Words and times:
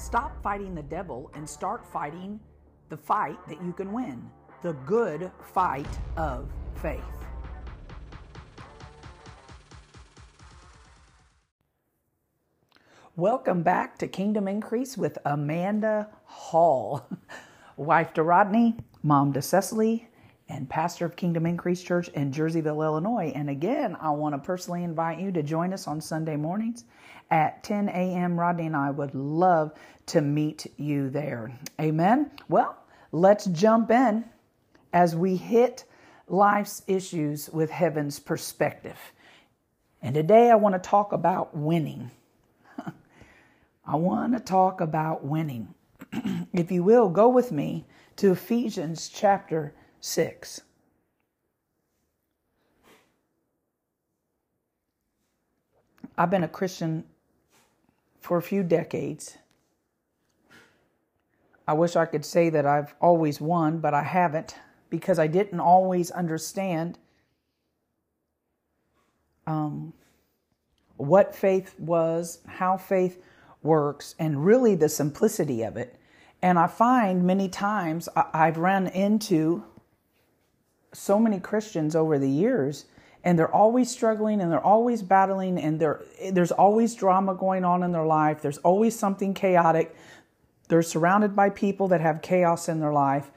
Stop 0.00 0.42
fighting 0.42 0.74
the 0.74 0.82
devil 0.82 1.30
and 1.34 1.48
start 1.48 1.86
fighting 1.86 2.40
the 2.88 2.96
fight 2.96 3.36
that 3.48 3.62
you 3.62 3.74
can 3.74 3.92
win 3.92 4.30
the 4.62 4.72
good 4.86 5.30
fight 5.52 5.86
of 6.16 6.50
faith. 6.76 7.00
Welcome 13.14 13.62
back 13.62 13.98
to 13.98 14.08
Kingdom 14.08 14.48
Increase 14.48 14.96
with 14.96 15.18
Amanda 15.26 16.08
Hall, 16.24 17.06
wife 17.76 18.14
to 18.14 18.22
Rodney, 18.22 18.76
mom 19.02 19.34
to 19.34 19.42
Cecily, 19.42 20.08
and 20.48 20.68
pastor 20.68 21.04
of 21.04 21.14
Kingdom 21.14 21.44
Increase 21.44 21.82
Church 21.82 22.08
in 22.08 22.32
Jerseyville, 22.32 22.82
Illinois. 22.82 23.32
And 23.34 23.50
again, 23.50 23.96
I 24.00 24.10
want 24.10 24.34
to 24.34 24.38
personally 24.38 24.82
invite 24.82 25.20
you 25.20 25.30
to 25.32 25.42
join 25.42 25.74
us 25.74 25.86
on 25.86 26.00
Sunday 26.00 26.36
mornings 26.36 26.84
at 27.30 27.62
10 27.62 27.88
a.m. 27.88 28.38
Rodney 28.38 28.66
and 28.66 28.76
I 28.76 28.90
would 28.90 29.14
love 29.14 29.72
to 30.06 30.20
meet 30.20 30.66
you 30.76 31.10
there. 31.10 31.52
Amen. 31.80 32.30
Well, 32.48 32.76
let's 33.12 33.46
jump 33.46 33.90
in 33.90 34.24
as 34.92 35.14
we 35.14 35.36
hit 35.36 35.84
life's 36.26 36.82
issues 36.86 37.48
with 37.50 37.70
heaven's 37.70 38.18
perspective. 38.18 38.98
And 40.02 40.14
today 40.14 40.50
I 40.50 40.56
want 40.56 40.74
to 40.74 40.88
talk 40.88 41.12
about 41.12 41.56
winning. 41.56 42.10
I 43.86 43.96
want 43.96 44.32
to 44.32 44.40
talk 44.40 44.80
about 44.80 45.24
winning. 45.24 45.74
if 46.52 46.72
you 46.72 46.82
will, 46.82 47.08
go 47.08 47.28
with 47.28 47.52
me 47.52 47.86
to 48.16 48.32
Ephesians 48.32 49.08
chapter 49.08 49.74
6. 50.00 50.62
I've 56.16 56.30
been 56.30 56.44
a 56.44 56.48
Christian 56.48 57.04
for 58.20 58.36
a 58.36 58.42
few 58.42 58.62
decades. 58.62 59.38
I 61.66 61.72
wish 61.72 61.96
I 61.96 62.04
could 62.04 62.24
say 62.24 62.50
that 62.50 62.66
I've 62.66 62.94
always 63.00 63.40
won, 63.40 63.78
but 63.78 63.94
I 63.94 64.02
haven't 64.02 64.56
because 64.90 65.18
I 65.18 65.26
didn't 65.26 65.60
always 65.60 66.10
understand 66.10 66.98
um, 69.46 69.92
what 70.96 71.34
faith 71.34 71.78
was, 71.78 72.40
how 72.46 72.76
faith 72.76 73.22
works, 73.62 74.14
and 74.18 74.44
really 74.44 74.74
the 74.74 74.88
simplicity 74.88 75.62
of 75.62 75.76
it. 75.76 75.96
And 76.42 76.58
I 76.58 76.66
find 76.66 77.24
many 77.24 77.48
times 77.48 78.08
I've 78.16 78.58
run 78.58 78.86
into 78.88 79.64
so 80.92 81.18
many 81.18 81.38
Christians 81.38 81.94
over 81.94 82.18
the 82.18 82.28
years, 82.28 82.86
and 83.24 83.38
they're 83.38 83.54
always 83.54 83.90
struggling 83.90 84.40
and 84.40 84.50
they're 84.50 84.64
always 84.64 85.02
battling, 85.02 85.58
and 85.58 85.80
there's 86.32 86.52
always 86.52 86.94
drama 86.94 87.34
going 87.34 87.64
on 87.64 87.82
in 87.82 87.92
their 87.92 88.06
life. 88.06 88.40
There's 88.40 88.58
always 88.58 88.98
something 88.98 89.34
chaotic. 89.34 89.94
They're 90.68 90.82
surrounded 90.82 91.34
by 91.34 91.50
people 91.50 91.88
that 91.88 92.00
have 92.00 92.22
chaos 92.22 92.68
in 92.68 92.80
their 92.80 92.92
life 92.92 93.30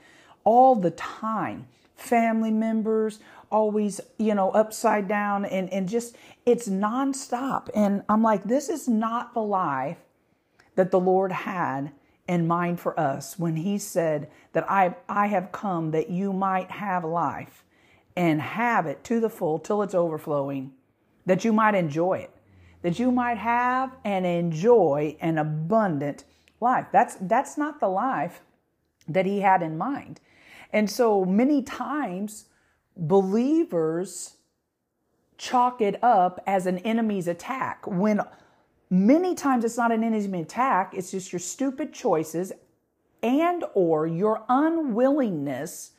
all 0.43 0.75
the 0.75 0.91
time. 0.91 1.67
Family 1.95 2.51
members, 2.51 3.19
always, 3.49 4.01
you 4.17 4.35
know, 4.35 4.51
upside 4.51 5.07
down, 5.07 5.45
and, 5.45 5.71
and 5.71 5.87
just 5.87 6.15
it's 6.45 6.67
nonstop. 6.67 7.69
And 7.73 8.03
I'm 8.09 8.21
like, 8.23 8.43
this 8.43 8.69
is 8.69 8.87
not 8.87 9.33
the 9.33 9.41
life 9.41 9.97
that 10.75 10.91
the 10.91 10.99
Lord 10.99 11.31
had 11.31 11.91
in 12.27 12.47
mind 12.47 12.79
for 12.79 12.97
us 12.99 13.37
when 13.37 13.57
he 13.57 13.77
said 13.77 14.29
that 14.53 14.69
I, 14.69 14.95
I 15.09 15.27
have 15.27 15.51
come 15.51 15.91
that 15.91 16.09
you 16.09 16.33
might 16.33 16.71
have 16.71 17.03
life 17.03 17.63
and 18.15 18.41
have 18.41 18.85
it 18.85 19.03
to 19.05 19.19
the 19.19 19.29
full 19.29 19.59
till 19.59 19.81
it's 19.81 19.95
overflowing, 19.95 20.71
that 21.25 21.43
you 21.43 21.53
might 21.53 21.75
enjoy 21.75 22.13
it, 22.19 22.31
that 22.81 22.99
you 22.99 23.11
might 23.11 23.37
have 23.37 23.95
and 24.03 24.25
enjoy 24.25 25.15
an 25.21 25.37
abundant 25.37 26.23
life. 26.59 26.87
That's, 26.91 27.15
that's 27.21 27.57
not 27.57 27.79
the 27.79 27.87
life 27.87 28.41
that 29.07 29.25
he 29.25 29.41
had 29.41 29.61
in 29.61 29.77
mind. 29.77 30.19
And 30.71 30.89
so 30.89 31.25
many 31.25 31.61
times 31.61 32.45
believers 32.95 34.37
chalk 35.37 35.81
it 35.81 36.01
up 36.03 36.41
as 36.45 36.65
an 36.67 36.77
enemy's 36.79 37.27
attack 37.27 37.85
when 37.87 38.21
Many 38.93 39.33
times 39.33 39.65
it's 39.65 39.75
not 39.75 39.91
an 39.91 40.03
enemy 40.03 40.41
attack, 40.41 40.93
it's 40.93 41.09
just 41.09 41.33
your 41.33 41.39
stupid 41.39 41.93
choices 41.93 42.51
and 43.23 43.63
or 43.73 44.05
your 44.05 44.43
unwillingness 44.47 45.93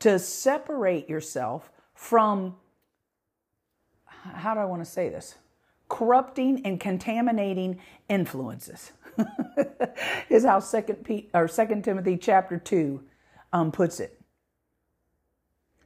to 0.00 0.18
separate 0.18 1.08
yourself 1.08 1.70
from 1.94 2.56
how 4.04 4.54
do 4.54 4.60
I 4.60 4.64
want 4.64 4.84
to 4.84 4.90
say 4.90 5.08
this? 5.08 5.36
Corrupting 5.88 6.64
and 6.64 6.80
contaminating 6.80 7.78
influences. 8.08 8.92
is 10.28 10.44
how 10.44 10.60
second 10.60 11.04
Pete, 11.04 11.30
or 11.32 11.48
second 11.48 11.84
Timothy 11.84 12.16
chapter 12.16 12.58
2 12.58 13.02
um, 13.52 13.72
puts 13.72 14.00
it. 14.00 14.20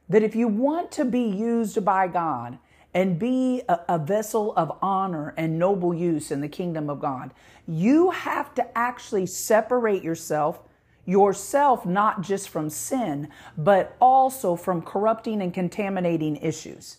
That 0.09 0.23
if 0.23 0.35
you 0.35 0.47
want 0.47 0.91
to 0.93 1.05
be 1.05 1.23
used 1.23 1.85
by 1.85 2.07
God, 2.07 2.57
and 2.93 3.17
be 3.17 3.61
a, 3.69 3.79
a, 3.89 3.97
vessel 3.97 4.53
of 4.55 4.77
honor 4.81 5.33
and 5.37 5.57
noble 5.57 5.93
use 5.93 6.31
in 6.31 6.41
the 6.41 6.47
kingdom 6.49 6.89
of 6.89 6.99
God. 6.99 7.31
You 7.67 8.11
have 8.11 8.53
to 8.55 8.77
actually 8.77 9.25
separate 9.27 10.03
yourself, 10.03 10.59
yourself 11.05 11.85
not 11.85 12.21
just 12.21 12.49
from 12.49 12.69
sin, 12.69 13.29
but 13.57 13.95
also 13.99 14.55
from 14.55 14.81
corrupting 14.81 15.41
and 15.41 15.53
contaminating 15.53 16.35
issues. 16.37 16.97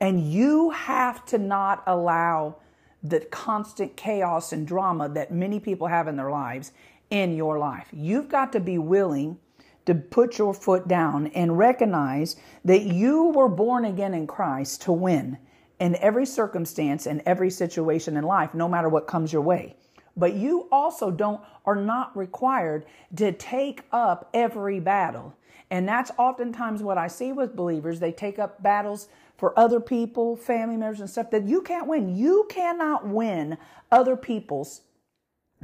And 0.00 0.32
you 0.32 0.70
have 0.70 1.24
to 1.26 1.38
not 1.38 1.82
allow 1.86 2.56
the 3.02 3.20
constant 3.20 3.96
chaos 3.96 4.52
and 4.52 4.66
drama 4.66 5.08
that 5.10 5.32
many 5.32 5.60
people 5.60 5.86
have 5.86 6.08
in 6.08 6.16
their 6.16 6.30
lives 6.30 6.72
in 7.10 7.36
your 7.36 7.58
life. 7.58 7.88
You've 7.92 8.28
got 8.28 8.52
to 8.52 8.60
be 8.60 8.78
willing 8.78 9.38
to 9.86 9.94
put 9.94 10.36
your 10.36 10.52
foot 10.52 10.86
down 10.86 11.28
and 11.28 11.56
recognize 11.56 12.36
that 12.64 12.82
you 12.82 13.28
were 13.30 13.48
born 13.48 13.84
again 13.84 14.14
in 14.14 14.26
Christ 14.26 14.82
to 14.82 14.92
win 14.92 15.38
in 15.80 15.96
every 15.96 16.26
circumstance 16.26 17.06
and 17.06 17.22
every 17.24 17.50
situation 17.50 18.16
in 18.16 18.24
life, 18.24 18.52
no 18.52 18.68
matter 18.68 18.88
what 18.88 19.06
comes 19.06 19.32
your 19.32 19.42
way. 19.42 19.76
But 20.18 20.34
you 20.34 20.68
also 20.72 21.10
don't 21.10 21.40
are 21.64 21.76
not 21.76 22.16
required 22.16 22.84
to 23.16 23.32
take 23.32 23.82
up 23.92 24.28
every 24.34 24.80
battle. 24.80 25.34
And 25.70 25.88
that's 25.88 26.10
oftentimes 26.18 26.82
what 26.82 26.98
I 26.98 27.08
see 27.08 27.32
with 27.32 27.54
believers. 27.54 28.00
They 28.00 28.12
take 28.12 28.38
up 28.38 28.62
battles 28.62 29.08
for 29.36 29.56
other 29.58 29.80
people, 29.80 30.36
family 30.36 30.76
members, 30.76 31.00
and 31.00 31.08
stuff 31.08 31.30
that 31.30 31.46
you 31.46 31.62
can't 31.62 31.86
win. 31.86 32.16
You 32.16 32.46
cannot 32.48 33.06
win 33.06 33.56
other 33.92 34.16
people's 34.16 34.82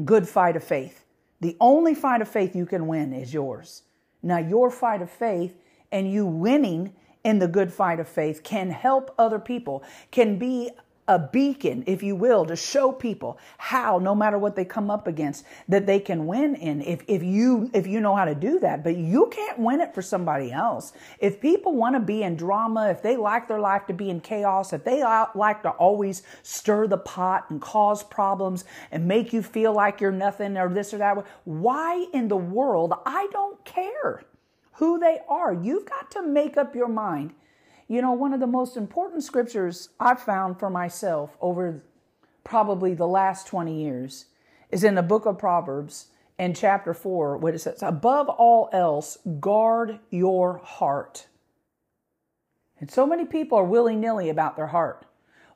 good 0.04 0.28
fight 0.28 0.56
of 0.56 0.62
faith. 0.62 1.04
The 1.41 1.56
only 1.60 1.94
fight 1.94 2.22
of 2.22 2.28
faith 2.28 2.54
you 2.54 2.66
can 2.66 2.86
win 2.86 3.12
is 3.12 3.34
yours. 3.34 3.82
Now, 4.22 4.38
your 4.38 4.71
fight 4.71 5.03
of 5.03 5.10
faith 5.10 5.56
and 5.91 6.10
you 6.10 6.25
winning 6.25 6.94
in 7.25 7.38
the 7.38 7.48
good 7.48 7.72
fight 7.72 7.98
of 7.98 8.09
faith 8.09 8.42
can 8.42 8.71
help 8.71 9.15
other 9.19 9.38
people, 9.38 9.82
can 10.10 10.38
be 10.38 10.71
a 11.06 11.19
beacon, 11.19 11.84
if 11.87 12.03
you 12.03 12.16
will, 12.16 12.47
to 12.47 12.56
show 12.56 12.91
people 12.91 13.38
how, 13.59 13.98
no 13.98 14.15
matter 14.15 14.38
what 14.38 14.56
they 14.56 14.65
come 14.65 14.91
up 14.91 15.06
against, 15.06 15.44
that 15.69 15.87
they 15.87 16.00
can 16.00 16.26
win 16.26 16.54
in 16.54 16.81
if, 16.81 17.03
if 17.06 17.22
you 17.22 17.70
if 17.75 17.87
you 17.87 18.00
know 18.00 18.16
how 18.16 18.25
to 18.25 18.34
do 18.34 18.59
that. 18.60 18.82
But 18.82 18.97
you 18.97 19.28
can't 19.31 19.59
win 19.59 19.81
it 19.81 19.94
for 19.94 20.00
somebody 20.00 20.50
else. 20.50 20.92
If 21.19 21.41
people 21.41 21.75
want 21.75 21.94
to 21.94 22.00
be 22.00 22.22
in 22.22 22.37
drama, 22.37 22.91
if 22.91 23.03
they 23.03 23.16
like 23.16 23.48
their 23.48 23.60
life 23.60 23.87
to 23.87 23.92
be 23.92 24.09
in 24.09 24.20
chaos, 24.20 24.72
if 24.72 24.84
they 24.84 25.03
like 25.34 25.62
to 25.62 25.70
always 25.70 26.22
stir 26.42 26.87
the 26.87 26.98
pot 26.98 27.50
and 27.50 27.60
cause 27.60 28.03
problems 28.03 28.65
and 28.91 29.06
make 29.06 29.32
you 29.32 29.42
feel 29.42 29.75
like 29.75 30.00
you're 30.00 30.10
nothing 30.10 30.56
or 30.56 30.69
this 30.69 30.94
or 30.94 30.98
that, 30.98 31.25
why 31.44 32.06
in 32.15 32.28
the 32.28 32.36
world? 32.36 32.94
I 33.04 33.28
don't 33.31 33.62
care 33.65 34.25
who 34.72 34.98
they 34.98 35.21
are. 35.28 35.53
You've 35.53 35.86
got 35.86 36.10
to 36.12 36.22
make 36.22 36.56
up 36.56 36.75
your 36.75 36.88
mind 36.88 37.34
you 37.89 38.00
know, 38.00 38.12
one 38.12 38.33
of 38.33 38.41
the 38.41 38.47
most 38.47 38.77
important 38.77 39.22
scriptures 39.22 39.91
I've 40.00 40.21
found 40.21 40.59
for 40.59 40.71
myself 40.71 41.37
over 41.41 41.83
probably 42.43 42.95
the 42.95 43.06
last 43.06 43.47
20 43.47 43.83
years 43.83 44.27
is 44.71 44.84
in 44.84 44.95
the 44.95 45.03
book 45.03 45.27
of 45.27 45.39
Proverbs 45.39 46.09
in 46.39 46.54
chapter 46.54 46.95
4, 46.95 47.36
where 47.36 47.54
it 47.54 47.60
says, 47.60 47.83
Above 47.83 48.28
all 48.28 48.69
else, 48.72 49.19
guard 49.41 49.98
your 50.10 50.59
heart. 50.59 51.27
And 52.81 52.91
so 52.91 53.07
many 53.07 53.25
people 53.25 53.59
are 53.59 53.65
willy 53.65 53.97
nilly 53.97 54.28
about 54.28 54.57
their 54.57 54.66
heart. 54.69 55.07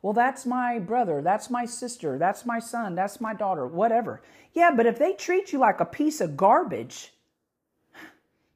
Well, 0.01 0.13
that's 0.13 0.47
my 0.47 0.79
brother, 0.79 1.21
that's 1.23 1.51
my 1.51 1.65
sister, 1.65 2.19
that's 2.19 2.47
my 2.47 2.61
son, 2.61 2.95
that's 2.95 3.21
my 3.21 3.35
daughter, 3.35 3.67
whatever. 3.67 4.23
Yeah, 4.53 4.71
but 4.71 4.87
if 4.87 4.99
they 4.99 5.15
treat 5.15 5.53
you 5.53 5.59
like 5.59 5.81
a 5.81 5.85
piece 5.85 6.21
of 6.21 6.37
garbage, 6.37 7.13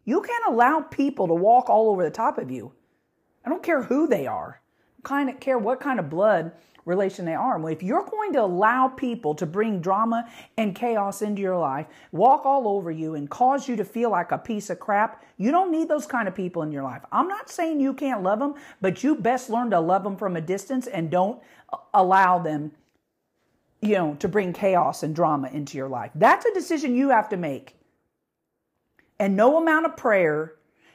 you 0.04 0.20
can't 0.22 0.54
allow 0.54 0.80
people 0.80 1.26
to 1.26 1.34
walk 1.34 1.68
all 1.68 1.90
over 1.90 2.04
the 2.04 2.10
top 2.10 2.38
of 2.38 2.50
you. 2.50 2.72
I 3.44 3.48
don't 3.48 3.62
care 3.62 3.82
who 3.82 4.06
they 4.06 4.26
are. 4.26 4.60
I 4.98 5.08
kind 5.08 5.28
of 5.28 5.40
care 5.40 5.58
what 5.58 5.80
kind 5.80 5.98
of 5.98 6.10
blood 6.10 6.52
relation 6.84 7.24
they 7.24 7.34
are. 7.34 7.70
If 7.70 7.82
you're 7.82 8.04
going 8.04 8.32
to 8.32 8.42
allow 8.42 8.88
people 8.88 9.34
to 9.36 9.46
bring 9.46 9.80
drama 9.80 10.28
and 10.56 10.74
chaos 10.74 11.22
into 11.22 11.40
your 11.40 11.56
life, 11.56 11.86
walk 12.10 12.44
all 12.44 12.66
over 12.66 12.90
you 12.90 13.14
and 13.14 13.30
cause 13.30 13.68
you 13.68 13.76
to 13.76 13.84
feel 13.84 14.10
like 14.10 14.32
a 14.32 14.38
piece 14.38 14.70
of 14.70 14.80
crap, 14.80 15.24
you 15.36 15.50
don't 15.50 15.70
need 15.70 15.88
those 15.88 16.06
kind 16.06 16.26
of 16.26 16.34
people 16.34 16.62
in 16.62 16.72
your 16.72 16.82
life. 16.82 17.02
I'm 17.12 17.28
not 17.28 17.50
saying 17.50 17.80
you 17.80 17.94
can't 17.94 18.22
love 18.22 18.40
them, 18.40 18.54
but 18.80 19.04
you 19.04 19.14
best 19.14 19.50
learn 19.50 19.70
to 19.70 19.80
love 19.80 20.02
them 20.02 20.16
from 20.16 20.36
a 20.36 20.40
distance 20.40 20.86
and 20.86 21.10
don't 21.10 21.40
uh, 21.72 21.76
allow 21.94 22.38
them 22.38 22.72
you 23.82 23.94
know, 23.94 24.14
to 24.20 24.28
bring 24.28 24.52
chaos 24.52 25.02
and 25.02 25.14
drama 25.14 25.48
into 25.48 25.76
your 25.76 25.88
life. 25.88 26.12
That's 26.14 26.46
a 26.46 26.54
decision 26.54 26.94
you 26.94 27.10
have 27.10 27.28
to 27.30 27.36
make. 27.36 27.76
And 29.18 29.36
no 29.36 29.60
amount 29.60 29.86
of 29.86 29.96
prayer 29.96 30.54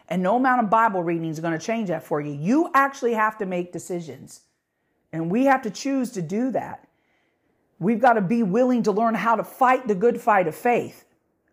and 0.09 0.23
no 0.23 0.37
amount 0.37 0.63
of 0.63 0.69
Bible 0.69 1.03
reading 1.03 1.29
is 1.29 1.39
going 1.39 1.57
to 1.57 1.65
change 1.65 1.89
that 1.89 2.03
for 2.03 2.21
you. 2.21 2.31
You 2.33 2.69
actually 2.73 3.13
have 3.13 3.37
to 3.39 3.45
make 3.45 3.71
decisions. 3.71 4.41
And 5.11 5.29
we 5.29 5.45
have 5.45 5.61
to 5.63 5.69
choose 5.69 6.11
to 6.11 6.21
do 6.21 6.51
that. 6.51 6.87
We've 7.79 7.99
got 7.99 8.13
to 8.13 8.21
be 8.21 8.43
willing 8.43 8.83
to 8.83 8.91
learn 8.91 9.15
how 9.15 9.35
to 9.35 9.43
fight 9.43 9.87
the 9.87 9.95
good 9.95 10.19
fight 10.19 10.47
of 10.47 10.55
faith. 10.55 11.05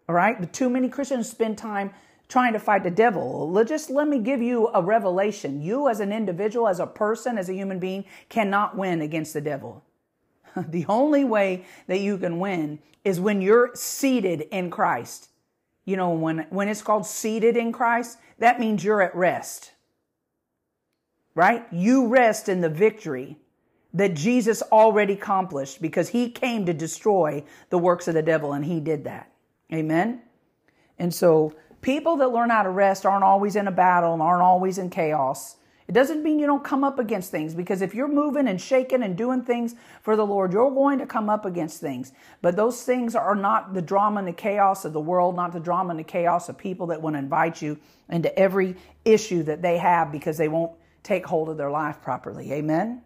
All 0.08 0.14
right? 0.14 0.38
But 0.38 0.52
too 0.52 0.70
many 0.70 0.88
Christians 0.88 1.30
spend 1.30 1.58
time 1.58 1.92
trying 2.28 2.52
to 2.54 2.58
fight 2.58 2.82
the 2.82 2.90
devil. 2.90 3.64
Just 3.64 3.90
let 3.90 4.08
me 4.08 4.18
give 4.18 4.40
you 4.40 4.68
a 4.72 4.82
revelation. 4.82 5.60
You, 5.60 5.88
as 5.88 6.00
an 6.00 6.12
individual, 6.12 6.68
as 6.68 6.80
a 6.80 6.86
person, 6.86 7.38
as 7.38 7.48
a 7.48 7.54
human 7.54 7.78
being, 7.78 8.04
cannot 8.28 8.76
win 8.76 9.02
against 9.02 9.34
the 9.34 9.40
devil. 9.40 9.84
the 10.56 10.86
only 10.88 11.24
way 11.24 11.64
that 11.86 12.00
you 12.00 12.16
can 12.18 12.38
win 12.38 12.78
is 13.04 13.20
when 13.20 13.40
you're 13.40 13.70
seated 13.74 14.42
in 14.50 14.70
Christ. 14.70 15.28
You 15.84 15.96
know, 15.96 16.10
when, 16.10 16.46
when 16.50 16.68
it's 16.68 16.82
called 16.82 17.06
seated 17.06 17.56
in 17.56 17.72
Christ, 17.72 18.18
that 18.38 18.58
means 18.58 18.82
you're 18.82 19.02
at 19.02 19.14
rest. 19.14 19.72
Right? 21.34 21.66
You 21.72 22.06
rest 22.06 22.48
in 22.48 22.60
the 22.60 22.68
victory 22.68 23.38
that 23.92 24.14
Jesus 24.14 24.62
already 24.62 25.14
accomplished 25.14 25.80
because 25.80 26.08
he 26.08 26.30
came 26.30 26.66
to 26.66 26.74
destroy 26.74 27.44
the 27.70 27.78
works 27.78 28.08
of 28.08 28.14
the 28.14 28.22
devil 28.22 28.52
and 28.52 28.64
he 28.64 28.80
did 28.80 29.04
that. 29.04 29.30
Amen. 29.72 30.22
And 30.98 31.14
so 31.14 31.54
people 31.80 32.16
that 32.16 32.32
learn 32.32 32.50
how 32.50 32.62
to 32.62 32.70
rest 32.70 33.06
aren't 33.06 33.24
always 33.24 33.56
in 33.56 33.68
a 33.68 33.72
battle 33.72 34.12
and 34.12 34.22
aren't 34.22 34.42
always 34.42 34.78
in 34.78 34.90
chaos. 34.90 35.56
It 35.86 35.92
doesn't 35.92 36.22
mean 36.22 36.38
you 36.38 36.46
don't 36.46 36.64
come 36.64 36.82
up 36.82 36.98
against 36.98 37.30
things 37.30 37.54
because 37.54 37.82
if 37.82 37.94
you're 37.94 38.08
moving 38.08 38.48
and 38.48 38.58
shaking 38.58 39.02
and 39.02 39.16
doing 39.16 39.42
things 39.42 39.74
for 40.00 40.16
the 40.16 40.24
Lord, 40.24 40.52
you're 40.52 40.70
going 40.70 40.98
to 40.98 41.06
come 41.06 41.28
up 41.28 41.44
against 41.44 41.80
things. 41.80 42.12
But 42.40 42.56
those 42.56 42.82
things 42.82 43.14
are 43.14 43.34
not 43.34 43.74
the 43.74 43.82
drama 43.82 44.20
and 44.20 44.28
the 44.28 44.32
chaos 44.32 44.86
of 44.86 44.94
the 44.94 45.00
world, 45.00 45.36
not 45.36 45.52
the 45.52 45.60
drama 45.60 45.90
and 45.90 45.98
the 45.98 46.04
chaos 46.04 46.48
of 46.48 46.56
people 46.56 46.86
that 46.86 47.02
want 47.02 47.14
to 47.14 47.18
invite 47.18 47.60
you 47.60 47.78
into 48.08 48.36
every 48.38 48.76
issue 49.04 49.42
that 49.42 49.60
they 49.60 49.76
have 49.76 50.10
because 50.10 50.38
they 50.38 50.48
won't 50.48 50.72
take 51.02 51.26
hold 51.26 51.50
of 51.50 51.58
their 51.58 51.70
life 51.70 52.00
properly. 52.00 52.50
Amen? 52.52 53.02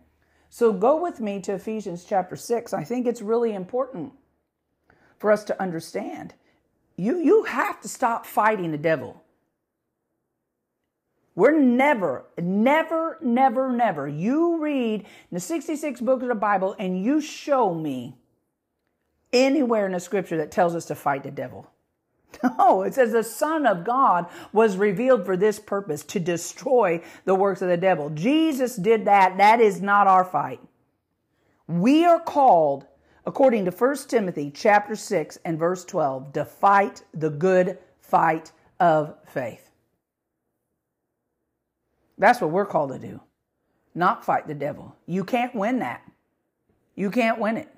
So 0.48 0.72
go 0.72 1.02
with 1.02 1.20
me 1.20 1.40
to 1.40 1.54
Ephesians 1.54 2.04
chapter 2.08 2.36
6. 2.36 2.72
I 2.72 2.84
think 2.84 3.06
it's 3.06 3.20
really 3.20 3.54
important 3.54 4.12
for 5.18 5.32
us 5.32 5.42
to 5.44 5.60
understand. 5.60 6.34
You, 6.96 7.18
you 7.18 7.42
have 7.44 7.80
to 7.80 7.88
stop 7.88 8.24
fighting 8.24 8.70
the 8.70 8.78
devil. 8.78 9.22
We're 11.38 11.60
never, 11.60 12.24
never, 12.36 13.16
never, 13.22 13.70
never. 13.70 14.08
You 14.08 14.60
read 14.60 15.06
the 15.30 15.38
66 15.38 16.00
books 16.00 16.22
of 16.24 16.28
the 16.30 16.34
Bible 16.34 16.74
and 16.80 17.04
you 17.04 17.20
show 17.20 17.72
me 17.72 18.16
anywhere 19.32 19.86
in 19.86 19.92
the 19.92 20.00
scripture 20.00 20.36
that 20.38 20.50
tells 20.50 20.74
us 20.74 20.86
to 20.86 20.96
fight 20.96 21.22
the 21.22 21.30
devil. 21.30 21.70
No, 22.42 22.82
it 22.82 22.94
says 22.94 23.12
the 23.12 23.22
Son 23.22 23.66
of 23.66 23.84
God 23.84 24.26
was 24.52 24.76
revealed 24.76 25.24
for 25.24 25.36
this 25.36 25.60
purpose 25.60 26.02
to 26.06 26.18
destroy 26.18 27.04
the 27.24 27.36
works 27.36 27.62
of 27.62 27.68
the 27.68 27.76
devil. 27.76 28.10
Jesus 28.10 28.74
did 28.74 29.04
that. 29.04 29.38
That 29.38 29.60
is 29.60 29.80
not 29.80 30.08
our 30.08 30.24
fight. 30.24 30.60
We 31.68 32.04
are 32.04 32.18
called, 32.18 32.84
according 33.24 33.64
to 33.66 33.70
1 33.70 33.96
Timothy 34.08 34.50
chapter 34.50 34.96
6 34.96 35.38
and 35.44 35.56
verse 35.56 35.84
12, 35.84 36.32
to 36.32 36.44
fight 36.44 37.04
the 37.14 37.30
good 37.30 37.78
fight 38.00 38.50
of 38.80 39.14
faith. 39.28 39.67
That's 42.18 42.40
what 42.40 42.50
we're 42.50 42.66
called 42.66 42.90
to 42.90 42.98
do, 42.98 43.20
not 43.94 44.24
fight 44.24 44.46
the 44.46 44.54
devil. 44.54 44.96
You 45.06 45.24
can't 45.24 45.54
win 45.54 45.78
that. 45.78 46.02
You 46.94 47.10
can't 47.10 47.38
win 47.38 47.56
it. 47.56 47.68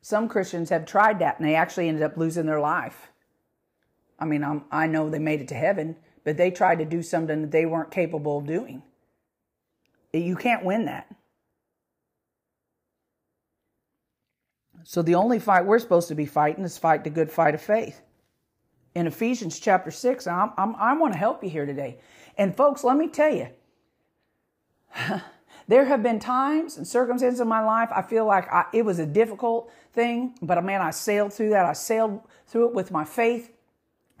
Some 0.00 0.28
Christians 0.28 0.70
have 0.70 0.86
tried 0.86 1.18
that 1.18 1.38
and 1.38 1.46
they 1.46 1.54
actually 1.54 1.88
ended 1.88 2.02
up 2.02 2.16
losing 2.16 2.46
their 2.46 2.60
life. 2.60 3.08
I 4.18 4.24
mean, 4.24 4.42
I'm, 4.42 4.64
i 4.72 4.86
know 4.86 5.10
they 5.10 5.18
made 5.18 5.42
it 5.42 5.48
to 5.48 5.54
heaven, 5.54 5.96
but 6.24 6.38
they 6.38 6.50
tried 6.50 6.78
to 6.78 6.86
do 6.86 7.02
something 7.02 7.42
that 7.42 7.50
they 7.50 7.66
weren't 7.66 7.90
capable 7.90 8.38
of 8.38 8.46
doing. 8.46 8.82
You 10.14 10.36
can't 10.36 10.64
win 10.64 10.86
that. 10.86 11.14
So 14.84 15.02
the 15.02 15.16
only 15.16 15.38
fight 15.38 15.66
we're 15.66 15.78
supposed 15.78 16.08
to 16.08 16.14
be 16.14 16.24
fighting 16.24 16.64
is 16.64 16.78
fight 16.78 17.04
the 17.04 17.10
good 17.10 17.30
fight 17.30 17.54
of 17.54 17.60
faith 17.60 18.00
in 18.98 19.06
Ephesians 19.06 19.60
chapter 19.60 19.92
6. 19.92 20.26
I'm, 20.26 20.50
I'm, 20.58 20.74
i 20.74 20.92
want 20.92 21.12
to 21.12 21.18
help 21.18 21.44
you 21.44 21.50
here 21.50 21.64
today. 21.64 21.98
And 22.36 22.56
folks, 22.56 22.82
let 22.82 22.96
me 22.96 23.06
tell 23.06 23.32
you, 23.32 23.48
there 25.68 25.84
have 25.84 26.02
been 26.02 26.18
times 26.18 26.76
and 26.76 26.86
circumstances 26.86 27.40
in 27.40 27.46
my 27.46 27.60
life 27.60 27.90
I 27.94 28.02
feel 28.02 28.26
like 28.26 28.52
I, 28.52 28.64
it 28.72 28.84
was 28.84 28.98
a 28.98 29.06
difficult 29.06 29.70
thing, 29.92 30.34
but 30.42 30.62
man, 30.64 30.82
I 30.82 30.90
sailed 30.90 31.32
through 31.32 31.50
that. 31.50 31.64
I 31.64 31.74
sailed 31.74 32.22
through 32.48 32.70
it 32.70 32.74
with 32.74 32.90
my 32.90 33.04
faith 33.04 33.52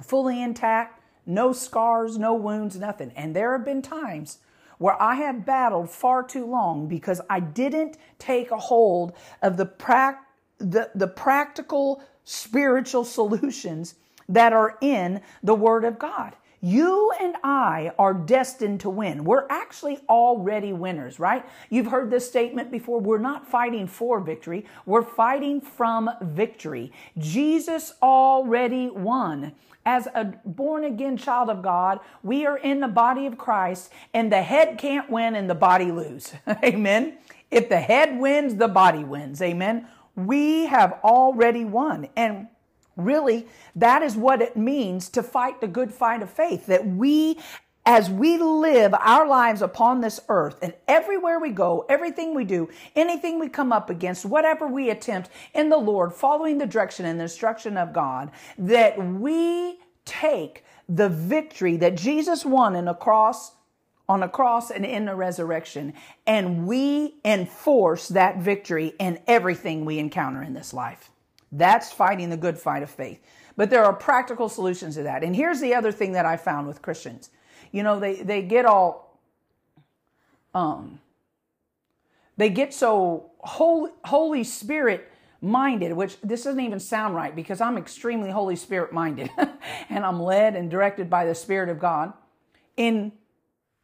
fully 0.00 0.40
intact, 0.40 1.02
no 1.26 1.52
scars, 1.52 2.16
no 2.16 2.34
wounds, 2.34 2.76
nothing. 2.76 3.12
And 3.16 3.34
there 3.34 3.50
have 3.52 3.64
been 3.64 3.82
times 3.82 4.38
where 4.78 5.00
I 5.02 5.16
have 5.16 5.44
battled 5.44 5.90
far 5.90 6.22
too 6.22 6.46
long 6.46 6.86
because 6.86 7.20
I 7.28 7.40
didn't 7.40 7.98
take 8.20 8.52
a 8.52 8.58
hold 8.58 9.12
of 9.42 9.56
the, 9.56 9.66
pra- 9.66 10.20
the, 10.58 10.92
the 10.94 11.08
practical 11.08 12.00
spiritual 12.22 13.04
solutions 13.18 13.96
that 14.28 14.52
are 14.52 14.76
in 14.80 15.20
the 15.42 15.54
Word 15.54 15.84
of 15.84 15.98
God. 15.98 16.34
You 16.60 17.12
and 17.20 17.36
I 17.44 17.92
are 17.98 18.12
destined 18.12 18.80
to 18.80 18.90
win. 18.90 19.24
We're 19.24 19.46
actually 19.48 20.00
already 20.08 20.72
winners, 20.72 21.20
right? 21.20 21.44
You've 21.70 21.86
heard 21.86 22.10
this 22.10 22.28
statement 22.28 22.72
before. 22.72 23.00
We're 23.00 23.18
not 23.18 23.46
fighting 23.46 23.86
for 23.86 24.20
victory. 24.20 24.66
We're 24.84 25.02
fighting 25.02 25.60
from 25.60 26.10
victory. 26.20 26.92
Jesus 27.16 27.94
already 28.02 28.90
won. 28.90 29.52
As 29.86 30.08
a 30.08 30.34
born 30.44 30.84
again 30.84 31.16
child 31.16 31.48
of 31.48 31.62
God, 31.62 32.00
we 32.22 32.44
are 32.44 32.58
in 32.58 32.80
the 32.80 32.88
body 32.88 33.26
of 33.26 33.38
Christ 33.38 33.90
and 34.12 34.30
the 34.30 34.42
head 34.42 34.78
can't 34.78 35.08
win 35.08 35.36
and 35.36 35.48
the 35.48 35.54
body 35.54 35.92
lose. 35.92 36.32
Amen. 36.64 37.18
If 37.50 37.68
the 37.68 37.80
head 37.80 38.18
wins, 38.18 38.56
the 38.56 38.68
body 38.68 39.04
wins. 39.04 39.40
Amen. 39.40 39.86
We 40.16 40.66
have 40.66 40.98
already 41.04 41.64
won. 41.64 42.08
And 42.16 42.48
Really, 42.98 43.46
that 43.76 44.02
is 44.02 44.16
what 44.16 44.42
it 44.42 44.56
means 44.56 45.08
to 45.10 45.22
fight 45.22 45.60
the 45.60 45.68
good 45.68 45.94
fight 45.94 46.20
of 46.20 46.28
faith. 46.28 46.66
That 46.66 46.84
we, 46.84 47.38
as 47.86 48.10
we 48.10 48.38
live 48.38 48.92
our 48.92 49.26
lives 49.26 49.62
upon 49.62 50.00
this 50.00 50.18
earth 50.28 50.58
and 50.62 50.74
everywhere 50.88 51.38
we 51.38 51.50
go, 51.50 51.86
everything 51.88 52.34
we 52.34 52.42
do, 52.42 52.68
anything 52.96 53.38
we 53.38 53.48
come 53.48 53.72
up 53.72 53.88
against, 53.88 54.26
whatever 54.26 54.66
we 54.66 54.90
attempt 54.90 55.30
in 55.54 55.68
the 55.68 55.76
Lord, 55.76 56.12
following 56.12 56.58
the 56.58 56.66
direction 56.66 57.06
and 57.06 57.20
the 57.20 57.24
instruction 57.24 57.76
of 57.76 57.92
God, 57.92 58.32
that 58.58 58.98
we 58.98 59.78
take 60.04 60.64
the 60.88 61.08
victory 61.08 61.76
that 61.76 61.94
Jesus 61.96 62.44
won 62.44 62.74
in 62.74 62.86
the 62.86 62.94
cross 62.94 63.52
on 64.08 64.20
the 64.20 64.28
cross 64.28 64.70
and 64.70 64.84
in 64.86 65.04
the 65.04 65.14
resurrection. 65.14 65.92
And 66.26 66.66
we 66.66 67.16
enforce 67.24 68.08
that 68.08 68.38
victory 68.38 68.94
in 68.98 69.20
everything 69.26 69.84
we 69.84 69.98
encounter 69.98 70.42
in 70.42 70.54
this 70.54 70.72
life. 70.72 71.10
That's 71.50 71.92
fighting 71.92 72.30
the 72.30 72.36
good 72.36 72.58
fight 72.58 72.82
of 72.82 72.90
faith. 72.90 73.22
But 73.56 73.70
there 73.70 73.84
are 73.84 73.92
practical 73.92 74.48
solutions 74.48 74.94
to 74.96 75.02
that. 75.04 75.24
And 75.24 75.34
here's 75.34 75.60
the 75.60 75.74
other 75.74 75.90
thing 75.90 76.12
that 76.12 76.26
I 76.26 76.36
found 76.36 76.66
with 76.66 76.82
Christians. 76.82 77.30
You 77.72 77.82
know, 77.82 77.98
they, 77.98 78.22
they 78.22 78.42
get 78.42 78.64
all, 78.64 79.18
um, 80.54 81.00
they 82.36 82.50
get 82.50 82.72
so 82.72 83.30
Holy, 83.40 83.90
Holy 84.04 84.44
Spirit 84.44 85.10
minded, 85.40 85.92
which 85.92 86.20
this 86.20 86.44
doesn't 86.44 86.60
even 86.60 86.80
sound 86.80 87.14
right 87.14 87.34
because 87.34 87.60
I'm 87.60 87.78
extremely 87.78 88.30
Holy 88.30 88.56
Spirit 88.56 88.92
minded 88.92 89.30
and 89.88 90.04
I'm 90.04 90.20
led 90.20 90.54
and 90.54 90.70
directed 90.70 91.10
by 91.10 91.24
the 91.24 91.34
Spirit 91.34 91.68
of 91.68 91.78
God 91.78 92.12
in, 92.76 93.12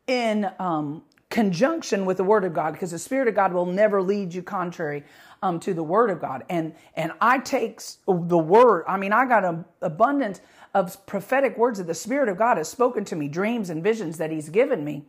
in, 0.07 0.51
um, 0.59 1.03
conjunction 1.35 2.07
with 2.07 2.17
the 2.17 2.23
Word 2.23 2.45
of 2.45 2.55
God 2.55 2.75
because 2.75 2.93
the 2.93 2.99
Spirit 2.99 3.27
of 3.27 3.35
God 3.35 3.53
will 3.53 3.67
never 3.67 4.01
lead 4.01 4.33
you 4.33 4.41
contrary 4.41 5.03
um, 5.45 5.61
to 5.61 5.75
the 5.75 5.83
Word 5.83 6.11
of 6.11 6.21
God. 6.21 6.43
And 6.49 6.75
and 6.97 7.13
I 7.21 7.39
take 7.39 7.81
the 8.07 8.39
Word. 8.39 8.85
I 8.89 8.97
mean, 8.97 9.13
I 9.13 9.27
got 9.27 9.45
an 9.45 9.65
abundance 9.83 10.41
of 10.73 11.07
prophetic 11.07 11.57
words 11.59 11.79
that 11.79 11.87
the 11.87 11.95
Spirit 11.95 12.29
of 12.29 12.39
God 12.39 12.57
has 12.57 12.69
spoken 12.69 13.05
to 13.05 13.17
me, 13.17 13.29
dreams 13.29 13.71
and 13.71 13.83
visions 13.83 14.17
that 14.19 14.31
He's 14.31 14.49
given 14.49 14.85
me, 14.85 15.05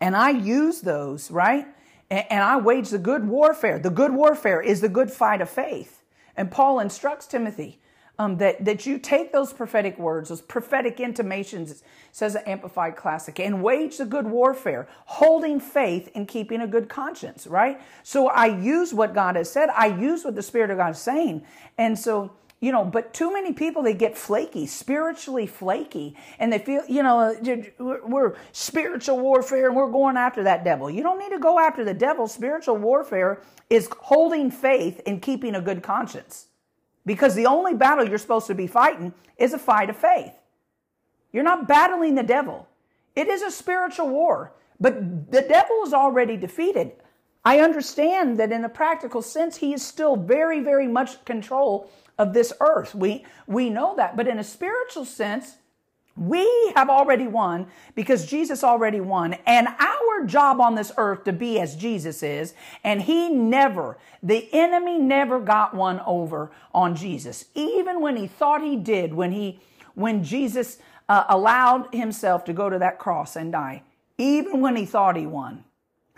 and 0.00 0.16
I 0.16 0.30
use 0.30 0.80
those 0.80 1.30
right. 1.30 1.66
And, 2.08 2.24
and 2.30 2.42
I 2.42 2.56
wage 2.58 2.88
the 2.90 2.98
good 2.98 3.26
warfare. 3.26 3.78
The 3.78 3.90
good 3.90 4.14
warfare 4.14 4.62
is 4.62 4.80
the 4.80 4.88
good 4.88 5.10
fight 5.10 5.40
of 5.42 5.50
faith. 5.50 6.02
And 6.36 6.50
Paul 6.50 6.78
instructs 6.78 7.26
Timothy 7.26 7.80
um, 8.18 8.36
that, 8.38 8.64
that 8.64 8.84
you 8.84 8.98
take 8.98 9.32
those 9.32 9.52
prophetic 9.52 9.98
words, 9.98 10.28
those 10.28 10.42
prophetic 10.42 10.98
intimations, 10.98 11.82
says 12.10 12.32
the 12.32 12.48
Amplified 12.48 12.96
Classic, 12.96 13.38
and 13.38 13.62
wage 13.62 13.98
the 13.98 14.04
good 14.04 14.26
warfare, 14.26 14.88
holding 15.06 15.60
faith 15.60 16.10
and 16.14 16.26
keeping 16.26 16.60
a 16.60 16.66
good 16.66 16.88
conscience, 16.88 17.46
right? 17.46 17.80
So 18.02 18.28
I 18.28 18.46
use 18.46 18.92
what 18.92 19.14
God 19.14 19.36
has 19.36 19.50
said. 19.50 19.68
I 19.70 19.86
use 19.86 20.24
what 20.24 20.34
the 20.34 20.42
Spirit 20.42 20.70
of 20.70 20.78
God 20.78 20.90
is 20.90 20.98
saying. 20.98 21.44
And 21.76 21.98
so 21.98 22.32
you 22.60 22.72
know, 22.72 22.84
but 22.84 23.14
too 23.14 23.32
many 23.32 23.52
people, 23.52 23.82
they 23.84 23.94
get 23.94 24.18
flaky, 24.18 24.66
spiritually 24.66 25.46
flaky, 25.46 26.16
and 26.40 26.52
they 26.52 26.58
feel, 26.58 26.82
you 26.88 27.04
know, 27.04 27.36
we're 27.78 28.34
spiritual 28.50 29.20
warfare 29.20 29.68
and 29.68 29.76
we're 29.76 29.90
going 29.90 30.16
after 30.16 30.42
that 30.42 30.64
devil. 30.64 30.90
You 30.90 31.04
don't 31.04 31.20
need 31.20 31.30
to 31.30 31.38
go 31.38 31.60
after 31.60 31.84
the 31.84 31.94
devil. 31.94 32.26
Spiritual 32.26 32.76
warfare 32.76 33.42
is 33.70 33.88
holding 34.00 34.50
faith 34.50 35.00
and 35.06 35.22
keeping 35.22 35.54
a 35.54 35.60
good 35.60 35.84
conscience. 35.84 36.47
Because 37.08 37.34
the 37.34 37.46
only 37.46 37.72
battle 37.72 38.06
you're 38.06 38.18
supposed 38.18 38.48
to 38.48 38.54
be 38.54 38.66
fighting 38.66 39.14
is 39.38 39.54
a 39.54 39.58
fight 39.58 39.88
of 39.88 39.96
faith. 39.96 40.34
You're 41.32 41.42
not 41.42 41.66
battling 41.66 42.16
the 42.16 42.22
devil. 42.22 42.68
It 43.16 43.28
is 43.28 43.40
a 43.40 43.50
spiritual 43.50 44.10
war, 44.10 44.52
but 44.78 45.32
the 45.32 45.40
devil 45.40 45.82
is 45.86 45.94
already 45.94 46.36
defeated. 46.36 46.92
I 47.46 47.60
understand 47.60 48.38
that 48.38 48.52
in 48.52 48.62
a 48.62 48.68
practical 48.68 49.22
sense, 49.22 49.56
he 49.56 49.72
is 49.72 49.82
still 49.82 50.16
very, 50.16 50.60
very 50.60 50.86
much 50.86 51.24
control 51.24 51.90
of 52.18 52.34
this 52.34 52.52
earth. 52.60 52.94
We, 52.94 53.24
we 53.46 53.70
know 53.70 53.96
that. 53.96 54.14
But 54.14 54.28
in 54.28 54.38
a 54.38 54.44
spiritual 54.44 55.06
sense, 55.06 55.56
we 56.18 56.72
have 56.76 56.90
already 56.90 57.26
won 57.26 57.66
because 57.94 58.26
Jesus 58.26 58.64
already 58.64 59.00
won. 59.00 59.34
And 59.46 59.68
our 59.68 60.26
job 60.26 60.60
on 60.60 60.74
this 60.74 60.92
earth 60.96 61.24
to 61.24 61.32
be 61.32 61.60
as 61.60 61.76
Jesus 61.76 62.22
is, 62.22 62.54
and 62.82 63.02
he 63.02 63.28
never, 63.28 63.98
the 64.22 64.48
enemy 64.52 64.98
never 64.98 65.40
got 65.40 65.74
one 65.74 66.00
over 66.06 66.50
on 66.74 66.96
Jesus. 66.96 67.46
Even 67.54 68.00
when 68.00 68.16
he 68.16 68.26
thought 68.26 68.62
he 68.62 68.76
did, 68.76 69.14
when 69.14 69.32
he, 69.32 69.60
when 69.94 70.24
Jesus 70.24 70.78
uh, 71.08 71.24
allowed 71.28 71.94
himself 71.94 72.44
to 72.44 72.52
go 72.52 72.68
to 72.68 72.78
that 72.78 72.98
cross 72.98 73.36
and 73.36 73.52
die, 73.52 73.82
even 74.18 74.60
when 74.60 74.76
he 74.76 74.84
thought 74.84 75.16
he 75.16 75.26
won. 75.26 75.64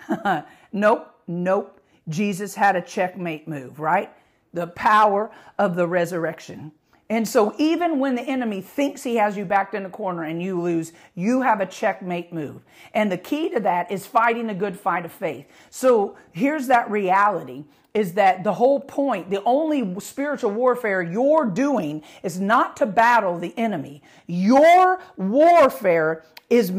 nope, 0.73 1.15
nope. 1.27 1.81
Jesus 2.09 2.55
had 2.55 2.77
a 2.77 2.83
checkmate 2.83 3.47
move, 3.47 3.79
right? 3.79 4.11
the 4.53 4.67
power 4.69 5.31
of 5.59 5.77
the 5.77 5.87
resurrection. 5.87 6.73
And 7.11 7.27
so, 7.27 7.57
even 7.59 7.99
when 7.99 8.15
the 8.15 8.23
enemy 8.23 8.61
thinks 8.61 9.03
he 9.03 9.17
has 9.17 9.37
you 9.37 9.45
backed 9.45 9.75
in 9.75 9.85
a 9.85 9.91
corner 9.91 10.23
and 10.23 10.41
you 10.41 10.61
lose, 10.61 10.93
you 11.17 11.43
have 11.43 11.61
a 11.61 11.67
checkmate 11.67 12.33
move. 12.33 12.63
And 12.95 13.11
the 13.11 13.19
key 13.19 13.51
to 13.51 13.59
that 13.61 13.91
is 13.91 14.07
fighting 14.07 14.49
a 14.49 14.55
good 14.55 14.79
fight 14.79 15.05
of 15.05 15.11
faith. 15.11 15.47
So, 15.71 16.17
here's 16.31 16.69
that 16.69 16.89
reality 16.89 17.65
is 17.95 18.13
that 18.13 18.45
the 18.45 18.53
whole 18.53 18.79
point, 18.79 19.29
the 19.29 19.43
only 19.43 19.99
spiritual 19.99 20.53
warfare 20.53 21.03
you're 21.03 21.47
doing 21.47 22.05
is 22.23 22.39
not 22.39 22.77
to 22.77 22.87
battle 22.87 23.37
the 23.37 23.53
enemy. 23.59 24.03
Your 24.29 25.03
warfare 25.17 26.25
is, 26.49 26.73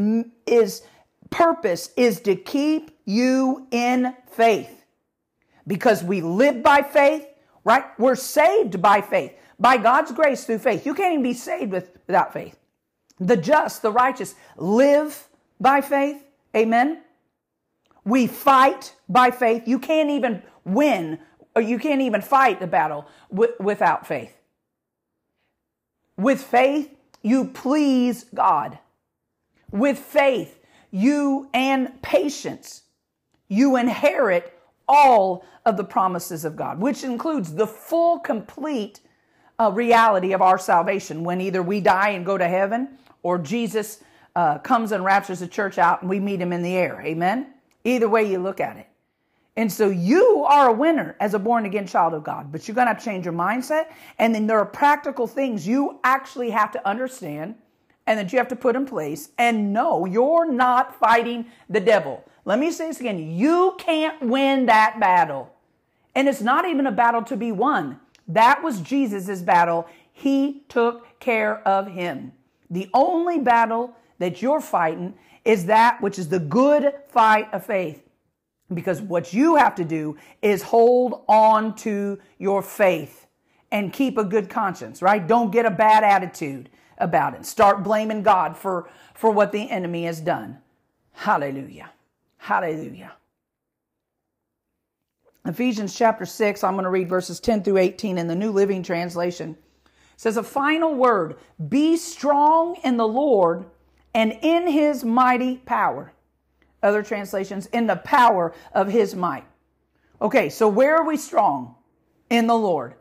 is 0.46 0.84
purpose 1.30 1.90
is 1.98 2.22
to 2.22 2.38
keep 2.38 2.98
you 3.04 3.68
in 3.72 4.16
faith 4.28 4.86
because 5.68 6.02
we 6.02 6.22
live 6.22 6.64
by 6.64 6.82
faith 6.82 7.28
right? 7.64 7.86
We're 7.98 8.16
saved 8.16 8.82
by 8.82 9.02
faith, 9.02 9.34
by 9.62 9.78
God's 9.78 10.12
grace 10.12 10.44
through 10.44 10.58
faith. 10.58 10.86
You 10.86 10.96
can't 10.96 11.14
even 11.14 11.24
be 11.24 11.34
saved 11.34 11.72
with, 11.72 11.92
without 12.08 12.34
faith. 12.34 12.58
The 13.20 13.38
just, 13.38 13.84
the 13.84 13.92
righteous 13.92 14.34
live 14.58 15.28
by 15.60 15.82
faith. 15.82 16.24
Amen. 16.58 17.04
We 18.04 18.26
fight 18.26 18.96
by 19.08 19.30
faith. 19.30 19.68
You 19.68 19.78
can't 19.78 20.10
even 20.10 20.42
win 20.66 21.20
or 21.56 21.62
you 21.62 21.78
can't 21.78 22.02
even 22.02 22.22
fight 22.22 22.60
the 22.60 22.68
battle 22.68 23.06
w- 23.30 23.54
without 23.60 24.08
faith. 24.08 24.36
With 26.18 26.42
faith, 26.42 26.90
you 27.22 27.46
please 27.46 28.26
God. 28.34 28.80
With 29.72 30.00
faith, 30.00 30.60
you 30.90 31.50
and 31.54 32.02
patience, 32.02 32.84
you 33.48 33.76
inherit 33.76 34.58
all 34.88 35.46
of 35.66 35.78
the 35.78 35.84
promises 35.84 36.44
of 36.44 36.56
God, 36.56 36.80
which 36.80 37.04
includes 37.04 37.54
the 37.54 37.68
full, 37.68 38.20
complete 38.20 39.02
reality 39.70 40.34
of 40.34 40.42
our 40.42 40.58
salvation 40.58 41.24
when 41.24 41.42
either 41.42 41.62
we 41.62 41.82
die 41.82 42.10
and 42.10 42.26
go 42.26 42.38
to 42.38 42.48
heaven 42.48 42.98
or 43.22 43.38
Jesus 43.38 44.04
uh, 44.36 44.58
comes 44.60 44.92
and 44.92 45.04
raptures 45.04 45.40
the 45.40 45.48
church 45.48 45.78
out 45.78 46.02
and 46.02 46.10
we 46.10 46.20
meet 46.20 46.42
him 46.42 46.54
in 46.54 46.64
the 46.64 46.76
air. 46.76 47.02
Amen? 47.06 47.54
Either 47.84 48.08
way 48.08 48.24
you 48.24 48.40
look 48.40 48.60
at 48.60 48.78
it. 48.78 48.88
And 49.58 49.72
so 49.72 49.90
you 49.90 50.46
are 50.48 50.70
a 50.70 50.74
winner 50.74 51.18
as 51.20 51.34
a 51.34 51.40
born 51.40 51.66
again 51.66 51.86
child 51.86 52.14
of 52.14 52.24
God, 52.24 52.52
but 52.52 52.68
you're 52.68 52.76
going 52.76 52.88
to 52.88 52.94
have 52.94 53.00
to 53.00 53.06
change 53.06 53.26
your 53.26 53.34
mindset. 53.34 53.88
And 54.18 54.34
then 54.34 54.48
there 54.48 54.58
are 54.60 54.66
practical 54.66 55.28
things 55.28 55.68
you 55.68 56.00
actually 56.04 56.52
have 56.52 56.72
to 56.72 56.88
understand 56.88 57.56
and 58.08 58.18
that 58.18 58.32
you 58.32 58.40
have 58.40 58.48
to 58.48 58.56
put 58.56 58.76
in 58.76 58.86
place. 58.86 59.30
And 59.38 59.74
no, 59.74 60.06
you're 60.06 60.50
not 60.50 60.98
fighting 60.98 61.48
the 61.70 61.82
devil. 61.82 62.24
Let 62.46 62.60
me 62.60 62.72
say 62.72 62.88
this 62.88 63.00
again. 63.00 63.20
You 63.20 63.76
can't 63.78 64.22
win 64.22 64.68
that 64.68 65.00
battle. 65.00 65.54
And 66.16 66.28
it's 66.28 66.42
not 66.42 66.66
even 66.66 66.88
a 66.88 66.92
battle 66.92 67.24
to 67.24 67.38
be 67.38 67.52
won. 67.52 68.00
That 68.34 68.64
was 68.64 68.82
Jesus' 68.82 69.42
battle. 69.42 69.88
He 70.12 70.64
took 70.70 71.20
care 71.20 71.66
of 71.68 71.88
him. 71.88 72.34
The 72.70 72.90
only 72.94 73.40
battle 73.40 73.94
that 74.20 74.42
you're 74.42 74.62
fighting 74.62 75.16
is 75.44 75.66
that 75.66 76.02
which 76.02 76.20
is 76.20 76.30
the 76.30 76.40
good 76.40 76.94
fight 77.10 77.54
of 77.54 77.66
faith. 77.66 78.04
Because 78.74 79.02
what 79.02 79.34
you 79.34 79.58
have 79.58 79.76
to 79.76 79.84
do 79.84 80.18
is 80.42 80.64
hold 80.64 81.24
on 81.28 81.76
to 81.78 82.20
your 82.38 82.62
faith 82.62 83.28
and 83.72 83.92
keep 83.92 84.18
a 84.18 84.24
good 84.24 84.50
conscience, 84.50 85.02
right? 85.02 85.26
Don't 85.26 85.52
get 85.52 85.66
a 85.66 85.72
bad 85.72 86.04
attitude 86.04 86.70
about 86.98 87.34
it. 87.34 87.46
Start 87.46 87.84
blaming 87.84 88.24
God 88.24 88.56
for, 88.56 88.90
for 89.14 89.32
what 89.32 89.52
the 89.52 89.70
enemy 89.70 90.06
has 90.06 90.22
done. 90.22 90.60
Hallelujah. 91.14 91.92
Hallelujah. 92.38 93.14
Ephesians 95.46 95.96
chapter 95.96 96.26
6, 96.26 96.64
I'm 96.64 96.74
going 96.74 96.84
to 96.84 96.90
read 96.90 97.10
verses 97.10 97.40
10 97.40 97.64
through 97.64 97.78
18 97.78 98.18
in 98.18 98.28
the 98.28 98.36
New 98.36 98.52
Living 98.52 98.84
Translation. 98.84 99.58
It 99.86 99.90
says, 100.18 100.38
A 100.38 100.44
final 100.44 100.94
word 100.94 101.38
be 101.68 101.98
strong 101.98 102.76
in 102.84 102.98
the 102.98 103.08
Lord 103.08 103.66
and 104.14 104.38
in 104.42 104.68
his 104.68 105.04
mighty 105.04 105.58
power. 105.58 106.14
Other 106.84 107.02
translations, 107.02 107.68
in 107.68 107.88
the 107.88 107.96
power 107.96 108.54
of 108.74 108.88
his 108.88 109.16
might. 109.16 109.46
Okay, 110.22 110.50
so 110.50 110.68
where 110.68 110.96
are 110.96 111.06
we 111.06 111.18
strong? 111.18 111.76
In 112.30 112.46
the 112.48 112.56
Lord. 112.56 112.94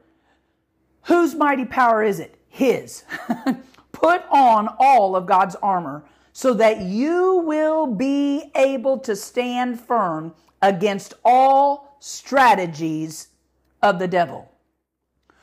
Whose 1.02 1.34
mighty 1.34 1.66
power 1.66 2.02
is 2.02 2.20
it? 2.20 2.36
His. 2.48 3.04
Put 3.92 4.22
on 4.30 4.68
all 4.78 5.14
of 5.14 5.26
God's 5.26 5.56
armor 5.56 6.04
so 6.32 6.54
that 6.54 6.80
you 6.80 7.36
will 7.46 7.86
be 7.86 8.50
able 8.54 8.98
to 9.00 9.14
stand 9.14 9.78
firm 9.78 10.34
against 10.62 11.14
all 11.24 11.89
strategies 12.00 13.28
of 13.82 13.98
the 13.98 14.08
devil. 14.08 14.50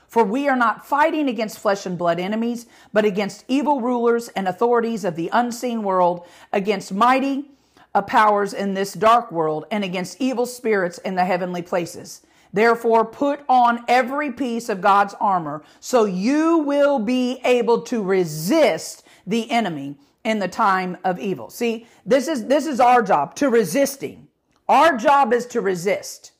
For 0.07 0.23
we 0.23 0.47
are 0.47 0.55
not 0.55 0.85
fighting 0.85 1.29
against 1.29 1.59
flesh 1.59 1.85
and 1.85 1.97
blood 1.97 2.19
enemies, 2.19 2.65
but 2.93 3.05
against 3.05 3.45
evil 3.47 3.81
rulers 3.81 4.29
and 4.29 4.47
authorities 4.47 5.03
of 5.03 5.15
the 5.15 5.29
unseen 5.31 5.83
world, 5.83 6.25
against 6.51 6.93
mighty 6.93 7.51
uh, 7.93 8.01
powers 8.01 8.53
in 8.53 8.73
this 8.73 8.93
dark 8.93 9.31
world, 9.31 9.65
and 9.69 9.83
against 9.83 10.21
evil 10.21 10.45
spirits 10.45 10.97
in 10.99 11.15
the 11.15 11.25
heavenly 11.25 11.61
places. 11.61 12.21
Therefore, 12.53 13.05
put 13.05 13.41
on 13.49 13.83
every 13.87 14.31
piece 14.31 14.69
of 14.69 14.81
God's 14.81 15.13
armor 15.19 15.63
so 15.79 16.05
you 16.05 16.59
will 16.59 16.99
be 16.99 17.41
able 17.43 17.81
to 17.83 18.01
resist 18.01 19.05
the 19.27 19.51
enemy 19.51 19.97
in 20.23 20.39
the 20.39 20.47
time 20.47 20.97
of 21.03 21.19
evil. 21.19 21.49
See, 21.49 21.85
this 22.05 22.27
is, 22.27 22.45
this 22.45 22.65
is 22.65 22.79
our 22.79 23.03
job 23.03 23.35
to 23.35 23.49
resisting. 23.49 24.27
Our 24.69 24.97
job 24.97 25.33
is 25.33 25.45
to 25.47 25.61
resist. 25.61 26.31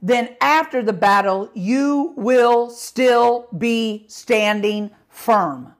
Then 0.00 0.36
after 0.40 0.82
the 0.82 0.92
battle, 0.92 1.50
you 1.54 2.12
will 2.16 2.70
still 2.70 3.48
be 3.56 4.06
standing 4.08 4.90
firm. 5.08 5.74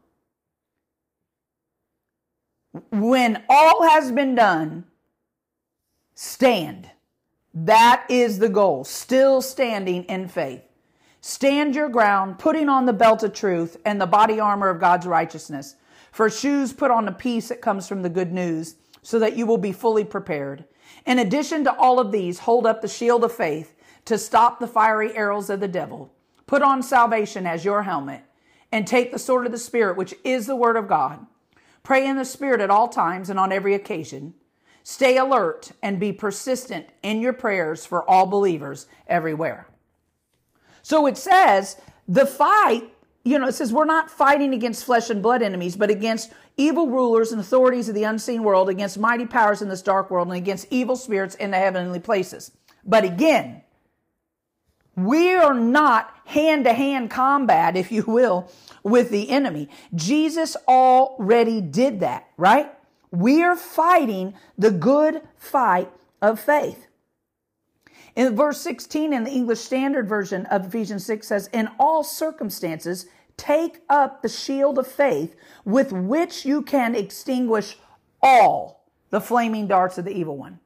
When 2.91 3.43
all 3.49 3.89
has 3.89 4.13
been 4.13 4.35
done, 4.35 4.85
stand. 6.15 6.91
That 7.55 8.05
is 8.09 8.39
the 8.39 8.49
goal. 8.49 8.85
Still 8.85 9.41
standing 9.41 10.05
in 10.05 10.29
faith. 10.29 10.63
Stand 11.21 11.75
your 11.75 11.89
ground, 11.89 12.39
putting 12.39 12.69
on 12.69 12.87
the 12.87 12.93
belt 12.93 13.23
of 13.23 13.33
truth 13.33 13.77
and 13.85 14.01
the 14.01 14.07
body 14.07 14.39
armor 14.39 14.69
of 14.69 14.81
God's 14.81 15.07
righteousness 15.07 15.77
for 16.13 16.31
shoes, 16.31 16.73
put 16.73 16.91
on 16.91 17.05
the 17.05 17.13
peace 17.13 17.49
that 17.49 17.61
comes 17.61 17.87
from 17.87 18.03
the 18.03 18.09
good 18.09 18.33
news, 18.33 18.77
so 19.03 19.19
that 19.19 19.37
you 19.37 19.47
will 19.47 19.59
be 19.59 19.73
fully 19.73 20.05
prepared. 20.05 20.65
In 21.07 21.19
addition 21.19 21.65
to 21.65 21.77
all 21.77 22.01
of 22.01 22.13
these, 22.13 22.41
hold 22.41 22.67
up 22.67 22.83
the 22.83 22.89
shield 22.89 23.25
of 23.25 23.33
faith 23.33 23.75
to 24.09 24.17
stop 24.19 24.59
the 24.59 24.67
fiery 24.67 25.15
arrows 25.15 25.51
of 25.51 25.61
the 25.61 25.69
devil. 25.69 26.11
Put 26.47 26.63
on 26.63 26.83
salvation 26.83 27.47
as 27.47 27.65
your 27.65 27.83
helmet, 27.83 28.23
and 28.73 28.87
take 28.87 29.13
the 29.13 29.19
sword 29.19 29.45
of 29.45 29.53
the 29.53 29.59
Spirit, 29.59 29.99
which 29.99 30.15
is 30.25 30.47
the 30.47 30.57
word 30.57 30.77
of 30.77 30.89
God. 30.89 31.27
Pray 31.83 32.07
in 32.07 32.17
the 32.17 32.25
Spirit 32.25 32.63
at 32.63 32.71
all 32.71 32.89
times 32.89 33.29
and 33.29 33.39
on 33.39 33.53
every 33.53 33.75
occasion. 33.75 34.33
Stay 34.83 35.19
alert 35.19 35.73
and 35.83 36.01
be 36.01 36.11
persistent 36.11 36.87
in 37.03 37.21
your 37.21 37.35
prayers 37.35 37.85
for 37.85 38.09
all 38.09 38.25
believers 38.25 38.87
everywhere. 39.07 39.69
So 40.83 41.07
it 41.07 41.19
says 41.19 41.79
the 42.09 42.25
fight 42.25 42.91
you 43.25 43.39
know, 43.39 43.49
it 43.49 43.55
says 43.55 43.75
we're 43.75 43.85
not 43.85 44.11
fighting 44.11 44.55
against 44.55 44.87
flesh 44.87 45.11
and 45.11 45.23
blood 45.23 45.43
enemies, 45.43 45.77
but 45.77 45.91
against 45.91 46.33
evil 46.57 46.89
rulers 46.89 47.31
and 47.31 47.39
authorities 47.39 47.91
of 47.91 47.95
the 47.95 48.05
unseen 48.05 48.43
world, 48.43 48.71
against 48.71 48.99
mighty 48.99 49.27
powers 49.27 49.61
in 49.61 49.69
this 49.69 49.83
dark 49.83 50.11
world, 50.11 50.29
and 50.29 50.37
against 50.37 50.67
evil 50.71 50.97
spirits 50.97 51.35
in 51.35 51.51
the 51.51 51.59
heavenly 51.59 52.01
places. 52.01 52.53
But 52.87 53.05
again, 53.05 53.63
We 54.99 55.33
are 55.35 55.55
not 55.55 56.13
hand 56.25 56.65
to 56.65 56.73
hand 56.73 57.11
combat, 57.11 57.77
if 57.77 57.93
you 57.93 58.03
will, 58.03 58.51
with 58.83 59.11
the 59.11 59.31
enemy. 59.31 59.69
Jesus 59.95 60.57
already 60.67 61.61
did 61.61 62.01
that, 62.01 62.27
right? 62.37 62.73
We 63.13 63.43
are 63.45 63.55
fighting 63.55 64.35
the 64.59 64.73
good 64.73 65.23
fight 65.37 65.91
of 66.21 66.41
faith. 66.41 66.89
In 68.17 68.35
verse 68.35 68.61
16 68.61 69.13
in 69.13 69.23
the 69.23 69.31
English 69.31 69.61
Standard 69.61 70.09
Version 70.09 70.47
of 70.47 70.67
Ephesians 70.67 71.07
6 71.07 71.29
says, 71.29 71.49
In 71.53 71.69
all 71.79 72.03
circumstances, 72.03 73.07
take 73.37 73.83
up 73.89 74.23
the 74.23 74.29
shield 74.29 74.79
of 74.79 74.89
faith 74.89 75.37
with 75.65 75.93
which 75.93 76.45
you 76.45 76.63
can 76.63 76.97
extinguish 76.97 77.79
all 78.21 78.91
the 79.11 79.21
flaming 79.21 79.69
darts 79.69 79.97
of 79.97 80.05
the 80.05 80.11
evil 80.11 80.37
one. 80.37 80.59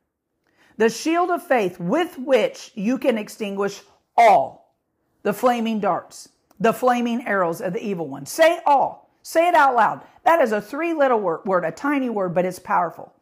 The 0.78 0.88
shield 0.88 1.28
of 1.28 1.46
faith 1.46 1.78
with 1.78 2.18
which 2.18 2.72
you 2.74 2.96
can 2.96 3.18
extinguish 3.18 3.82
all 4.16 4.74
the 5.22 5.32
flaming 5.32 5.80
darts, 5.80 6.28
the 6.60 6.72
flaming 6.72 7.26
arrows 7.26 7.60
of 7.60 7.72
the 7.72 7.84
evil 7.84 8.08
one. 8.08 8.26
Say 8.26 8.60
all. 8.66 9.10
Say 9.22 9.48
it 9.48 9.54
out 9.54 9.74
loud. 9.74 10.02
That 10.24 10.40
is 10.40 10.52
a 10.52 10.60
three 10.60 10.94
little 10.94 11.20
word, 11.20 11.64
a 11.64 11.70
tiny 11.70 12.08
word, 12.08 12.34
but 12.34 12.44
it's 12.44 12.58
powerful. 12.58 13.12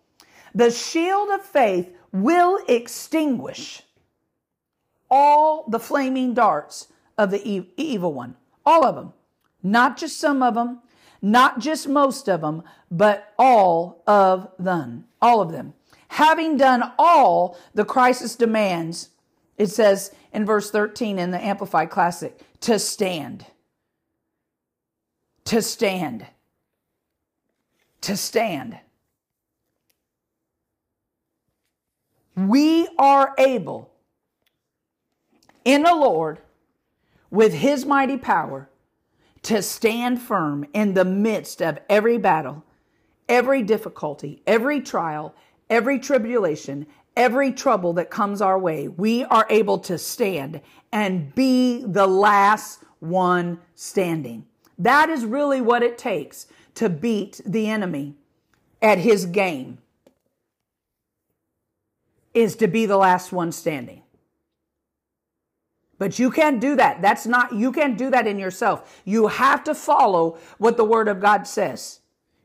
The 0.55 0.71
shield 0.71 1.29
of 1.31 1.43
faith 1.43 1.91
will 2.13 2.59
extinguish 2.69 3.83
all 5.11 5.65
the 5.69 5.79
flaming 5.79 6.35
darts 6.35 6.89
of 7.19 7.31
the 7.31 7.67
evil 7.77 8.15
one. 8.15 8.37
All 8.65 8.85
of 8.85 8.95
them. 8.95 9.13
Not 9.63 9.99
just 9.99 10.19
some 10.19 10.43
of 10.43 10.55
them, 10.55 10.81
not 11.21 11.59
just 11.59 11.87
most 11.89 12.29
of 12.29 12.41
them, 12.41 12.63
but 12.91 13.33
all 13.39 14.03
of 14.07 14.51
them. 14.59 15.05
All 15.21 15.41
of 15.41 15.53
them. 15.53 15.75
Having 16.09 16.57
done 16.57 16.93
all 16.99 17.59
the 17.75 17.85
crisis 17.85 18.35
demands, 18.37 19.11
it 19.59 19.67
says 19.69 20.15
in 20.33 20.47
verse 20.47 20.71
13 20.71 21.19
in 21.19 21.31
the 21.31 21.43
Amplified 21.43 21.91
Classic, 21.91 22.39
to 22.61 22.79
stand. 22.79 23.47
To 25.47 25.63
stand. 25.63 26.27
To 28.03 28.17
stand. 28.17 28.79
We 32.37 32.89
are 32.99 33.35
able 33.39 33.91
in 35.65 35.83
the 35.83 35.95
Lord 35.95 36.39
with 37.31 37.53
his 37.53 37.85
mighty 37.85 38.17
power 38.17 38.69
to 39.43 39.63
stand 39.63 40.21
firm 40.21 40.67
in 40.73 40.95
the 40.95 41.05
midst 41.05 41.63
of 41.63 41.79
every 41.89 42.19
battle, 42.19 42.65
every 43.29 43.63
difficulty, 43.63 44.43
every 44.47 44.81
trial, 44.81 45.35
every 45.69 45.99
tribulation, 45.99 46.87
every 47.17 47.53
trouble 47.53 47.93
that 47.95 48.11
comes 48.11 48.41
our 48.41 48.59
way. 48.59 48.89
We 48.89 49.25
are 49.25 49.47
able 49.51 49.79
to 49.81 49.99
stand 49.99 50.61
and 50.93 51.35
be 51.35 51.85
the 51.85 52.07
last 52.07 52.83
one 53.01 53.61
standing. 53.75 54.47
That 54.79 55.11
is 55.11 55.25
really 55.25 55.61
what 55.61 55.83
it 55.83 55.99
takes 55.99 56.47
to 56.75 56.89
beat 56.89 57.41
the 57.45 57.69
enemy 57.69 58.15
at 58.81 58.99
his 58.99 59.27
game 59.27 59.79
is 62.33 62.57
to 62.57 62.69
be 62.69 62.87
the 62.87 62.97
last 62.97 63.33
one 63.33 63.53
standing. 63.53 64.03
But 65.99 66.19
you 66.19 66.31
can't 66.31 66.61
do 66.61 66.77
that. 66.77 67.03
That's 67.03 67.27
not, 67.27 67.53
you 67.53 67.73
can't 67.73 67.99
do 67.99 68.11
that 68.11 68.27
in 68.27 68.39
yourself. 68.39 69.03
You 69.05 69.27
have 69.27 69.63
to 69.65 69.75
follow 69.75 70.39
what 70.57 70.79
the 70.79 70.85
Word 70.85 71.09
of 71.09 71.21
God 71.21 71.47
says. 71.47 72.01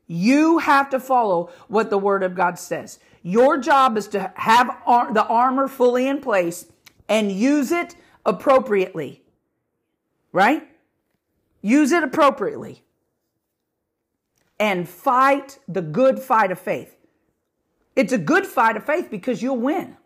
You 0.08 0.58
have 0.58 0.90
to 0.90 1.00
follow 1.00 1.52
what 1.68 1.90
the 1.90 1.98
Word 1.98 2.22
of 2.22 2.36
God 2.36 2.60
says. 2.60 3.00
Your 3.28 3.58
job 3.58 3.98
is 3.98 4.08
to 4.10 4.32
have 4.36 4.78
ar- 4.86 5.12
the 5.12 5.26
armor 5.26 5.68
fully 5.68 6.08
in 6.08 6.22
place 6.22 6.68
and 7.10 7.32
use 7.32 7.72
it 7.72 7.96
appropriately. 8.24 9.24
Right? 10.32 10.68
Use 11.64 11.92
it 11.92 12.04
appropriately. 12.04 12.84
And 14.60 14.88
fight 14.88 15.58
the 15.68 15.82
good 15.82 16.20
fight 16.20 16.52
of 16.52 16.60
faith. 16.60 16.96
It's 17.96 18.14
a 18.14 18.20
good 18.20 18.46
fight 18.46 18.78
of 18.78 18.86
faith 18.86 19.10
because 19.10 19.42
you'll 19.42 19.58
win. 19.58 19.98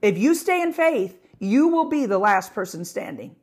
If 0.00 0.16
you 0.16 0.36
stay 0.36 0.62
in 0.62 0.72
faith, 0.72 1.18
you 1.40 1.66
will 1.66 1.88
be 1.88 2.06
the 2.06 2.18
last 2.18 2.54
person 2.54 2.84
standing. 2.84 3.34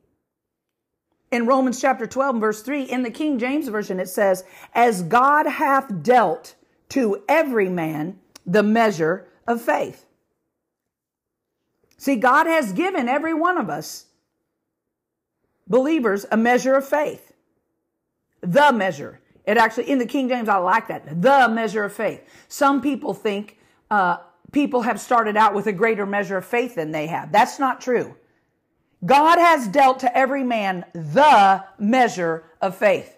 In 1.30 1.44
Romans 1.44 1.78
chapter 1.78 2.06
12 2.06 2.40
verse 2.40 2.62
3, 2.62 2.84
in 2.84 3.02
the 3.02 3.10
King 3.10 3.38
James 3.38 3.68
Version, 3.68 4.00
it 4.00 4.08
says, 4.08 4.44
As 4.72 5.02
God 5.02 5.46
hath 5.46 6.02
dealt 6.02 6.54
to 6.88 7.22
every 7.28 7.68
man 7.68 8.18
the 8.48 8.62
measure 8.62 9.28
of 9.46 9.60
faith. 9.60 10.06
See, 11.98 12.16
God 12.16 12.46
has 12.46 12.72
given 12.72 13.08
every 13.08 13.34
one 13.34 13.58
of 13.58 13.68
us, 13.68 14.06
believers, 15.68 16.24
a 16.32 16.36
measure 16.36 16.74
of 16.74 16.88
faith. 16.88 17.32
The 18.40 18.72
measure. 18.72 19.20
It 19.44 19.58
actually, 19.58 19.90
in 19.90 19.98
the 19.98 20.06
King 20.06 20.28
James, 20.28 20.48
I 20.48 20.56
like 20.56 20.88
that. 20.88 21.20
The 21.20 21.48
measure 21.48 21.84
of 21.84 21.92
faith. 21.92 22.22
Some 22.48 22.80
people 22.80 23.14
think 23.14 23.58
uh, 23.90 24.18
people 24.52 24.82
have 24.82 25.00
started 25.00 25.36
out 25.36 25.54
with 25.54 25.66
a 25.66 25.72
greater 25.72 26.06
measure 26.06 26.38
of 26.38 26.44
faith 26.44 26.76
than 26.76 26.92
they 26.92 27.06
have. 27.08 27.32
That's 27.32 27.58
not 27.58 27.80
true. 27.80 28.14
God 29.04 29.38
has 29.38 29.68
dealt 29.68 30.00
to 30.00 30.16
every 30.16 30.42
man 30.44 30.84
the 30.92 31.64
measure 31.78 32.44
of 32.60 32.76
faith. 32.76 33.16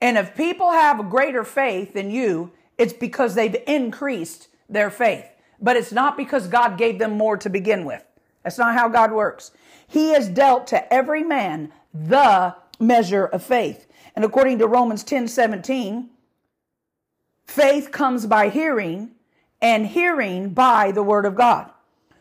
And 0.00 0.16
if 0.16 0.36
people 0.36 0.70
have 0.70 1.00
a 1.00 1.04
greater 1.04 1.44
faith 1.44 1.94
than 1.94 2.10
you, 2.10 2.52
it's 2.78 2.92
because 2.92 3.34
they've 3.34 3.56
increased 3.66 4.48
their 4.68 4.90
faith. 4.90 5.26
But 5.60 5.76
it's 5.76 5.92
not 5.92 6.16
because 6.16 6.46
God 6.46 6.78
gave 6.78 6.98
them 6.98 7.12
more 7.12 7.36
to 7.36 7.50
begin 7.50 7.84
with. 7.84 8.04
That's 8.44 8.58
not 8.58 8.74
how 8.74 8.88
God 8.88 9.12
works. 9.12 9.50
He 9.88 10.10
has 10.10 10.28
dealt 10.28 10.68
to 10.68 10.92
every 10.92 11.24
man 11.24 11.72
the 11.92 12.54
measure 12.78 13.26
of 13.26 13.42
faith. 13.42 13.86
And 14.14 14.24
according 14.24 14.58
to 14.58 14.68
Romans 14.68 15.02
10 15.02 15.28
17, 15.28 16.10
faith 17.46 17.90
comes 17.90 18.26
by 18.26 18.48
hearing 18.48 19.10
and 19.60 19.86
hearing 19.86 20.50
by 20.50 20.92
the 20.92 21.02
word 21.02 21.26
of 21.26 21.34
God. 21.34 21.70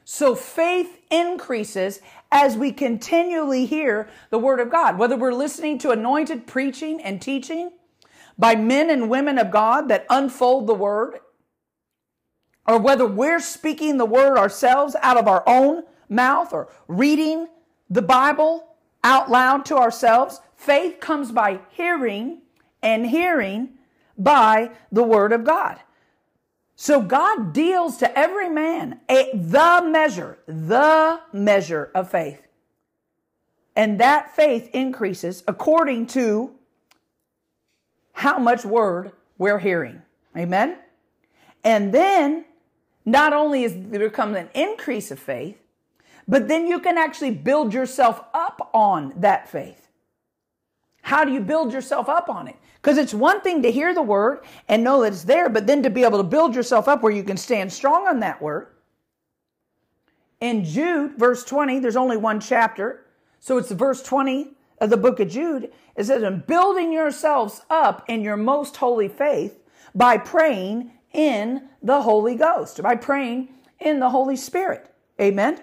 So 0.04 0.36
faith 0.36 1.00
increases 1.12 2.00
as 2.32 2.58
we 2.58 2.72
continually 2.72 3.66
hear 3.66 4.10
the 4.30 4.40
word 4.40 4.60
of 4.60 4.72
God, 4.72 4.98
whether 4.98 5.18
we're 5.18 5.34
listening 5.34 5.78
to 5.80 5.92
anointed 5.92 6.48
preaching 6.48 7.02
and 7.02 7.22
teaching 7.22 7.72
by 8.38 8.56
men 8.56 8.90
and 8.90 9.10
women 9.10 9.38
of 9.38 9.52
God 9.52 9.88
that 9.90 10.06
unfold 10.10 10.68
the 10.68 10.74
word, 10.74 11.20
or 12.68 12.78
whether 12.80 13.06
we're 13.06 13.40
speaking 13.40 13.98
the 13.98 14.06
word 14.06 14.38
ourselves 14.38 14.96
out 15.02 15.18
of 15.18 15.28
our 15.28 15.44
own 15.48 15.84
mouth 16.10 16.54
or 16.54 16.70
reading 16.88 17.48
the 17.90 18.02
Bible 18.02 18.76
out 19.04 19.30
loud 19.32 19.66
to 19.66 19.78
ourselves. 19.78 20.42
Faith 20.56 21.00
comes 21.00 21.32
by 21.32 21.60
hearing 21.70 22.42
and 22.82 23.08
hearing 23.08 23.70
by 24.18 24.72
the 24.92 25.04
word 25.04 25.32
of 25.32 25.44
God. 25.44 25.80
So 26.76 27.02
God 27.02 27.54
deals 27.54 27.98
to 27.98 28.20
every 28.20 28.50
man 28.50 29.00
a, 29.10 29.32
the 29.34 29.82
measure, 29.90 30.38
the 30.46 31.20
measure 31.34 31.90
of 31.96 32.12
faith. 32.12 32.42
And 33.76 34.00
that 34.00 34.36
faith 34.36 34.70
increases 34.74 35.44
according 35.48 36.08
to 36.08 36.52
how 38.18 38.40
much 38.40 38.66
word 38.66 39.12
we're 39.38 39.60
hearing. 39.60 40.02
Amen. 40.36 40.80
And 41.64 41.94
then 41.94 42.46
not 43.06 43.32
only 43.32 43.64
is 43.64 43.76
there 43.76 44.10
comes 44.10 44.36
an 44.36 44.50
increase 44.56 45.12
of 45.12 45.20
faith, 45.20 45.58
but 46.28 46.48
then 46.48 46.66
you 46.66 46.80
can 46.80 46.98
actually 46.98 47.32
build 47.32 47.76
yourself 47.76 48.24
up 48.34 48.72
on 48.74 49.14
that 49.18 49.48
faith. 49.48 49.90
How 51.04 51.26
do 51.26 51.32
you 51.32 51.40
build 51.40 51.72
yourself 51.72 52.10
up 52.10 52.28
on 52.28 52.48
it? 52.48 52.56
Because 52.82 52.98
it's 52.98 53.14
one 53.14 53.42
thing 53.42 53.62
to 53.62 53.72
hear 53.72 53.94
the 53.94 54.02
word 54.02 54.40
and 54.68 54.84
know 54.84 55.04
that 55.04 55.14
it's 55.14 55.24
there, 55.24 55.48
but 55.48 55.68
then 55.68 55.84
to 55.84 55.90
be 55.92 56.04
able 56.04 56.18
to 56.18 56.24
build 56.24 56.56
yourself 56.56 56.88
up 56.88 57.04
where 57.04 57.14
you 57.14 57.24
can 57.24 57.38
stand 57.38 57.72
strong 57.72 58.08
on 58.08 58.20
that 58.22 58.42
word. 58.42 58.68
In 60.42 60.66
Jude, 60.66 61.20
verse 61.20 61.44
20, 61.44 61.80
there's 61.80 61.96
only 61.96 62.18
one 62.18 62.40
chapter. 62.40 63.06
So 63.40 63.60
it's 63.60 63.72
verse 63.72 64.02
20 64.02 64.57
of 64.80 64.90
the 64.90 64.98
book 64.98 65.20
of 65.20 65.30
Jude. 65.30 65.72
It 65.96 66.06
says, 66.06 66.24
and 66.24 66.46
building 66.46 66.92
yourselves 66.92 67.62
up 67.70 68.06
in 68.08 68.22
your 68.22 68.38
most 68.38 68.78
holy 68.78 69.08
faith 69.08 69.60
by 69.96 70.18
praying 70.18 70.92
in 71.14 71.70
the 71.82 72.02
Holy 72.02 72.36
Ghost, 72.36 72.82
by 72.82 72.96
praying 72.96 73.50
in 73.80 74.00
the 74.00 74.10
Holy 74.10 74.36
Spirit. 74.36 74.94
Amen. 75.20 75.62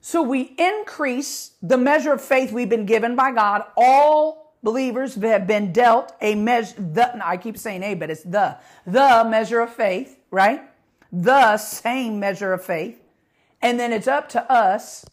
So 0.00 0.22
we 0.22 0.54
increase 0.58 1.52
the 1.62 1.78
measure 1.78 2.12
of 2.12 2.20
faith 2.20 2.52
we've 2.52 2.68
been 2.68 2.84
given 2.84 3.16
by 3.16 3.32
God 3.32 3.64
all 3.76 4.44
believers 4.64 5.14
have 5.14 5.46
been 5.46 5.72
dealt 5.72 6.14
a 6.20 6.34
measure, 6.34 6.74
the, 6.80 7.24
I 7.24 7.36
keep 7.36 7.56
saying 7.56 7.82
a, 7.82 7.94
but 7.94 8.10
it's 8.10 8.22
the, 8.22 8.58
the 8.86 9.24
measure 9.28 9.60
of 9.60 9.72
faith, 9.72 10.18
right? 10.30 10.62
The 11.12 11.58
same 11.58 12.18
measure 12.18 12.52
of 12.52 12.64
faith. 12.64 13.00
And 13.62 13.78
then 13.78 13.92
it's 13.92 14.08
up 14.08 14.28
to 14.30 14.50
us 14.50 15.04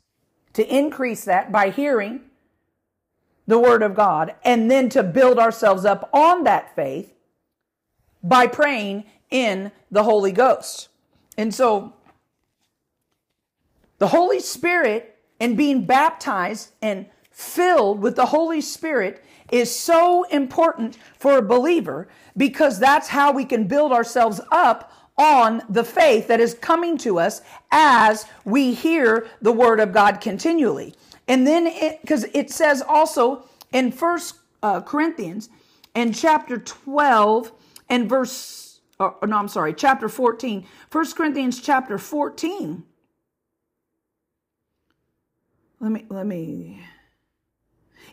to 0.54 0.76
increase 0.76 1.26
that 1.26 1.52
by 1.52 1.70
hearing 1.70 2.22
the 3.52 3.60
word 3.60 3.84
of 3.84 3.94
God 3.94 4.34
and 4.46 4.72
then 4.72 4.88
to 4.88 5.04
build 5.04 5.38
ourselves 5.38 5.84
up 5.84 6.10
on 6.14 6.46
that 6.46 6.74
faith 6.74 7.14
by 8.24 8.48
praying 8.48 9.04
in 9.30 9.74
the 9.92 10.04
Holy 10.04 10.32
Ghost. 10.32 10.88
And 11.38 11.54
so 11.54 11.94
the 13.98 14.08
Holy 14.08 14.40
Spirit 14.40 15.18
and 15.42 15.58
being 15.58 15.86
baptized 15.86 16.72
and 16.82 17.08
filled 17.30 18.02
with 18.02 18.16
the 18.16 18.28
Holy 18.28 18.62
Spirit 18.62 19.22
is 19.52 19.70
so 19.78 20.24
important 20.24 20.98
for 21.20 21.38
a 21.38 21.42
believer 21.42 22.08
because 22.38 22.80
that's 22.80 23.10
how 23.10 23.34
we 23.34 23.44
can 23.44 23.68
build 23.68 23.92
ourselves 23.92 24.40
up 24.50 24.94
on 25.18 25.62
the 25.68 25.84
faith 25.84 26.30
that 26.30 26.40
is 26.40 26.54
coming 26.54 26.98
to 27.00 27.20
us 27.20 27.42
as 27.70 28.26
we 28.46 28.74
hear 28.74 29.28
the 29.42 29.52
word 29.52 29.82
of 29.82 29.92
God 29.92 30.22
continually. 30.22 30.96
And 31.32 31.48
then, 31.48 31.66
it, 31.66 32.02
because 32.02 32.26
it, 32.34 32.52
says 32.52 32.84
also 32.86 33.46
in 33.72 33.94
First 33.94 34.36
uh, 34.62 34.82
Corinthians, 34.82 35.48
in 35.96 36.12
chapter 36.12 36.58
12 36.58 37.54
and 37.88 38.10
verse, 38.10 38.82
or, 39.00 39.16
no, 39.26 39.38
I'm 39.38 39.48
sorry, 39.48 39.74
chapter 39.74 40.10
14, 40.10 40.68
First 40.90 41.16
Corinthians 41.16 41.62
chapter 41.62 41.98
14. 41.98 42.84
Let 45.80 45.92
me, 45.94 46.06
let 46.10 46.26
me, 46.26 46.84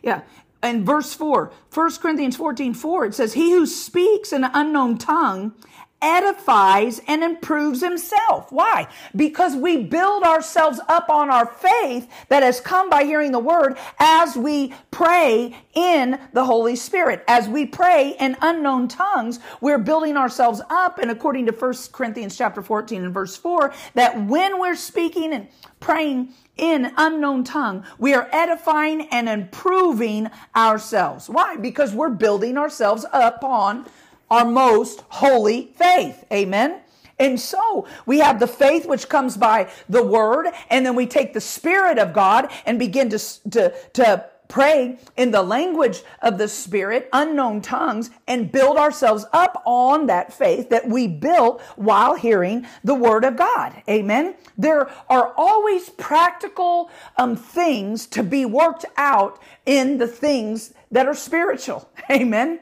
yeah. 0.01 0.21
And 0.61 0.85
verse 0.85 1.13
4, 1.13 1.51
1 1.73 1.91
Corinthians 1.97 2.37
14, 2.37 2.73
4, 2.73 3.05
it 3.05 3.15
says, 3.15 3.33
He 3.33 3.51
who 3.51 3.65
speaks 3.65 4.31
in 4.31 4.45
an 4.45 4.51
unknown 4.53 4.97
tongue 4.97 5.55
edifies 6.01 7.01
and 7.07 7.23
improves 7.23 7.81
himself. 7.81 8.51
Why? 8.51 8.87
Because 9.15 9.55
we 9.55 9.83
build 9.83 10.23
ourselves 10.23 10.79
up 10.87 11.09
on 11.09 11.29
our 11.29 11.45
faith 11.45 12.09
that 12.29 12.43
has 12.43 12.61
come 12.61 12.89
by 12.89 13.03
hearing 13.03 13.31
the 13.31 13.39
word 13.39 13.77
as 13.99 14.35
we 14.35 14.73
pray 14.91 15.55
in 15.73 16.19
the 16.33 16.45
Holy 16.45 16.75
Spirit. 16.75 17.23
As 17.27 17.47
we 17.47 17.65
pray 17.65 18.15
in 18.19 18.37
unknown 18.41 18.87
tongues, 18.87 19.39
we're 19.61 19.77
building 19.77 20.17
ourselves 20.17 20.61
up. 20.69 20.99
And 20.99 21.11
according 21.11 21.45
to 21.47 21.51
1 21.51 21.73
Corinthians 21.91 22.37
chapter 22.37 22.61
14 22.61 23.03
and 23.03 23.13
verse 23.13 23.35
4, 23.35 23.73
that 23.95 24.25
when 24.25 24.59
we're 24.59 24.75
speaking 24.75 25.33
and 25.33 25.47
praying 25.79 26.33
in 26.57 26.91
unknown 26.97 27.43
tongue, 27.43 27.85
we 27.97 28.13
are 28.13 28.27
edifying 28.31 29.07
and 29.09 29.29
improving 29.29 30.29
ourselves. 30.55 31.29
Why? 31.29 31.55
Because 31.55 31.93
we're 31.93 32.09
building 32.09 32.57
ourselves 32.57 33.05
up 33.13 33.43
on 33.43 33.85
our 34.29 34.45
most 34.45 35.03
holy 35.09 35.73
faith. 35.75 36.25
Amen. 36.31 36.81
And 37.19 37.39
so 37.39 37.85
we 38.05 38.19
have 38.19 38.39
the 38.39 38.47
faith 38.47 38.87
which 38.87 39.09
comes 39.09 39.35
by 39.35 39.69
the 39.89 40.03
word, 40.03 40.47
and 40.69 40.85
then 40.85 40.95
we 40.95 41.05
take 41.05 41.33
the 41.33 41.41
spirit 41.41 41.99
of 41.99 42.13
God 42.13 42.49
and 42.65 42.79
begin 42.79 43.09
to, 43.09 43.19
to, 43.51 43.73
to 43.93 44.25
pray 44.47 44.97
in 45.15 45.31
the 45.31 45.43
language 45.43 46.01
of 46.21 46.37
the 46.37 46.47
spirit, 46.47 47.07
unknown 47.13 47.61
tongues, 47.61 48.09
and 48.27 48.51
build 48.51 48.77
ourselves 48.77 49.25
up 49.31 49.61
on 49.65 50.07
that 50.07 50.33
faith 50.33 50.69
that 50.69 50.87
we 50.87 51.07
built 51.07 51.61
while 51.75 52.15
hearing 52.15 52.65
the 52.83 52.95
word 52.95 53.23
of 53.23 53.37
God. 53.37 53.81
Amen. 53.87 54.35
There 54.57 54.89
are 55.09 55.33
always 55.37 55.89
practical 55.89 56.89
um, 57.17 57.35
things 57.35 58.07
to 58.07 58.23
be 58.23 58.45
worked 58.45 58.85
out 58.97 59.39
in 59.65 59.99
the 59.99 60.07
things 60.07 60.73
that 60.89 61.05
are 61.05 61.13
spiritual. 61.13 61.89
Amen. 62.11 62.59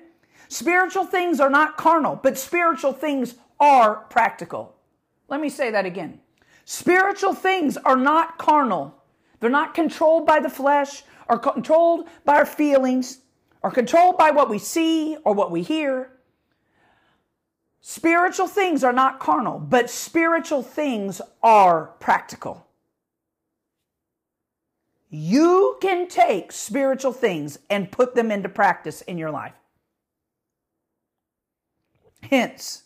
Spiritual 0.48 1.06
things 1.06 1.40
are 1.40 1.50
not 1.50 1.78
carnal, 1.78 2.16
but 2.16 2.38
spiritual 2.38 2.94
things 2.94 3.36
are 3.60 3.96
practical. 4.10 4.76
Let 5.28 5.42
me 5.42 5.50
say 5.50 5.72
that 5.72 5.86
again. 5.86 6.20
Spiritual 6.66 7.34
things 7.34 7.78
are 7.78 7.98
not 7.98 8.38
carnal. 8.38 8.96
They're 9.40 9.50
not 9.50 9.74
controlled 9.74 10.26
by 10.26 10.40
the 10.40 10.50
flesh 10.50 11.04
or 11.30 11.38
controlled 11.38 12.08
by 12.26 12.36
our 12.36 12.46
feelings 12.46 13.20
or 13.62 13.72
controlled 13.72 14.18
by 14.18 14.32
what 14.32 14.50
we 14.50 14.60
see 14.60 15.18
or 15.24 15.34
what 15.34 15.52
we 15.52 15.64
hear. 15.64 16.12
Spiritual 17.82 18.48
things 18.48 18.84
are 18.84 18.94
not 18.94 19.20
carnal, 19.20 19.60
but 19.60 19.90
spiritual 19.90 20.62
things 20.62 21.22
are 21.42 21.88
practical. 22.00 22.68
You 25.10 25.78
can 25.82 26.10
take 26.10 26.52
spiritual 26.52 27.14
things 27.14 27.60
and 27.70 27.92
put 27.92 28.14
them 28.14 28.30
into 28.30 28.50
practice 28.50 29.02
in 29.04 29.18
your 29.18 29.32
life. 29.32 29.54
Hence, 32.22 32.84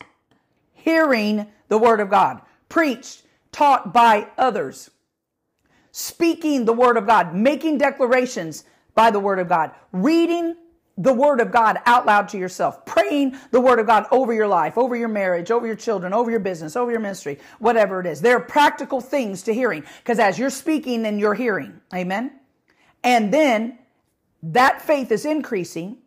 hearing 0.74 1.48
the 1.67 1.78
word 1.78 2.00
of 2.00 2.10
God, 2.10 2.41
preached, 2.70 3.24
taught 3.52 3.94
by 3.94 4.28
others, 4.38 4.91
speaking 5.91 6.65
the 6.65 6.74
word 6.74 6.98
of 6.98 7.08
God, 7.08 7.34
making 7.36 7.78
declarations 7.78 8.63
by 8.94 9.12
the 9.12 9.20
word 9.20 9.39
of 9.39 9.48
God, 9.48 9.72
reading 9.91 10.56
the 10.98 11.13
word 11.13 11.39
of 11.39 11.52
God 11.52 11.80
out 11.86 12.06
loud 12.06 12.30
to 12.30 12.38
yourself, 12.38 12.86
praying 12.86 13.36
the 13.52 13.62
word 13.62 13.80
of 13.80 13.88
God 13.88 14.06
over 14.12 14.34
your 14.34 14.48
life, 14.48 14.78
over 14.78 14.96
your 14.96 15.08
marriage, 15.08 15.50
over 15.50 15.65
your 15.65 15.76
children, 15.76 16.13
over 16.13 16.30
your 16.30 16.39
business, 16.39 16.76
over 16.76 16.91
your 16.91 17.00
ministry, 17.00 17.39
whatever 17.60 18.00
it 18.02 18.06
is. 18.06 18.22
There 18.22 18.38
are 18.38 18.41
practical 18.41 19.02
things 19.02 19.44
to 19.44 19.54
hearing 19.54 19.84
because 20.00 20.20
as 20.20 20.38
you're 20.38 20.50
speaking, 20.50 21.04
then 21.04 21.17
you're 21.17 21.34
hearing. 21.34 21.80
Amen. 21.94 22.32
And 23.04 23.34
then 23.34 23.80
that 24.44 24.82
faith 24.82 25.12
is 25.12 25.26
increasing 25.26 25.98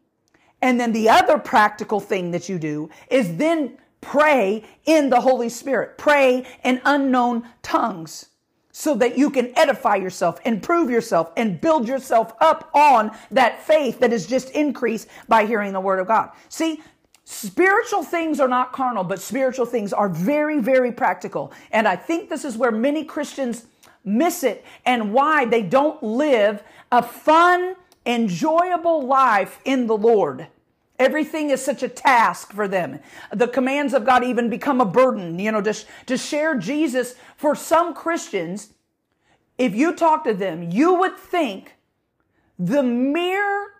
and 0.64 0.80
then 0.80 0.92
the 0.92 1.10
other 1.10 1.36
practical 1.36 2.00
thing 2.00 2.30
that 2.30 2.48
you 2.48 2.58
do 2.58 2.88
is 3.10 3.36
then 3.36 3.76
pray 4.00 4.64
in 4.86 5.10
the 5.10 5.20
Holy 5.20 5.50
Spirit. 5.50 5.98
Pray 5.98 6.46
in 6.64 6.80
unknown 6.86 7.46
tongues 7.60 8.30
so 8.72 8.94
that 8.94 9.18
you 9.18 9.28
can 9.28 9.52
edify 9.58 9.94
yourself, 9.96 10.40
improve 10.46 10.88
yourself, 10.88 11.30
and 11.36 11.60
build 11.60 11.86
yourself 11.86 12.32
up 12.40 12.70
on 12.72 13.10
that 13.30 13.62
faith 13.62 14.00
that 14.00 14.10
is 14.10 14.26
just 14.26 14.48
increased 14.52 15.06
by 15.28 15.44
hearing 15.44 15.74
the 15.74 15.80
word 15.80 16.00
of 16.00 16.06
God. 16.06 16.30
See, 16.48 16.82
Spiritual 17.26 18.02
things 18.02 18.38
are 18.38 18.48
not 18.48 18.72
carnal, 18.72 19.02
but 19.02 19.18
spiritual 19.18 19.64
things 19.64 19.94
are 19.94 20.10
very, 20.10 20.60
very 20.60 20.92
practical. 20.92 21.52
And 21.72 21.88
I 21.88 21.96
think 21.96 22.28
this 22.28 22.44
is 22.44 22.58
where 22.58 22.70
many 22.70 23.02
Christians 23.02 23.64
miss 24.04 24.44
it 24.44 24.62
and 24.84 25.10
why 25.14 25.46
they 25.46 25.62
don't 25.62 26.02
live 26.02 26.62
a 26.92 27.02
fun, 27.02 27.76
enjoyable 28.04 29.06
life 29.06 29.58
in 29.64 29.86
the 29.86 29.96
Lord. 29.96 30.48
Everything 30.98 31.50
is 31.50 31.64
such 31.64 31.82
a 31.82 31.88
task 31.88 32.52
for 32.52 32.68
them. 32.68 33.00
The 33.32 33.48
commands 33.48 33.94
of 33.94 34.04
God 34.04 34.22
even 34.22 34.48
become 34.48 34.80
a 34.80 34.84
burden, 34.84 35.38
you 35.38 35.50
know, 35.50 35.60
to, 35.60 35.74
to 36.06 36.16
share 36.16 36.56
Jesus 36.56 37.16
for 37.36 37.54
some 37.54 37.94
Christians. 37.94 38.70
If 39.58 39.74
you 39.74 39.94
talk 39.94 40.24
to 40.24 40.34
them, 40.34 40.70
you 40.70 40.94
would 40.94 41.16
think 41.16 41.76
the 42.58 42.82
mere 42.82 43.72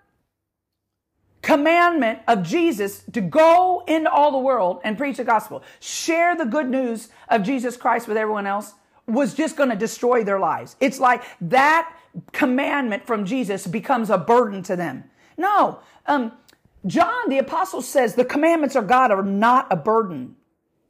commandment 1.40 2.20
of 2.26 2.42
Jesus 2.42 3.04
to 3.12 3.20
go 3.20 3.84
into 3.86 4.10
all 4.10 4.32
the 4.32 4.38
world 4.38 4.80
and 4.82 4.96
preach 4.98 5.18
the 5.18 5.24
gospel, 5.24 5.62
share 5.78 6.34
the 6.34 6.46
good 6.46 6.68
news 6.68 7.10
of 7.28 7.42
Jesus 7.42 7.76
Christ 7.76 8.08
with 8.08 8.16
everyone 8.16 8.46
else 8.46 8.72
was 9.06 9.34
just 9.34 9.56
going 9.56 9.68
to 9.68 9.76
destroy 9.76 10.24
their 10.24 10.40
lives. 10.40 10.76
It's 10.80 10.98
like 10.98 11.22
that 11.42 11.94
commandment 12.32 13.06
from 13.06 13.24
Jesus 13.24 13.66
becomes 13.66 14.10
a 14.10 14.18
burden 14.18 14.62
to 14.64 14.76
them. 14.76 15.04
No, 15.36 15.80
um, 16.06 16.32
John, 16.86 17.28
the 17.28 17.38
apostle 17.38 17.82
says 17.82 18.14
the 18.14 18.24
commandments 18.24 18.76
of 18.76 18.86
God 18.86 19.10
are 19.10 19.22
not 19.22 19.66
a 19.70 19.76
burden. 19.76 20.36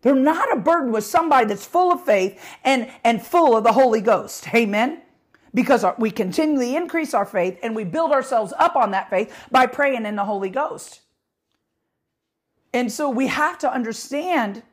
They're 0.03 0.15
not 0.15 0.53
a 0.53 0.61
burden 0.61 0.93
with 0.93 1.05
somebody 1.05 1.47
that's 1.47 1.65
full 1.65 1.93
of 1.93 2.05
faith 2.05 2.39
and, 2.63 2.91
and 3.05 3.25
full 3.25 3.57
of 3.57 3.65
the 3.65 3.73
Holy 3.73 4.01
Ghost. 4.01 4.53
Amen. 4.55 5.01
Because 5.55 5.85
we 5.99 6.11
continually 6.11 6.77
increase 6.77 7.15
our 7.15 7.25
faith 7.25 7.59
and 7.63 7.77
we 7.77 7.85
build 7.85 8.13
ourselves 8.13 8.53
up 8.59 8.77
on 8.77 8.91
that 8.91 9.09
faith 9.09 9.33
by 9.51 9.67
praying 9.67 10.05
in 10.05 10.17
the 10.17 10.25
Holy 10.25 10.51
Ghost. 10.51 11.01
And 12.73 12.91
so 12.93 13.09
we 13.09 13.29
have 13.29 13.57
to 13.61 13.73
understand 13.73 14.65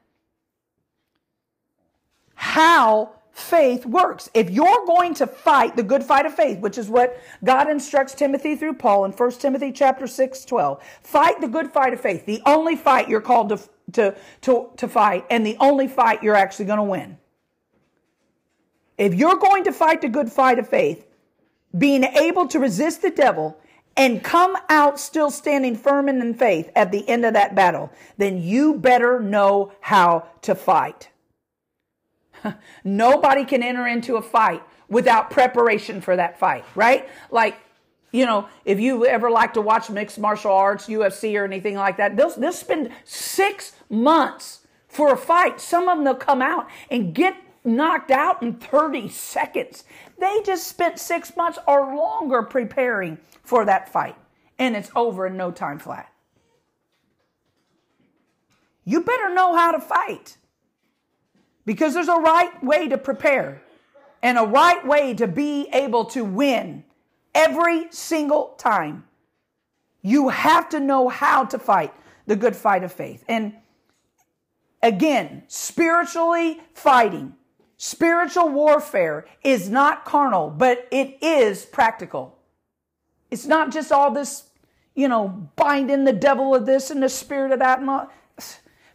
how 2.33 3.11
faith 3.41 3.85
works. 3.85 4.29
If 4.33 4.49
you're 4.49 4.85
going 4.85 5.13
to 5.15 5.27
fight 5.27 5.75
the 5.75 5.83
good 5.83 6.03
fight 6.03 6.25
of 6.25 6.33
faith, 6.33 6.59
which 6.59 6.77
is 6.77 6.89
what 6.89 7.19
God 7.43 7.69
instructs 7.69 8.13
Timothy 8.13 8.55
through 8.55 8.75
Paul 8.75 9.05
in 9.05 9.11
1 9.11 9.31
Timothy 9.31 9.71
chapter 9.71 10.07
6, 10.07 10.45
12, 10.45 10.83
fight 11.03 11.41
the 11.41 11.47
good 11.47 11.71
fight 11.71 11.93
of 11.93 11.99
faith, 11.99 12.25
the 12.25 12.41
only 12.45 12.75
fight 12.75 13.09
you're 13.09 13.21
called 13.21 13.49
to, 13.49 13.59
to, 13.93 14.15
to, 14.41 14.69
to 14.77 14.87
fight, 14.87 15.25
and 15.29 15.45
the 15.45 15.57
only 15.59 15.87
fight 15.87 16.23
you're 16.23 16.35
actually 16.35 16.65
going 16.65 16.77
to 16.77 16.83
win. 16.83 17.17
If 18.97 19.13
you're 19.15 19.37
going 19.37 19.63
to 19.65 19.71
fight 19.71 20.01
the 20.01 20.09
good 20.09 20.31
fight 20.31 20.59
of 20.59 20.69
faith, 20.69 21.05
being 21.77 22.03
able 22.03 22.47
to 22.47 22.59
resist 22.59 23.01
the 23.01 23.09
devil 23.09 23.57
and 23.97 24.23
come 24.23 24.57
out 24.69 24.99
still 24.99 25.29
standing 25.29 25.75
firm 25.75 26.07
in 26.07 26.33
faith 26.33 26.69
at 26.75 26.91
the 26.91 27.07
end 27.07 27.25
of 27.25 27.33
that 27.33 27.55
battle, 27.55 27.91
then 28.17 28.41
you 28.41 28.75
better 28.75 29.19
know 29.19 29.71
how 29.81 30.27
to 30.41 30.55
fight. 30.55 31.10
Nobody 32.83 33.45
can 33.45 33.63
enter 33.63 33.87
into 33.87 34.15
a 34.15 34.21
fight 34.21 34.63
without 34.87 35.31
preparation 35.31 36.01
for 36.01 36.15
that 36.15 36.37
fight, 36.37 36.65
right? 36.75 37.07
Like, 37.29 37.57
you 38.11 38.25
know, 38.25 38.47
if 38.65 38.79
you 38.79 39.05
ever 39.05 39.31
like 39.31 39.53
to 39.53 39.61
watch 39.61 39.89
mixed 39.89 40.19
martial 40.19 40.51
arts, 40.51 40.87
UFC 40.87 41.39
or 41.39 41.45
anything 41.45 41.75
like 41.75 41.97
that, 41.97 42.17
they'll, 42.17 42.37
they'll 42.37 42.51
spend 42.51 42.91
six 43.05 43.73
months 43.89 44.67
for 44.87 45.13
a 45.13 45.17
fight. 45.17 45.61
Some 45.61 45.87
of 45.87 45.97
them 45.97 46.03
they'll 46.03 46.15
come 46.15 46.41
out 46.41 46.69
and 46.89 47.15
get 47.15 47.35
knocked 47.63 48.11
out 48.11 48.41
in 48.41 48.53
30 48.55 49.07
seconds. 49.09 49.85
They 50.19 50.41
just 50.45 50.67
spent 50.67 50.99
six 50.99 51.35
months 51.37 51.57
or 51.67 51.95
longer 51.95 52.43
preparing 52.43 53.17
for 53.43 53.65
that 53.65 53.91
fight. 53.91 54.17
And 54.59 54.75
it's 54.75 54.91
over 54.95 55.27
in 55.27 55.37
no 55.37 55.51
time 55.51 55.79
flat. 55.79 56.11
You 58.83 59.01
better 59.01 59.33
know 59.33 59.55
how 59.55 59.71
to 59.71 59.79
fight 59.79 60.37
because 61.65 61.93
there's 61.93 62.07
a 62.07 62.15
right 62.19 62.63
way 62.63 62.87
to 62.87 62.97
prepare. 62.97 63.61
and 64.23 64.37
a 64.37 64.43
right 64.43 64.85
way 64.85 65.13
to 65.15 65.27
be 65.27 65.67
able 65.73 66.05
to 66.05 66.23
win 66.23 66.83
every 67.33 67.91
single 67.91 68.49
time. 68.57 69.03
You 70.01 70.29
have 70.29 70.69
to 70.69 70.79
know 70.79 71.09
how 71.09 71.45
to 71.45 71.59
fight 71.59 71.93
the 72.27 72.35
good 72.35 72.55
fight 72.55 72.83
of 72.83 72.91
faith. 72.91 73.23
And 73.27 73.53
again, 74.81 75.43
spiritually 75.47 76.61
fighting, 76.73 77.33
spiritual 77.77 78.49
warfare 78.49 79.25
is 79.43 79.69
not 79.69 80.05
carnal, 80.05 80.49
but 80.49 80.87
it 80.91 81.17
is 81.21 81.65
practical. 81.65 82.37
It's 83.29 83.45
not 83.45 83.71
just 83.71 83.91
all 83.91 84.11
this, 84.11 84.49
you 84.93 85.07
know, 85.07 85.49
binding 85.55 86.03
the 86.03 86.13
devil 86.13 86.53
of 86.53 86.65
this 86.65 86.91
and 86.91 87.01
the 87.01 87.09
spirit 87.09 87.51
of 87.51 87.59
that 87.59 87.79
and 87.79 87.89
all. 87.89 88.09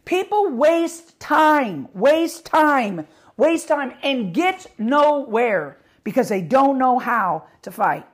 People 0.07 0.51
waste 0.51 1.19
time, 1.19 1.89
waste 1.93 2.45
time, 2.45 3.05
waste 3.35 3.67
time, 3.67 3.93
and 4.01 4.33
get 4.33 4.65
nowhere 4.77 5.79
because 6.05 6.29
they 6.29 6.41
don't 6.41 6.77
know 6.77 6.97
how 6.97 7.43
to 7.63 7.71
fight. 7.71 8.07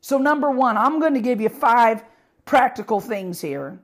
So, 0.00 0.18
number 0.18 0.52
one, 0.52 0.76
I'm 0.76 1.00
going 1.00 1.14
to 1.14 1.20
give 1.20 1.40
you 1.40 1.48
five 1.48 2.04
practical 2.44 3.00
things 3.00 3.40
here 3.40 3.80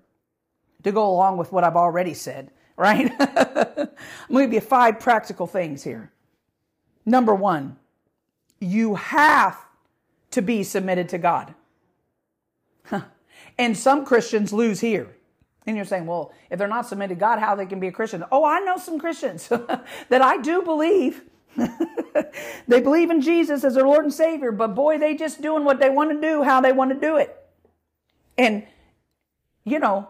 to 0.85 0.93
go 0.93 1.11
along 1.11 1.37
with 1.37 1.51
what 1.51 1.65
I've 1.65 1.75
already 1.75 2.15
said, 2.15 2.53
right? 2.77 3.11
I'm 3.19 3.89
going 4.31 4.45
to 4.45 4.47
give 4.47 4.53
you 4.53 4.61
five 4.61 5.01
practical 5.01 5.49
things 5.49 5.83
here. 5.83 6.13
Number 7.05 7.35
one, 7.35 7.77
you 8.61 8.95
have 8.95 9.59
to 10.31 10.43
be 10.43 10.63
submitted 10.63 11.09
to 11.09 11.19
God. 11.19 11.55
and 13.59 13.77
some 13.77 14.05
Christians 14.05 14.53
lose 14.53 14.79
here. 14.79 15.17
And 15.69 15.77
you're 15.77 15.85
saying, 15.85 16.07
well, 16.07 16.33
if 16.49 16.59
they're 16.59 16.67
not 16.67 16.87
submitted 16.87 17.17
to 17.17 17.21
God, 17.21 17.41
how 17.41 17.55
they 17.55 17.67
can 17.67 17.79
be 17.79 17.89
a 17.89 17.93
Christian? 17.93 18.25
Oh, 18.33 18.43
I 18.43 18.61
know 18.61 18.79
some 18.79 18.99
Christians 18.99 19.49
that 20.09 20.23
I 20.23 20.39
do 20.39 20.63
believe. 20.63 21.25
they 22.67 22.81
believe 22.81 23.11
in 23.11 23.21
Jesus 23.21 23.65
as 23.65 23.75
their 23.75 23.87
Lord 23.87 24.05
and 24.05 24.15
Savior, 24.15 24.51
but 24.51 24.69
boy, 24.75 24.97
they 24.97 25.15
just 25.15 25.43
doing 25.43 25.65
what 25.65 25.79
they 25.79 25.91
want 25.91 26.11
to 26.11 26.27
do, 26.27 26.43
how 26.43 26.63
they 26.63 26.73
want 26.73 26.91
to 26.91 26.99
do 26.99 27.19
it. 27.19 27.37
And, 28.39 28.67
you 29.65 29.79
know, 29.79 30.09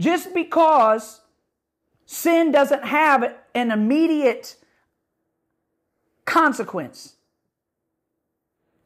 just 0.00 0.34
because 0.34 1.20
sin 2.04 2.50
doesn't 2.50 2.84
have 2.84 3.36
an 3.54 3.70
immediate 3.70 4.56
consequence, 6.24 7.14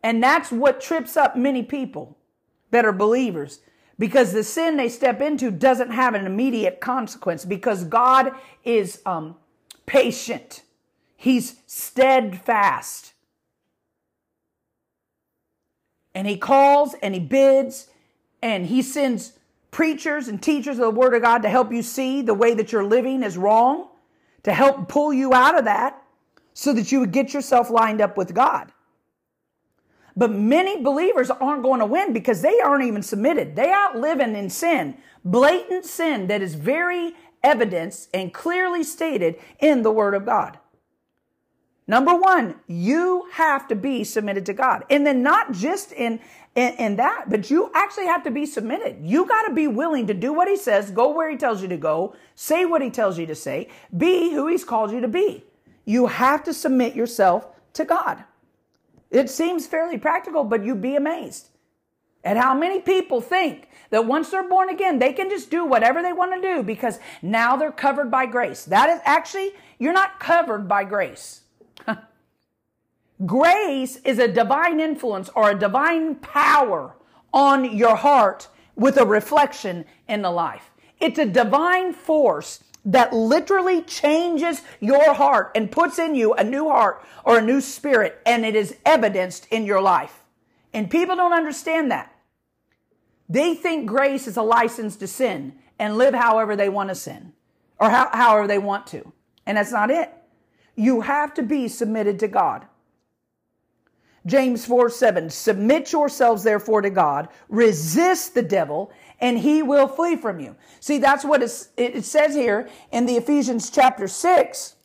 and 0.02 0.22
that's 0.22 0.52
what 0.52 0.82
trips 0.82 1.16
up 1.16 1.34
many 1.34 1.62
people 1.62 2.18
that 2.72 2.84
are 2.84 2.92
believers 2.92 3.60
because 3.98 4.32
the 4.32 4.44
sin 4.44 4.76
they 4.76 4.88
step 4.88 5.20
into 5.20 5.50
doesn't 5.50 5.90
have 5.90 6.14
an 6.14 6.26
immediate 6.26 6.80
consequence 6.80 7.44
because 7.44 7.84
God 7.84 8.32
is 8.64 9.00
um, 9.06 9.36
patient. 9.86 10.62
He's 11.16 11.56
steadfast. 11.66 13.14
And 16.14 16.26
he 16.26 16.36
calls 16.36 16.94
and 17.02 17.14
he 17.14 17.20
bids 17.20 17.88
and 18.42 18.66
he 18.66 18.82
sends 18.82 19.32
preachers 19.70 20.28
and 20.28 20.42
teachers 20.42 20.78
of 20.78 20.84
the 20.84 20.90
word 20.90 21.14
of 21.14 21.22
God 21.22 21.42
to 21.42 21.48
help 21.48 21.72
you 21.72 21.82
see 21.82 22.22
the 22.22 22.34
way 22.34 22.54
that 22.54 22.72
you're 22.72 22.84
living 22.84 23.22
is 23.22 23.36
wrong, 23.36 23.88
to 24.42 24.52
help 24.52 24.88
pull 24.88 25.12
you 25.12 25.34
out 25.34 25.58
of 25.58 25.64
that 25.64 26.02
so 26.54 26.72
that 26.72 26.90
you 26.90 27.00
would 27.00 27.12
get 27.12 27.34
yourself 27.34 27.70
lined 27.70 28.00
up 28.00 28.16
with 28.16 28.34
God. 28.34 28.72
But 30.16 30.32
many 30.32 30.82
believers 30.82 31.30
aren't 31.30 31.62
going 31.62 31.80
to 31.80 31.86
win 31.86 32.12
because 32.12 32.40
they 32.40 32.58
aren't 32.60 32.84
even 32.84 33.02
submitted. 33.02 33.54
They 33.54 33.70
out 33.70 33.96
living 33.96 34.34
in 34.34 34.48
sin, 34.48 34.96
blatant 35.24 35.84
sin 35.84 36.26
that 36.28 36.40
is 36.40 36.54
very 36.54 37.14
evidenced 37.42 38.08
and 38.14 38.32
clearly 38.32 38.82
stated 38.82 39.36
in 39.60 39.82
the 39.82 39.90
Word 39.90 40.14
of 40.14 40.24
God. 40.24 40.58
Number 41.88 42.16
one, 42.16 42.56
you 42.66 43.28
have 43.32 43.68
to 43.68 43.76
be 43.76 44.02
submitted 44.02 44.44
to 44.46 44.52
God. 44.52 44.84
And 44.90 45.06
then 45.06 45.22
not 45.22 45.52
just 45.52 45.92
in, 45.92 46.18
in, 46.56 46.74
in 46.74 46.96
that, 46.96 47.26
but 47.28 47.48
you 47.48 47.70
actually 47.74 48.06
have 48.06 48.24
to 48.24 48.30
be 48.30 48.44
submitted. 48.44 48.98
You 49.02 49.24
got 49.26 49.46
to 49.46 49.54
be 49.54 49.68
willing 49.68 50.08
to 50.08 50.14
do 50.14 50.32
what 50.32 50.48
he 50.48 50.56
says, 50.56 50.90
go 50.90 51.12
where 51.12 51.30
he 51.30 51.36
tells 51.36 51.62
you 51.62 51.68
to 51.68 51.76
go, 51.76 52.16
say 52.34 52.64
what 52.64 52.82
he 52.82 52.90
tells 52.90 53.18
you 53.18 53.26
to 53.26 53.36
say, 53.36 53.68
be 53.96 54.32
who 54.32 54.48
he's 54.48 54.64
called 54.64 54.90
you 54.90 55.00
to 55.00 55.08
be. 55.08 55.44
You 55.84 56.06
have 56.06 56.42
to 56.44 56.52
submit 56.52 56.96
yourself 56.96 57.46
to 57.74 57.84
God. 57.84 58.24
It 59.10 59.30
seems 59.30 59.66
fairly 59.66 59.98
practical, 59.98 60.44
but 60.44 60.64
you'd 60.64 60.82
be 60.82 60.96
amazed 60.96 61.48
at 62.26 62.36
how 62.36 62.52
many 62.52 62.80
people 62.80 63.20
think 63.20 63.68
that 63.90 64.04
once 64.04 64.30
they're 64.30 64.48
born 64.48 64.68
again, 64.68 64.98
they 64.98 65.12
can 65.12 65.30
just 65.30 65.48
do 65.48 65.64
whatever 65.64 66.02
they 66.02 66.12
want 66.12 66.34
to 66.34 66.40
do 66.54 66.62
because 66.62 66.98
now 67.22 67.56
they're 67.56 67.70
covered 67.70 68.10
by 68.10 68.26
grace. 68.26 68.64
That 68.64 68.90
is 68.90 69.00
actually, 69.04 69.52
you're 69.78 69.92
not 69.92 70.18
covered 70.18 70.66
by 70.66 70.82
grace. 70.82 71.42
grace 73.26 73.96
is 74.04 74.18
a 74.18 74.26
divine 74.26 74.80
influence 74.80 75.30
or 75.36 75.50
a 75.50 75.58
divine 75.58 76.16
power 76.16 76.96
on 77.32 77.76
your 77.76 77.94
heart 77.94 78.48
with 78.74 78.96
a 78.96 79.06
reflection 79.06 79.84
in 80.08 80.22
the 80.22 80.30
life. 80.30 80.72
It's 80.98 81.20
a 81.20 81.26
divine 81.26 81.92
force 81.92 82.64
that 82.86 83.12
literally 83.12 83.82
changes 83.82 84.62
your 84.80 85.12
heart 85.12 85.50
and 85.54 85.70
puts 85.70 85.98
in 85.98 86.14
you 86.14 86.32
a 86.34 86.44
new 86.44 86.68
heart 86.68 87.04
or 87.24 87.38
a 87.38 87.42
new 87.42 87.60
spirit, 87.60 88.20
and 88.24 88.46
it 88.46 88.54
is 88.54 88.76
evidenced 88.86 89.46
in 89.50 89.66
your 89.66 89.80
life. 89.82 90.24
And 90.72 90.88
people 90.88 91.16
don't 91.16 91.32
understand 91.32 91.90
that. 91.90 92.14
They 93.28 93.54
think 93.54 93.86
grace 93.86 94.28
is 94.28 94.36
a 94.36 94.42
license 94.42 94.96
to 94.96 95.08
sin 95.08 95.54
and 95.78 95.98
live 95.98 96.14
however 96.14 96.54
they 96.54 96.68
want 96.68 96.90
to 96.90 96.94
sin 96.94 97.32
or 97.80 97.90
how, 97.90 98.08
however 98.12 98.46
they 98.46 98.58
want 98.58 98.86
to. 98.88 99.12
And 99.46 99.58
that's 99.58 99.72
not 99.72 99.90
it. 99.90 100.12
You 100.76 101.00
have 101.00 101.34
to 101.34 101.42
be 101.42 101.66
submitted 101.68 102.20
to 102.20 102.28
God. 102.28 102.66
James 104.26 104.64
4 104.66 104.90
7, 104.90 105.30
submit 105.30 105.92
yourselves 105.92 106.42
therefore 106.42 106.82
to 106.82 106.90
God, 106.90 107.28
resist 107.48 108.34
the 108.34 108.42
devil, 108.42 108.90
and 109.20 109.38
he 109.38 109.62
will 109.62 109.88
flee 109.88 110.16
from 110.16 110.40
you. 110.40 110.56
See, 110.80 110.98
that's 110.98 111.24
what 111.24 111.42
it 111.42 112.04
says 112.04 112.34
here 112.34 112.68
in 112.92 113.06
the 113.06 113.16
Ephesians 113.16 113.70
chapter 113.70 114.08
6. 114.08 114.76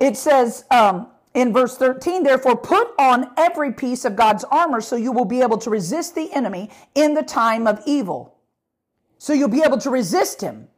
It 0.00 0.16
says 0.16 0.64
um, 0.70 1.08
in 1.34 1.52
verse 1.52 1.76
13, 1.76 2.22
therefore 2.22 2.56
put 2.56 2.88
on 2.98 3.30
every 3.36 3.72
piece 3.72 4.04
of 4.04 4.16
God's 4.16 4.44
armor 4.44 4.80
so 4.80 4.96
you 4.96 5.12
will 5.12 5.26
be 5.26 5.42
able 5.42 5.58
to 5.58 5.70
resist 5.70 6.14
the 6.14 6.32
enemy 6.32 6.70
in 6.94 7.14
the 7.14 7.22
time 7.22 7.66
of 7.66 7.80
evil. 7.86 8.36
So 9.18 9.32
you'll 9.32 9.48
be 9.48 9.62
able 9.62 9.78
to 9.78 9.90
resist 9.90 10.40
him. 10.40 10.68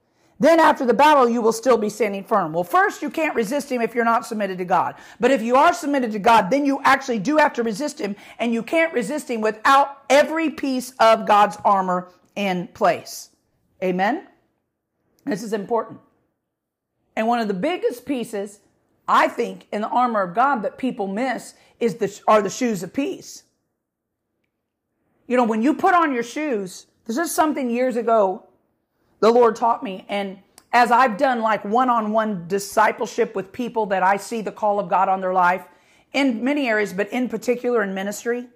Then 0.43 0.59
after 0.59 0.85
the 0.85 0.93
battle, 0.93 1.29
you 1.29 1.41
will 1.41 1.53
still 1.53 1.79
be 1.79 1.89
standing 1.89 2.25
firm. 2.25 2.53
Well, 2.53 2.65
first, 2.65 3.01
you 3.01 3.11
can't 3.11 3.37
resist 3.37 3.71
him 3.71 3.81
if 3.81 3.95
you're 3.95 4.05
not 4.05 4.27
submitted 4.27 4.59
to 4.59 4.65
God. 4.65 4.97
But 5.21 5.31
if 5.31 5.41
you 5.41 5.55
are 5.55 5.73
submitted 5.73 6.11
to 6.11 6.19
God, 6.19 6.51
then 6.51 6.67
you 6.67 6.81
actually 6.83 7.21
do 7.21 7.37
have 7.37 7.53
to 7.53 7.63
resist 7.63 8.01
him, 8.01 8.17
and 8.41 8.53
you 8.53 8.65
can't 8.65 8.93
resist 8.93 9.31
him 9.31 9.41
without 9.41 10.03
every 10.11 10.51
piece 10.51 10.95
of 10.99 11.29
God's 11.29 11.59
armor 11.65 12.11
in 12.35 12.67
place. 12.75 13.31
Amen? 13.85 14.27
This 15.25 15.45
is 15.45 15.53
important. 15.53 16.01
And 17.15 17.29
one 17.29 17.39
of 17.39 17.47
the 17.47 17.55
biggest 17.55 18.05
pieces, 18.05 18.59
I 19.07 19.29
think, 19.29 19.69
in 19.73 19.81
the 19.81 19.89
armor 19.91 20.23
of 20.23 20.35
God 20.35 20.65
that 20.65 20.77
people 20.77 21.07
miss 21.07 21.55
is 21.79 21.95
the, 21.95 22.21
are 22.27 22.43
the 22.43 22.51
shoes 22.51 22.83
of 22.83 22.93
peace. 22.93 23.45
You 25.29 25.37
know, 25.37 25.45
when 25.45 25.63
you 25.63 25.73
put 25.73 25.95
on 25.95 26.13
your 26.13 26.25
shoes, 26.25 26.87
this 27.07 27.17
is 27.17 27.33
something 27.33 27.71
years 27.71 27.95
ago 27.95 28.49
the 29.23 29.31
Lord 29.31 29.55
taught 29.55 29.85
me. 29.85 30.05
And 30.09 30.39
as 30.73 30.91
I've 30.91 31.17
done 31.17 31.41
like 31.41 31.65
one 31.65 31.89
on 31.89 32.13
one 32.13 32.49
discipleship 32.49 33.37
with 33.37 33.53
people 33.53 33.87
that 33.87 34.03
I 34.03 34.17
see 34.17 34.43
the 34.43 34.51
call 34.51 34.81
of 34.81 34.89
God 34.89 35.09
on 35.09 35.21
their 35.21 35.33
life 35.33 35.65
in 36.13 36.43
many 36.43 36.69
areas, 36.69 36.93
but 36.93 37.09
in 37.11 37.29
particular 37.29 37.83
in 37.85 37.95
ministry, 37.95 38.49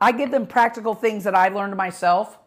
I 0.00 0.12
give 0.12 0.30
them 0.30 0.46
practical 0.46 0.94
things 0.94 1.24
that 1.24 1.34
I've 1.34 1.54
learned 1.54 1.76
myself 1.76 2.38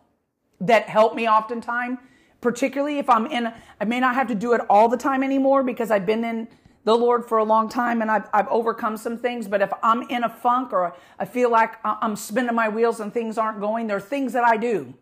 that 0.60 0.90
help 0.90 1.14
me 1.14 1.30
oftentimes, 1.30 2.00
particularly 2.42 2.98
if 2.98 3.08
I'm 3.08 3.28
in, 3.28 3.54
I 3.80 3.86
may 3.86 4.00
not 4.00 4.16
have 4.16 4.28
to 4.30 4.36
do 4.36 4.54
it 4.54 4.62
all 4.72 4.90
the 4.90 4.98
time 4.98 5.22
anymore 5.22 5.62
because 5.62 5.92
I've 5.92 6.06
been 6.06 6.24
in 6.24 6.48
the 6.84 6.96
Lord 6.96 7.28
for 7.28 7.38
a 7.38 7.44
long 7.44 7.70
time 7.70 8.02
and 8.02 8.10
I've, 8.10 8.28
I've 8.34 8.48
overcome 8.48 8.98
some 8.98 9.20
things. 9.20 9.48
But 9.48 9.62
if 9.62 9.72
I'm 9.84 10.02
in 10.10 10.24
a 10.24 10.30
funk 10.30 10.74
or 10.74 10.96
I 11.20 11.26
feel 11.26 11.52
like 11.52 11.76
I'm 11.84 12.16
spinning 12.16 12.56
my 12.56 12.70
wheels 12.70 13.00
and 13.00 13.14
things 13.14 13.38
aren't 13.38 13.60
going, 13.60 13.86
there 13.86 13.98
are 13.98 14.02
things 14.02 14.34
that 14.34 14.44
I 14.44 14.58
do 14.58 14.96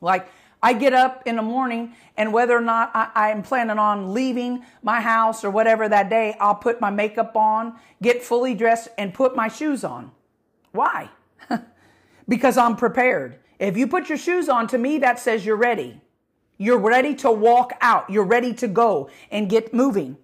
like 0.00 0.28
I 0.62 0.74
get 0.74 0.92
up 0.92 1.22
in 1.26 1.36
the 1.36 1.42
morning 1.42 1.94
and 2.16 2.32
whether 2.32 2.56
or 2.56 2.60
not 2.60 2.90
I, 2.94 3.30
am 3.30 3.42
planning 3.42 3.78
on 3.78 4.12
leaving 4.12 4.64
my 4.82 5.00
house 5.00 5.42
or 5.42 5.50
whatever 5.50 5.88
that 5.88 6.10
day, 6.10 6.36
I'll 6.38 6.54
put 6.54 6.80
my 6.80 6.90
makeup 6.90 7.34
on, 7.34 7.76
get 8.02 8.22
fully 8.22 8.54
dressed 8.54 8.88
and 8.98 9.14
put 9.14 9.34
my 9.34 9.48
shoes 9.48 9.84
on. 9.84 10.10
Why? 10.72 11.08
because 12.28 12.58
I'm 12.58 12.76
prepared. 12.76 13.38
If 13.58 13.76
you 13.76 13.86
put 13.86 14.08
your 14.08 14.18
shoes 14.18 14.48
on, 14.48 14.66
to 14.68 14.78
me, 14.78 14.98
that 14.98 15.18
says 15.18 15.46
you're 15.46 15.56
ready. 15.56 16.00
You're 16.58 16.78
ready 16.78 17.14
to 17.16 17.30
walk 17.30 17.72
out. 17.80 18.10
You're 18.10 18.24
ready 18.24 18.52
to 18.54 18.68
go 18.68 19.08
and 19.30 19.48
get 19.48 19.72
moving. 19.72 20.18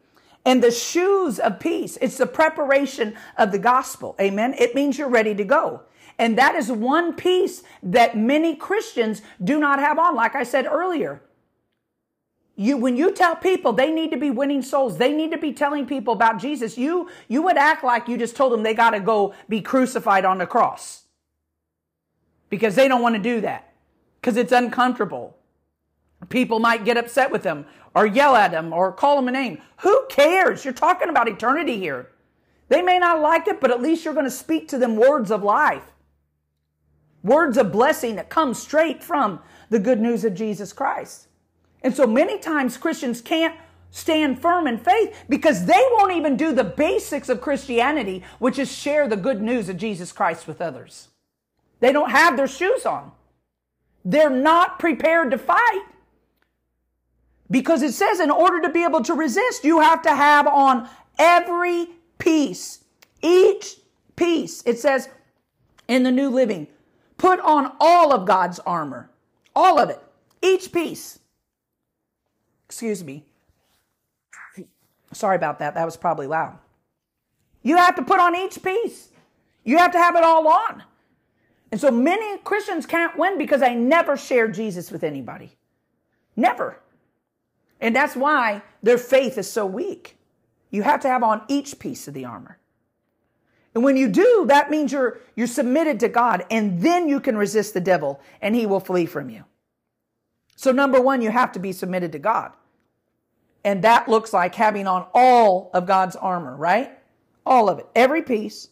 And 0.44 0.62
the 0.62 0.70
shoes 0.70 1.38
of 1.38 1.58
peace, 1.58 1.96
it's 2.00 2.18
the 2.18 2.26
preparation 2.26 3.16
of 3.38 3.52
the 3.52 3.58
gospel. 3.58 4.14
Amen. 4.20 4.54
It 4.58 4.74
means 4.74 4.98
you're 4.98 5.08
ready 5.08 5.34
to 5.34 5.44
go. 5.44 5.82
And 6.18 6.38
that 6.38 6.54
is 6.54 6.72
one 6.72 7.14
piece 7.14 7.62
that 7.82 8.16
many 8.16 8.56
Christians 8.56 9.22
do 9.42 9.58
not 9.58 9.78
have 9.78 9.98
on. 9.98 10.14
Like 10.14 10.34
I 10.34 10.44
said 10.44 10.66
earlier, 10.66 11.20
You, 12.58 12.78
when 12.78 12.96
you 12.96 13.12
tell 13.12 13.36
people 13.36 13.72
they 13.74 13.92
need 13.92 14.10
to 14.12 14.16
be 14.16 14.30
winning 14.30 14.62
souls, 14.62 14.96
they 14.96 15.12
need 15.12 15.30
to 15.32 15.38
be 15.38 15.52
telling 15.52 15.86
people 15.86 16.14
about 16.14 16.38
Jesus, 16.38 16.78
you, 16.78 17.10
you 17.28 17.42
would 17.42 17.58
act 17.58 17.84
like 17.84 18.08
you 18.08 18.16
just 18.16 18.34
told 18.34 18.50
them 18.50 18.62
they 18.62 18.72
got 18.72 18.90
to 18.90 19.00
go 19.00 19.34
be 19.46 19.60
crucified 19.60 20.24
on 20.24 20.38
the 20.38 20.46
cross. 20.46 21.04
Because 22.48 22.74
they 22.74 22.88
don't 22.88 23.02
want 23.02 23.14
to 23.14 23.20
do 23.20 23.42
that. 23.42 23.74
Because 24.18 24.38
it's 24.38 24.52
uncomfortable. 24.52 25.36
People 26.30 26.58
might 26.60 26.86
get 26.86 26.96
upset 26.96 27.30
with 27.30 27.42
them 27.42 27.66
or 27.94 28.06
yell 28.06 28.34
at 28.34 28.52
them 28.52 28.72
or 28.72 28.90
call 28.90 29.16
them 29.16 29.28
a 29.28 29.32
name. 29.32 29.60
Who 29.80 30.06
cares? 30.08 30.64
You're 30.64 30.72
talking 30.72 31.10
about 31.10 31.28
eternity 31.28 31.78
here. 31.78 32.08
They 32.68 32.80
may 32.80 32.98
not 32.98 33.20
like 33.20 33.46
it, 33.48 33.60
but 33.60 33.70
at 33.70 33.82
least 33.82 34.04
you're 34.04 34.14
going 34.14 34.24
to 34.24 34.30
speak 34.30 34.68
to 34.68 34.78
them 34.78 34.96
words 34.96 35.30
of 35.30 35.42
life. 35.42 35.92
Words 37.26 37.58
of 37.58 37.72
blessing 37.72 38.14
that 38.16 38.28
come 38.28 38.54
straight 38.54 39.02
from 39.02 39.40
the 39.68 39.80
good 39.80 40.00
news 40.00 40.24
of 40.24 40.34
Jesus 40.34 40.72
Christ. 40.72 41.26
And 41.82 41.92
so 41.92 42.06
many 42.06 42.38
times 42.38 42.76
Christians 42.76 43.20
can't 43.20 43.58
stand 43.90 44.40
firm 44.40 44.68
in 44.68 44.78
faith 44.78 45.24
because 45.28 45.66
they 45.66 45.82
won't 45.94 46.12
even 46.12 46.36
do 46.36 46.52
the 46.52 46.62
basics 46.62 47.28
of 47.28 47.40
Christianity, 47.40 48.22
which 48.38 48.60
is 48.60 48.70
share 48.70 49.08
the 49.08 49.16
good 49.16 49.42
news 49.42 49.68
of 49.68 49.76
Jesus 49.76 50.12
Christ 50.12 50.46
with 50.46 50.60
others. 50.60 51.08
They 51.80 51.90
don't 51.90 52.12
have 52.12 52.36
their 52.36 52.46
shoes 52.46 52.86
on. 52.86 53.10
They're 54.04 54.30
not 54.30 54.78
prepared 54.78 55.32
to 55.32 55.38
fight. 55.38 55.82
Because 57.50 57.82
it 57.82 57.92
says 57.92 58.20
in 58.20 58.30
order 58.30 58.60
to 58.62 58.68
be 58.68 58.84
able 58.84 59.02
to 59.02 59.14
resist, 59.14 59.64
you 59.64 59.80
have 59.80 60.02
to 60.02 60.14
have 60.14 60.46
on 60.46 60.88
every 61.18 61.88
piece, 62.18 62.84
each 63.20 63.78
piece. 64.14 64.62
It 64.64 64.78
says 64.78 65.08
in 65.88 66.04
the 66.04 66.12
New 66.12 66.30
Living, 66.30 66.68
put 67.16 67.40
on 67.40 67.72
all 67.80 68.12
of 68.12 68.26
God's 68.26 68.58
armor, 68.60 69.10
all 69.54 69.78
of 69.78 69.90
it, 69.90 70.00
each 70.42 70.72
piece. 70.72 71.18
Excuse 72.66 73.04
me. 73.04 73.24
Sorry 75.12 75.36
about 75.36 75.60
that. 75.60 75.74
That 75.74 75.84
was 75.84 75.96
probably 75.96 76.26
loud. 76.26 76.58
You 77.62 77.76
have 77.76 77.96
to 77.96 78.02
put 78.02 78.20
on 78.20 78.36
each 78.36 78.62
piece. 78.62 79.08
You 79.64 79.78
have 79.78 79.92
to 79.92 79.98
have 79.98 80.16
it 80.16 80.24
all 80.24 80.46
on. 80.46 80.82
And 81.72 81.80
so 81.80 81.90
many 81.90 82.38
Christians 82.38 82.86
can't 82.86 83.18
win 83.18 83.38
because 83.38 83.60
they 83.60 83.74
never 83.74 84.16
share 84.16 84.48
Jesus 84.48 84.90
with 84.90 85.02
anybody. 85.02 85.56
Never. 86.36 86.78
And 87.80 87.94
that's 87.94 88.14
why 88.14 88.62
their 88.82 88.98
faith 88.98 89.38
is 89.38 89.50
so 89.50 89.66
weak. 89.66 90.16
You 90.70 90.82
have 90.82 91.00
to 91.00 91.08
have 91.08 91.22
on 91.22 91.42
each 91.48 91.78
piece 91.78 92.06
of 92.08 92.14
the 92.14 92.24
armor. 92.24 92.58
And 93.76 93.84
when 93.84 93.98
you 93.98 94.08
do, 94.08 94.46
that 94.48 94.70
means 94.70 94.90
you're, 94.90 95.18
you're 95.34 95.46
submitted 95.46 96.00
to 96.00 96.08
God, 96.08 96.46
and 96.50 96.80
then 96.80 97.10
you 97.10 97.20
can 97.20 97.36
resist 97.36 97.74
the 97.74 97.80
devil, 97.80 98.22
and 98.40 98.54
he 98.54 98.64
will 98.64 98.80
flee 98.80 99.04
from 99.04 99.28
you. 99.28 99.44
So, 100.56 100.72
number 100.72 100.98
one, 100.98 101.20
you 101.20 101.30
have 101.30 101.52
to 101.52 101.58
be 101.58 101.72
submitted 101.72 102.12
to 102.12 102.18
God. 102.18 102.52
And 103.64 103.84
that 103.84 104.08
looks 104.08 104.32
like 104.32 104.54
having 104.54 104.86
on 104.86 105.06
all 105.12 105.70
of 105.74 105.84
God's 105.84 106.16
armor, 106.16 106.56
right? 106.56 106.98
All 107.44 107.68
of 107.68 107.78
it, 107.78 107.86
every 107.94 108.22
piece, 108.22 108.70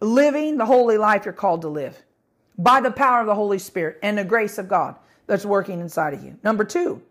living 0.00 0.56
the 0.56 0.64
holy 0.64 0.96
life 0.96 1.26
you're 1.26 1.34
called 1.34 1.60
to 1.60 1.68
live 1.68 2.02
by 2.56 2.80
the 2.80 2.90
power 2.90 3.20
of 3.20 3.26
the 3.26 3.34
Holy 3.34 3.58
Spirit 3.58 3.98
and 4.02 4.16
the 4.16 4.24
grace 4.24 4.56
of 4.56 4.66
God 4.66 4.96
that's 5.26 5.44
working 5.44 5.78
inside 5.78 6.14
of 6.14 6.24
you. 6.24 6.38
Number 6.42 6.64
two, 6.64 7.02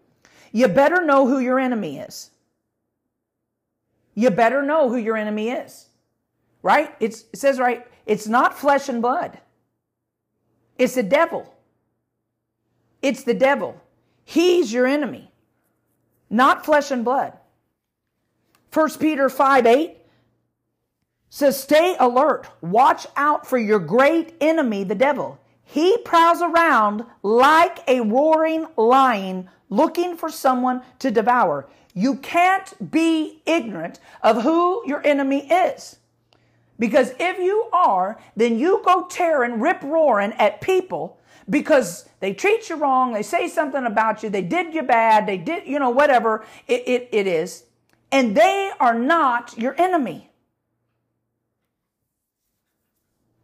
you 0.51 0.67
better 0.69 1.05
know 1.05 1.27
who 1.27 1.37
your 1.37 1.59
enemy 1.59 1.99
is. 1.99 2.31
You 4.15 4.31
better 4.31 4.63
know 4.63 4.89
who 4.89 4.97
your 4.97 5.17
enemy 5.17 5.51
is. 5.51 5.89
Right? 6.65 6.95
It's, 6.99 7.25
it 7.31 7.37
says 7.37 7.59
right, 7.59 7.85
it's 8.07 8.25
not 8.27 8.57
flesh 8.57 8.89
and 8.89 8.99
blood. 8.99 9.37
It's 10.79 10.95
the 10.95 11.03
devil. 11.03 11.53
It's 13.03 13.21
the 13.21 13.35
devil. 13.35 13.79
He's 14.23 14.73
your 14.73 14.87
enemy, 14.87 15.31
not 16.27 16.65
flesh 16.65 16.89
and 16.89 17.05
blood. 17.05 17.33
1 18.73 18.97
Peter 18.97 19.29
5 19.29 19.67
8 19.67 19.95
says, 21.29 21.61
Stay 21.61 21.95
alert. 21.99 22.47
Watch 22.61 23.05
out 23.15 23.45
for 23.45 23.59
your 23.59 23.77
great 23.77 24.33
enemy, 24.41 24.83
the 24.83 24.95
devil. 24.95 25.39
He 25.65 25.99
prowls 25.99 26.41
around 26.41 27.05
like 27.21 27.87
a 27.87 28.01
roaring 28.01 28.65
lion 28.75 29.51
looking 29.69 30.17
for 30.17 30.29
someone 30.29 30.81
to 30.97 31.11
devour. 31.11 31.69
You 31.93 32.15
can't 32.15 32.91
be 32.91 33.43
ignorant 33.45 33.99
of 34.23 34.41
who 34.41 34.81
your 34.87 35.05
enemy 35.05 35.47
is. 35.47 35.97
Because 36.77 37.13
if 37.19 37.37
you 37.39 37.69
are, 37.71 38.19
then 38.35 38.59
you 38.59 38.81
go 38.85 39.05
tearing, 39.09 39.59
rip 39.59 39.81
roaring 39.81 40.33
at 40.33 40.61
people 40.61 41.19
because 41.49 42.09
they 42.19 42.33
treat 42.33 42.69
you 42.69 42.75
wrong, 42.75 43.13
they 43.13 43.23
say 43.23 43.47
something 43.47 43.85
about 43.85 44.23
you, 44.23 44.29
they 44.29 44.41
did 44.41 44.73
you 44.73 44.81
bad, 44.81 45.27
they 45.27 45.37
did, 45.37 45.67
you 45.67 45.79
know, 45.79 45.91
whatever 45.91 46.43
it, 46.67 46.83
it, 46.87 47.09
it 47.11 47.27
is, 47.27 47.63
and 48.11 48.35
they 48.35 48.71
are 48.79 48.97
not 48.97 49.57
your 49.57 49.79
enemy. 49.79 50.29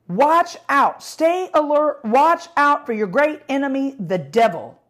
Watch 0.08 0.58
out, 0.68 1.02
stay 1.04 1.50
alert, 1.54 2.02
watch 2.04 2.48
out 2.58 2.86
for 2.86 2.92
your 2.92 3.08
great 3.08 3.42
enemy, 3.48 3.96
the 3.98 4.18
devil. 4.18 4.82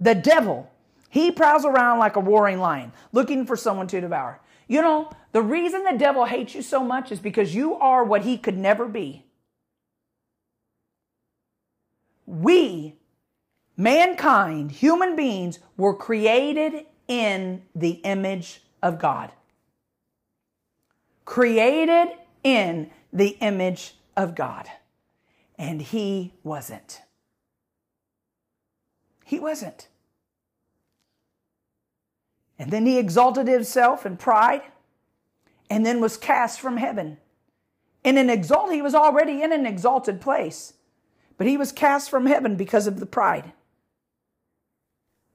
The 0.00 0.14
devil. 0.14 0.70
He 1.08 1.30
prowls 1.30 1.64
around 1.64 1.98
like 1.98 2.16
a 2.16 2.20
roaring 2.20 2.58
lion, 2.58 2.92
looking 3.12 3.46
for 3.46 3.56
someone 3.56 3.86
to 3.86 4.00
devour. 4.02 4.38
You 4.68 4.82
know, 4.82 5.10
the 5.32 5.42
reason 5.42 5.84
the 5.84 5.96
devil 5.96 6.24
hates 6.24 6.54
you 6.54 6.62
so 6.62 6.82
much 6.82 7.12
is 7.12 7.20
because 7.20 7.54
you 7.54 7.74
are 7.74 8.04
what 8.04 8.22
he 8.22 8.36
could 8.36 8.58
never 8.58 8.86
be. 8.86 9.24
We, 12.26 12.96
mankind, 13.76 14.72
human 14.72 15.14
beings, 15.14 15.60
were 15.76 15.94
created 15.94 16.86
in 17.06 17.62
the 17.74 18.00
image 18.04 18.62
of 18.82 18.98
God. 18.98 19.30
Created 21.24 22.08
in 22.42 22.90
the 23.12 23.36
image 23.40 23.94
of 24.16 24.34
God. 24.34 24.66
And 25.56 25.80
he 25.80 26.34
wasn't. 26.42 27.02
He 29.24 29.38
wasn't. 29.38 29.88
And 32.58 32.70
then 32.70 32.86
he 32.86 32.98
exalted 32.98 33.48
himself 33.48 34.06
in 34.06 34.16
pride 34.16 34.62
and 35.68 35.84
then 35.84 36.00
was 36.00 36.16
cast 36.16 36.60
from 36.60 36.76
heaven. 36.76 37.18
In 38.04 38.18
an 38.18 38.30
exalt, 38.30 38.72
he 38.72 38.82
was 38.82 38.94
already 38.94 39.42
in 39.42 39.52
an 39.52 39.66
exalted 39.66 40.20
place, 40.20 40.74
but 41.36 41.46
he 41.46 41.56
was 41.56 41.72
cast 41.72 42.08
from 42.08 42.26
heaven 42.26 42.56
because 42.56 42.86
of 42.86 43.00
the 43.00 43.06
pride. 43.06 43.52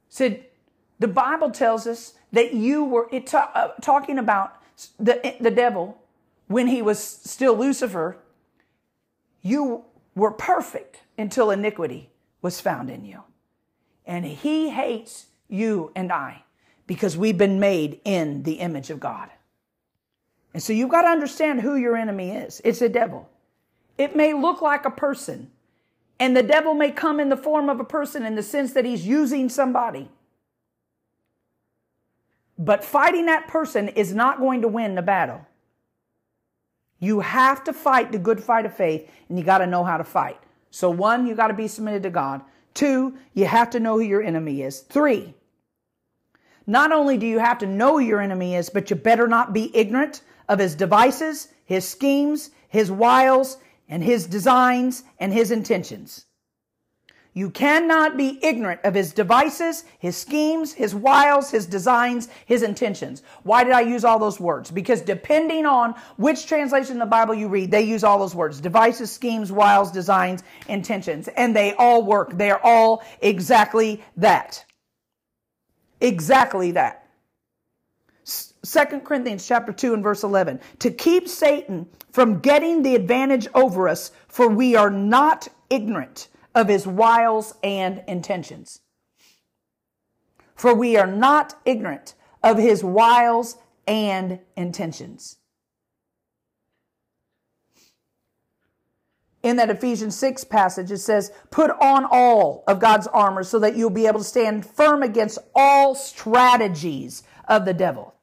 Said 0.10 0.46
the 1.00 1.08
Bible 1.08 1.52
tells 1.52 1.86
us 1.86 2.14
that 2.32 2.54
you 2.54 2.84
were 2.84 3.08
it 3.12 3.34
uh, 3.34 3.70
talking 3.82 4.18
about 4.18 4.62
the, 5.00 5.36
the 5.40 5.52
devil 5.52 5.98
when 6.48 6.68
he 6.68 6.82
was 6.82 7.00
still 7.00 7.56
Lucifer. 7.56 8.18
You 9.42 9.86
were 10.16 10.32
perfect 10.32 11.02
until 11.18 11.52
iniquity 11.52 12.10
was 12.42 12.62
found 12.62 12.90
in 12.90 13.04
you. 13.04 13.24
And 14.06 14.26
he 14.26 14.70
hates 14.70 15.28
you 15.48 15.92
and 15.96 16.12
I 16.12 16.44
because 16.92 17.16
we've 17.16 17.38
been 17.38 17.58
made 17.58 18.02
in 18.04 18.44
the 18.44 18.56
image 18.56 18.90
of 18.90 19.00
God. 19.00 19.30
And 20.54 20.62
so 20.62 20.74
you've 20.74 20.90
got 20.90 21.04
to 21.04 21.08
understand 21.08 21.62
who 21.62 21.78
your 21.78 21.96
enemy 21.96 22.32
is. 22.32 22.62
It's 22.66 22.82
a 22.82 22.90
devil. 22.90 23.30
It 23.98 24.14
may 24.14 24.34
look 24.34 24.62
like 24.62 24.84
a 24.84 24.92
person, 24.92 25.52
and 26.20 26.36
the 26.36 26.44
devil 26.44 26.74
may 26.74 26.92
come 26.92 27.22
in 27.22 27.30
the 27.30 27.38
form 27.38 27.70
of 27.70 27.80
a 27.80 27.86
person 27.86 28.26
in 28.26 28.36
the 28.36 28.44
sense 28.44 28.74
that 28.74 28.84
he's 28.84 29.08
using 29.08 29.48
somebody. 29.48 30.10
But 32.58 32.84
fighting 32.84 33.28
that 33.28 33.48
person 33.48 33.88
is 33.88 34.14
not 34.14 34.42
going 34.42 34.62
to 34.62 34.68
win 34.68 34.96
the 34.96 35.02
battle. 35.02 35.48
You 37.00 37.22
have 37.22 37.64
to 37.64 37.72
fight 37.72 38.12
the 38.12 38.20
good 38.20 38.44
fight 38.44 38.66
of 38.66 38.76
faith, 38.76 39.10
and 39.30 39.40
you 39.40 39.46
got 39.46 39.60
to 39.60 39.66
know 39.66 39.86
how 39.86 39.96
to 39.96 40.04
fight. 40.04 40.42
So, 40.72 40.90
one, 40.90 41.26
you 41.26 41.36
got 41.36 41.48
to 41.48 41.54
be 41.54 41.70
submitted 41.70 42.04
to 42.04 42.10
God. 42.10 42.42
Two, 42.74 43.18
you 43.34 43.46
have 43.46 43.70
to 43.70 43.80
know 43.80 43.94
who 43.94 44.04
your 44.04 44.22
enemy 44.22 44.64
is. 44.64 44.82
Three, 44.82 45.36
not 46.68 46.92
only 46.92 47.18
do 47.18 47.26
you 47.26 47.40
have 47.40 47.58
to 47.60 47.68
know 47.68 47.98
your 47.98 48.22
enemy 48.22 48.56
is, 48.56 48.70
but 48.70 48.90
you 48.90 48.96
better 48.96 49.28
not 49.28 49.54
be 49.54 49.76
ignorant 49.76 50.22
of 50.48 50.60
his 50.60 50.76
devices, 50.76 51.50
his 51.66 51.88
schemes, 51.88 52.52
his 52.68 52.92
wiles, 52.92 53.58
and 53.88 54.04
his 54.04 54.26
designs 54.28 55.04
and 55.20 55.34
his 55.34 55.52
intentions. 55.52 56.26
You 57.34 57.50
cannot 57.50 58.18
be 58.18 58.40
ignorant 58.44 58.82
of 58.84 58.94
his 58.94 59.14
devices, 59.14 59.86
his 60.00 60.18
schemes, 60.18 60.74
his 60.74 60.94
wiles, 60.94 61.50
his 61.50 61.66
designs, 61.66 62.28
his 62.46 62.62
intentions. 62.62 63.24
Why 63.44 63.64
did 63.64 63.72
I 63.72 63.82
use 63.82 64.04
all 64.04 64.20
those 64.20 64.38
words? 64.38 64.70
Because 64.70 65.02
depending 65.02 65.66
on 65.66 65.96
which 66.18 66.46
translation 66.46 66.98
of 66.98 67.00
the 67.00 67.06
Bible 67.06 67.34
you 67.34 67.48
read, 67.48 67.72
they 67.72 67.84
use 67.84 68.04
all 68.04 68.20
those 68.20 68.36
words. 68.36 68.60
Devices, 68.60 69.12
schemes, 69.12 69.50
wiles, 69.50 69.92
designs, 69.94 70.44
intentions. 70.68 71.30
And 71.30 71.56
they 71.56 71.74
all 71.76 72.04
work. 72.04 72.38
They 72.38 72.52
are 72.52 72.60
all 72.66 73.02
exactly 73.22 74.04
that 74.18 74.66
exactly 76.02 76.72
that. 76.72 77.08
Second 78.24 79.02
Corinthians 79.06 79.48
chapter 79.48 79.74
2 79.74 79.94
and 79.96 80.04
verse 80.04 80.24
11. 80.24 80.60
To 80.80 80.92
keep 80.92 81.28
Satan 81.28 81.88
from 82.12 82.40
getting 82.40 82.84
the 82.84 82.96
advantage 82.96 83.48
over 83.56 83.88
us, 83.90 84.12
for 84.28 84.48
we 84.50 84.76
are 84.76 84.92
not 84.92 85.48
ignorant 85.70 86.30
of 86.56 86.68
his 86.68 86.86
wiles 86.88 87.56
and 87.64 88.04
intentions. 88.08 88.82
for 90.62 90.76
we 90.76 90.96
are 90.96 91.08
not 91.08 91.56
ignorant 91.66 92.14
of 92.44 92.58
his 92.60 92.84
wiles 92.84 93.58
and 93.88 94.40
intentions. 94.56 95.38
In 99.44 99.56
that 99.56 99.70
Ephesians 99.70 100.16
6 100.18 100.44
passage, 100.46 100.92
it 100.92 101.00
says, 101.00 101.32
put 101.50 101.72
on 101.72 102.06
all 102.10 102.64
of 102.68 102.80
God's 102.80 103.08
armor 103.08 103.44
so 103.44 103.60
that 103.60 103.76
you'll 103.76 103.90
be 103.90 104.06
able 104.06 104.20
to 104.20 104.26
stand 104.26 104.66
firm 104.66 105.02
against 105.02 105.40
all 105.56 105.96
strategies 105.96 107.24
of 107.48 107.66
the 107.66 107.74
devil. 107.74 108.14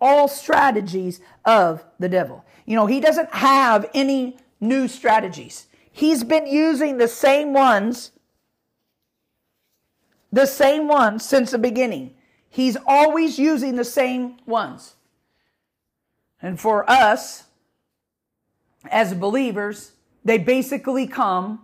All 0.00 0.26
strategies 0.26 1.20
of 1.44 1.84
the 1.98 2.08
devil. 2.08 2.44
You 2.64 2.76
know, 2.76 2.86
he 2.86 3.00
doesn't 3.00 3.32
have 3.34 3.90
any 3.94 4.38
new 4.60 4.88
strategies. 4.88 5.66
He's 5.92 6.24
been 6.24 6.46
using 6.46 6.96
the 6.98 7.08
same 7.08 7.52
ones, 7.52 8.12
the 10.32 10.46
same 10.46 10.88
ones 10.88 11.24
since 11.24 11.50
the 11.50 11.58
beginning. 11.58 12.14
He's 12.48 12.76
always 12.86 13.38
using 13.38 13.76
the 13.76 13.84
same 13.84 14.38
ones. 14.46 14.94
And 16.40 16.58
for 16.58 16.88
us, 16.90 17.44
as 18.90 19.14
believers, 19.14 19.92
they 20.24 20.38
basically 20.38 21.06
come 21.06 21.60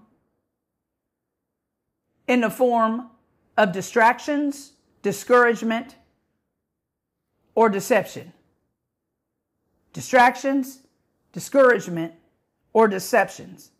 in 2.28 2.42
the 2.42 2.50
form 2.50 3.10
of 3.56 3.72
distractions, 3.72 4.72
discouragement, 5.02 5.96
or 7.54 7.68
deception. 7.68 8.32
Distractions, 9.92 10.80
discouragement, 11.32 12.14
or 12.72 12.86
deceptions. 12.86 13.70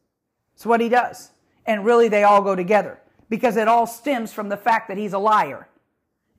It's 0.55 0.67
what 0.67 0.81
he 0.81 0.89
does. 0.89 1.31
And 1.67 1.85
really, 1.85 2.09
they 2.09 2.25
all 2.25 2.43
go 2.43 2.57
together 2.57 2.99
because 3.29 3.57
it 3.57 3.69
all 3.69 3.87
stems 3.87 4.33
from 4.33 4.49
the 4.49 4.57
fact 4.57 4.89
that 4.89 4.99
he's 4.99 5.13
a 5.13 5.19
liar. 5.19 5.69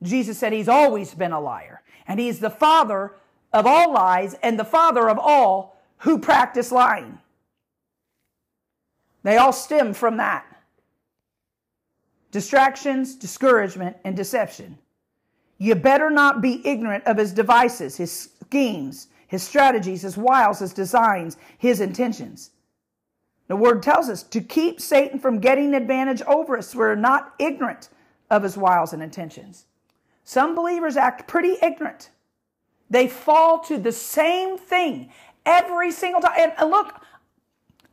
Jesus 0.02 0.38
said 0.38 0.52
he's 0.52 0.68
always 0.68 1.14
been 1.14 1.32
a 1.32 1.40
liar, 1.40 1.80
and 2.06 2.20
he's 2.20 2.40
the 2.40 2.50
father 2.50 3.12
of 3.52 3.66
all 3.66 3.92
lies 3.92 4.34
and 4.42 4.58
the 4.58 4.64
father 4.64 5.08
of 5.08 5.18
all 5.18 5.80
who 5.98 6.18
practice 6.18 6.70
lying. 6.72 7.18
They 9.22 9.36
all 9.36 9.52
stem 9.52 9.94
from 9.94 10.16
that 10.18 10.46
distractions, 12.30 13.14
discouragement, 13.14 13.96
and 14.04 14.16
deception. 14.16 14.78
You 15.58 15.74
better 15.74 16.10
not 16.10 16.40
be 16.40 16.66
ignorant 16.66 17.04
of 17.04 17.18
his 17.18 17.32
devices, 17.32 17.98
his 17.98 18.30
schemes, 18.42 19.08
his 19.28 19.42
strategies, 19.42 20.02
his 20.02 20.16
wiles, 20.16 20.58
his 20.58 20.72
designs, 20.72 21.36
his 21.58 21.80
intentions. 21.80 22.50
The 23.48 23.56
word 23.56 23.82
tells 23.82 24.08
us 24.08 24.22
to 24.24 24.40
keep 24.40 24.80
Satan 24.80 25.18
from 25.18 25.40
getting 25.40 25.74
advantage 25.74 26.22
over 26.22 26.56
us. 26.56 26.74
We're 26.74 26.94
not 26.94 27.34
ignorant 27.38 27.90
of 28.30 28.42
his 28.42 28.56
wiles 28.56 28.94
and 28.94 29.02
intentions. 29.02 29.66
Some 30.24 30.54
believers 30.54 30.96
act 30.96 31.28
pretty 31.28 31.56
ignorant. 31.62 32.08
They 32.88 33.08
fall 33.08 33.60
to 33.60 33.78
the 33.78 33.92
same 33.92 34.56
thing 34.56 35.10
every 35.44 35.92
single 35.92 36.22
time. 36.22 36.52
And 36.58 36.70
look, 36.70 37.01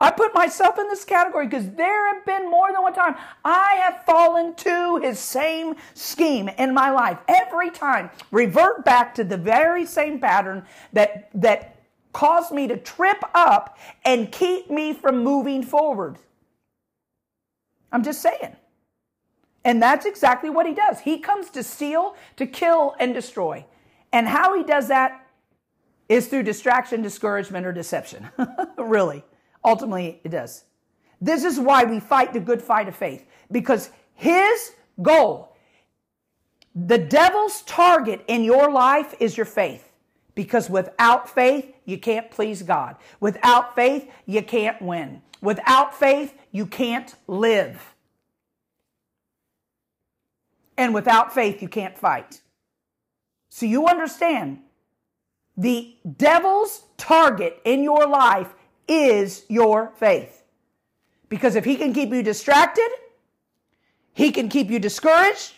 I 0.02 0.12
put 0.12 0.34
myself 0.34 0.80
in 0.80 0.88
this 0.88 1.04
category 1.04 1.48
because 1.48 1.70
there 1.72 2.14
have 2.14 2.26
been 2.26 2.50
more 2.50 2.72
than 2.72 2.82
one 2.82 2.94
time 2.94 3.16
I 3.44 3.74
have 3.84 4.06
fallen 4.06 4.56
to 4.56 4.98
his 4.98 5.20
same 5.20 5.76
scheme 5.94 6.48
in 6.48 6.74
my 6.74 6.90
life. 6.90 7.20
Every 7.28 7.70
time, 7.70 8.10
revert 8.32 8.86
back 8.86 9.14
to 9.16 9.24
the 9.24 9.38
very 9.38 9.86
same 9.86 10.20
pattern 10.20 10.66
that, 10.94 11.30
that 11.34 11.76
caused 12.14 12.52
me 12.54 12.68
to 12.68 12.78
trip 12.78 13.22
up 13.34 13.78
and 14.06 14.32
keep 14.32 14.70
me 14.70 14.94
from 14.94 15.24
moving 15.24 15.64
forward. 15.64 16.18
I'm 17.92 18.04
just 18.04 18.22
saying. 18.22 18.56
And 19.66 19.82
that's 19.82 20.06
exactly 20.06 20.50
what 20.50 20.66
he 20.66 20.74
does. 20.74 21.02
He 21.02 21.20
comes 21.20 21.50
to 21.52 21.64
steal, 21.64 22.16
to 22.38 22.48
kill, 22.48 22.96
and 23.00 23.14
destroy. 23.14 23.66
And 24.14 24.28
how 24.28 24.56
he 24.56 24.64
does 24.64 24.88
that 24.88 25.28
is 26.08 26.28
through 26.28 26.44
distraction, 26.44 27.02
discouragement, 27.02 27.66
or 27.66 27.74
deception. 27.74 28.30
really. 28.78 29.24
Ultimately, 29.64 30.22
it 30.24 30.30
does. 30.30 30.66
This 31.22 31.44
is 31.44 31.60
why 31.60 31.84
we 31.84 32.00
fight 32.00 32.34
the 32.34 32.40
good 32.40 32.62
fight 32.62 32.88
of 32.88 32.96
faith 32.96 33.26
because 33.52 33.90
his 34.16 34.74
goal, 35.02 35.56
the 36.76 36.98
devil's 36.98 37.62
target 37.64 38.24
in 38.28 38.44
your 38.44 38.72
life 38.72 39.14
is 39.20 39.36
your 39.36 39.46
faith. 39.46 39.86
Because 40.36 40.70
without 40.70 41.30
faith, 41.30 41.74
you 41.84 41.98
can't 41.98 42.32
please 42.32 42.62
God. 42.64 42.96
Without 43.20 43.76
faith, 43.76 44.10
you 44.26 44.42
can't 44.42 44.82
win. 44.82 45.22
Without 45.42 45.94
faith, 45.94 46.34
you 46.52 46.66
can't 46.66 47.14
live. 47.28 47.94
And 50.78 50.94
without 50.94 51.34
faith, 51.34 51.62
you 51.62 51.68
can't 51.68 51.98
fight. 51.98 52.40
So 53.50 53.66
you 53.66 53.88
understand 53.88 54.60
the 55.58 55.96
devil's 56.16 56.86
target 56.96 57.60
in 57.66 57.84
your 57.84 58.08
life 58.08 58.54
is 58.90 59.46
your 59.48 59.94
faith. 59.98 60.44
Because 61.30 61.56
if 61.56 61.64
he 61.64 61.76
can 61.76 61.94
keep 61.94 62.10
you 62.10 62.24
distracted, 62.24 62.90
he 64.14 64.32
can 64.32 64.50
keep 64.50 64.70
you 64.70 64.80
discouraged, 64.80 65.54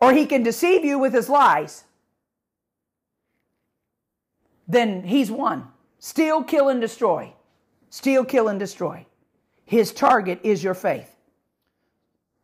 or 0.00 0.12
he 0.12 0.24
can 0.24 0.42
deceive 0.42 0.84
you 0.84 0.98
with 0.98 1.12
his 1.12 1.28
lies, 1.28 1.84
then 4.68 5.02
he's 5.02 5.30
won. 5.30 5.66
Steal, 5.98 6.44
kill, 6.44 6.68
and 6.68 6.80
destroy. 6.80 7.32
Steal, 7.90 8.24
kill, 8.24 8.48
and 8.48 8.60
destroy. 8.60 9.04
His 9.64 9.92
target 9.92 10.38
is 10.44 10.62
your 10.62 10.74
faith. 10.74 11.16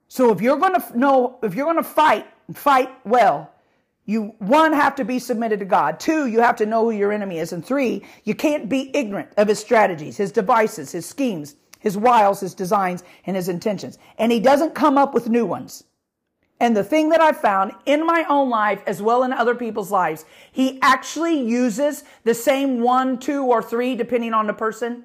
So 0.09 0.33
if 0.33 0.41
you're 0.41 0.59
going 0.59 0.81
to 0.81 0.99
know, 0.99 1.39
if 1.43 1.55
you're 1.55 1.65
going 1.65 1.77
to 1.77 1.83
fight, 1.83 2.27
fight 2.53 2.91
well, 3.05 3.54
you, 4.07 4.35
one, 4.39 4.73
have 4.73 4.95
to 4.97 5.05
be 5.05 5.19
submitted 5.19 5.61
to 5.61 5.65
God. 5.65 5.99
Two, 5.99 6.27
you 6.27 6.41
have 6.41 6.57
to 6.57 6.67
know 6.67 6.85
who 6.85 6.91
your 6.91 7.13
enemy 7.13 7.39
is. 7.39 7.53
And 7.53 7.65
three, 7.65 8.05
you 8.25 8.35
can't 8.35 8.69
be 8.69 8.95
ignorant 8.95 9.31
of 9.37 9.49
his 9.49 9.59
strategies, 9.59 10.17
his 10.17 10.31
devices, 10.31 10.93
his 10.93 11.07
schemes, 11.07 11.57
his 11.79 11.97
wiles, 11.97 12.41
his 12.41 12.55
designs, 12.55 13.03
and 13.27 13.35
his 13.35 13.49
intentions. 13.49 13.99
And 14.19 14.31
he 14.31 14.41
doesn't 14.41 14.75
come 14.75 14.99
up 14.99 15.15
with 15.15 15.29
new 15.29 15.47
ones. 15.47 15.85
And 16.61 16.77
the 16.77 16.85
thing 16.85 17.09
that 17.11 17.21
I've 17.21 17.41
found 17.41 17.73
in 17.85 18.07
my 18.07 18.25
own 18.29 18.49
life 18.49 18.83
as 18.87 19.03
well 19.03 19.23
in 19.23 19.33
other 19.33 19.55
people's 19.55 19.91
lives, 19.91 20.25
he 20.53 20.79
actually 20.83 21.41
uses 21.41 22.05
the 22.25 22.35
same 22.35 22.81
one, 22.81 23.19
two, 23.19 23.45
or 23.45 23.63
three, 23.63 23.97
depending 23.97 24.33
on 24.33 24.47
the 24.47 24.53
person, 24.53 25.05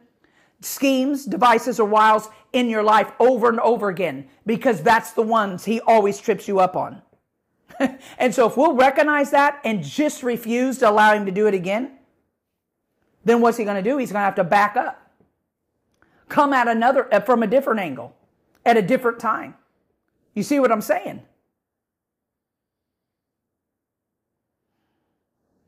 schemes, 0.61 1.25
devices, 1.25 1.79
or 1.79 1.87
wiles 1.87 2.29
in 2.53 2.69
your 2.69 2.83
life 2.83 3.11
over 3.19 3.49
and 3.49 3.59
over 3.61 3.89
again 3.89 4.27
because 4.45 4.81
that's 4.81 5.13
the 5.13 5.21
ones 5.21 5.65
he 5.65 5.79
always 5.81 6.19
trips 6.19 6.47
you 6.47 6.59
up 6.59 6.75
on. 6.75 7.01
and 8.17 8.33
so 8.33 8.47
if 8.47 8.57
we'll 8.57 8.73
recognize 8.73 9.31
that 9.31 9.59
and 9.63 9.83
just 9.83 10.23
refuse 10.23 10.77
to 10.79 10.89
allow 10.89 11.13
him 11.13 11.25
to 11.25 11.31
do 11.31 11.47
it 11.47 11.53
again, 11.53 11.97
then 13.23 13.41
what's 13.41 13.57
he 13.57 13.63
going 13.63 13.81
to 13.81 13.89
do? 13.89 13.97
He's 13.97 14.11
going 14.11 14.21
to 14.21 14.25
have 14.25 14.35
to 14.35 14.43
back 14.43 14.75
up. 14.75 15.11
Come 16.27 16.53
at 16.53 16.67
another, 16.67 17.13
uh, 17.13 17.19
from 17.19 17.43
a 17.43 17.47
different 17.47 17.79
angle, 17.79 18.15
at 18.65 18.77
a 18.77 18.81
different 18.81 19.19
time. 19.19 19.55
You 20.33 20.43
see 20.43 20.59
what 20.59 20.71
I'm 20.71 20.81
saying? 20.81 21.23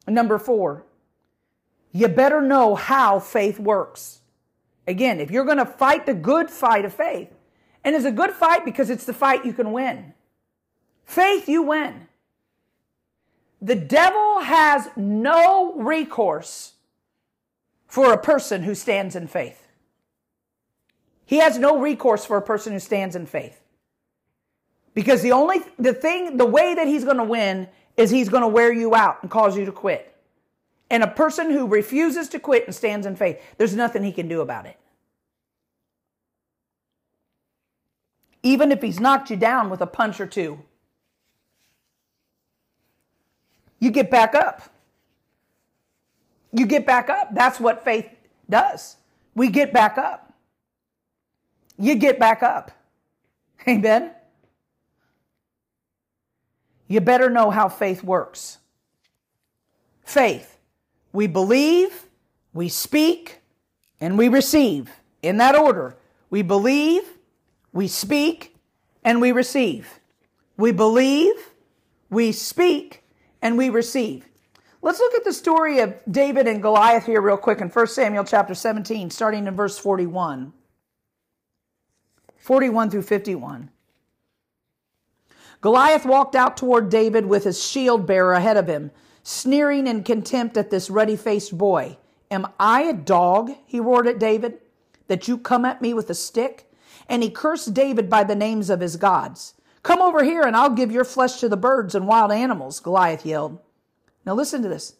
Number 0.07 0.37
four, 0.37 0.85
you 1.91 2.07
better 2.07 2.41
know 2.41 2.75
how 2.75 3.19
faith 3.19 3.59
works. 3.59 4.21
Again, 4.87 5.19
if 5.19 5.31
you're 5.31 5.45
going 5.45 5.57
to 5.57 5.65
fight 5.65 6.05
the 6.05 6.13
good 6.13 6.49
fight 6.49 6.85
of 6.85 6.93
faith, 6.93 7.29
and 7.83 7.95
it's 7.95 8.05
a 8.05 8.11
good 8.11 8.31
fight 8.31 8.65
because 8.65 8.89
it's 8.89 9.05
the 9.05 9.13
fight 9.13 9.45
you 9.45 9.53
can 9.53 9.71
win. 9.71 10.13
Faith, 11.11 11.49
you 11.49 11.63
win. 11.63 12.07
The 13.61 13.75
devil 13.75 14.39
has 14.39 14.87
no 14.95 15.73
recourse 15.73 16.71
for 17.85 18.13
a 18.13 18.17
person 18.17 18.63
who 18.63 18.73
stands 18.73 19.13
in 19.13 19.27
faith. 19.27 19.67
He 21.25 21.39
has 21.39 21.57
no 21.57 21.79
recourse 21.79 22.23
for 22.23 22.37
a 22.37 22.41
person 22.41 22.71
who 22.71 22.79
stands 22.79 23.17
in 23.17 23.25
faith. 23.25 23.61
Because 24.93 25.21
the 25.21 25.33
only, 25.33 25.59
the 25.77 25.93
thing, 25.93 26.37
the 26.37 26.45
way 26.45 26.75
that 26.75 26.87
he's 26.87 27.03
going 27.03 27.17
to 27.17 27.25
win 27.25 27.67
is 27.97 28.09
he's 28.09 28.29
going 28.29 28.43
to 28.43 28.47
wear 28.47 28.71
you 28.71 28.95
out 28.95 29.21
and 29.21 29.29
cause 29.29 29.57
you 29.57 29.65
to 29.65 29.71
quit. 29.73 30.15
And 30.89 31.03
a 31.03 31.07
person 31.07 31.51
who 31.51 31.67
refuses 31.67 32.29
to 32.29 32.39
quit 32.39 32.67
and 32.67 32.73
stands 32.73 33.05
in 33.05 33.17
faith, 33.17 33.37
there's 33.57 33.75
nothing 33.75 34.03
he 34.03 34.13
can 34.13 34.29
do 34.29 34.39
about 34.39 34.65
it. 34.65 34.77
Even 38.43 38.71
if 38.71 38.81
he's 38.81 39.01
knocked 39.01 39.29
you 39.29 39.35
down 39.35 39.69
with 39.69 39.81
a 39.81 39.87
punch 39.87 40.21
or 40.21 40.25
two, 40.25 40.63
you 43.81 43.91
get 43.91 44.09
back 44.09 44.35
up. 44.35 44.61
You 46.53 46.65
get 46.65 46.85
back 46.85 47.09
up. 47.09 47.33
That's 47.33 47.59
what 47.59 47.83
faith 47.83 48.07
does. 48.49 48.95
We 49.35 49.49
get 49.49 49.73
back 49.73 49.97
up. 49.97 50.33
You 51.77 51.95
get 51.95 52.19
back 52.19 52.43
up. 52.43 52.71
Amen. 53.67 54.11
You 56.87 57.01
better 57.01 57.29
know 57.29 57.49
how 57.49 57.69
faith 57.69 58.03
works. 58.03 58.59
Faith. 60.03 60.59
We 61.13 61.25
believe, 61.25 62.05
we 62.53 62.69
speak, 62.69 63.39
and 63.99 64.17
we 64.17 64.27
receive. 64.27 64.91
In 65.23 65.37
that 65.37 65.55
order. 65.55 65.95
We 66.29 66.41
believe, 66.41 67.03
we 67.73 67.87
speak, 67.87 68.55
and 69.03 69.21
we 69.21 69.31
receive. 69.31 69.99
We 70.57 70.71
believe, 70.71 71.35
we 72.09 72.31
speak, 72.31 73.00
and 73.41 73.57
we 73.57 73.69
receive. 73.69 74.27
Let's 74.81 74.99
look 74.99 75.13
at 75.13 75.23
the 75.23 75.33
story 75.33 75.79
of 75.79 75.95
David 76.09 76.47
and 76.47 76.61
Goliath 76.61 77.05
here 77.05 77.21
real 77.21 77.37
quick 77.37 77.61
in 77.61 77.69
1 77.69 77.87
Samuel 77.87 78.23
chapter 78.23 78.55
17, 78.55 79.11
starting 79.11 79.45
in 79.45 79.55
verse 79.55 79.77
41. 79.77 80.53
41 82.37 82.89
through 82.89 83.03
51. 83.03 83.69
Goliath 85.61 86.05
walked 86.07 86.35
out 86.35 86.57
toward 86.57 86.89
David 86.89 87.27
with 87.27 87.43
his 87.43 87.63
shield 87.63 88.07
bearer 88.07 88.33
ahead 88.33 88.57
of 88.57 88.67
him, 88.67 88.89
sneering 89.21 89.85
in 89.85 90.03
contempt 90.03 90.57
at 90.57 90.71
this 90.71 90.89
ruddy 90.89 91.15
faced 91.15 91.55
boy. 91.55 91.97
Am 92.31 92.47
I 92.59 92.81
a 92.81 92.93
dog? 92.93 93.51
he 93.67 93.79
roared 93.79 94.07
at 94.07 94.17
David, 94.17 94.57
that 95.07 95.27
you 95.27 95.37
come 95.37 95.65
at 95.65 95.81
me 95.81 95.93
with 95.93 96.09
a 96.09 96.15
stick? 96.15 96.71
And 97.07 97.21
he 97.21 97.29
cursed 97.29 97.75
David 97.75 98.09
by 98.09 98.23
the 98.23 98.35
names 98.35 98.71
of 98.71 98.79
his 98.79 98.95
gods. 98.95 99.53
Come 99.83 100.01
over 100.01 100.23
here 100.23 100.43
and 100.43 100.55
I'll 100.55 100.69
give 100.69 100.91
your 100.91 101.03
flesh 101.03 101.39
to 101.39 101.49
the 101.49 101.57
birds 101.57 101.95
and 101.95 102.07
wild 102.07 102.31
animals, 102.31 102.79
Goliath 102.79 103.25
yelled. 103.25 103.59
Now 104.25 104.35
listen 104.35 104.61
to 104.61 104.69
this. 104.69 104.95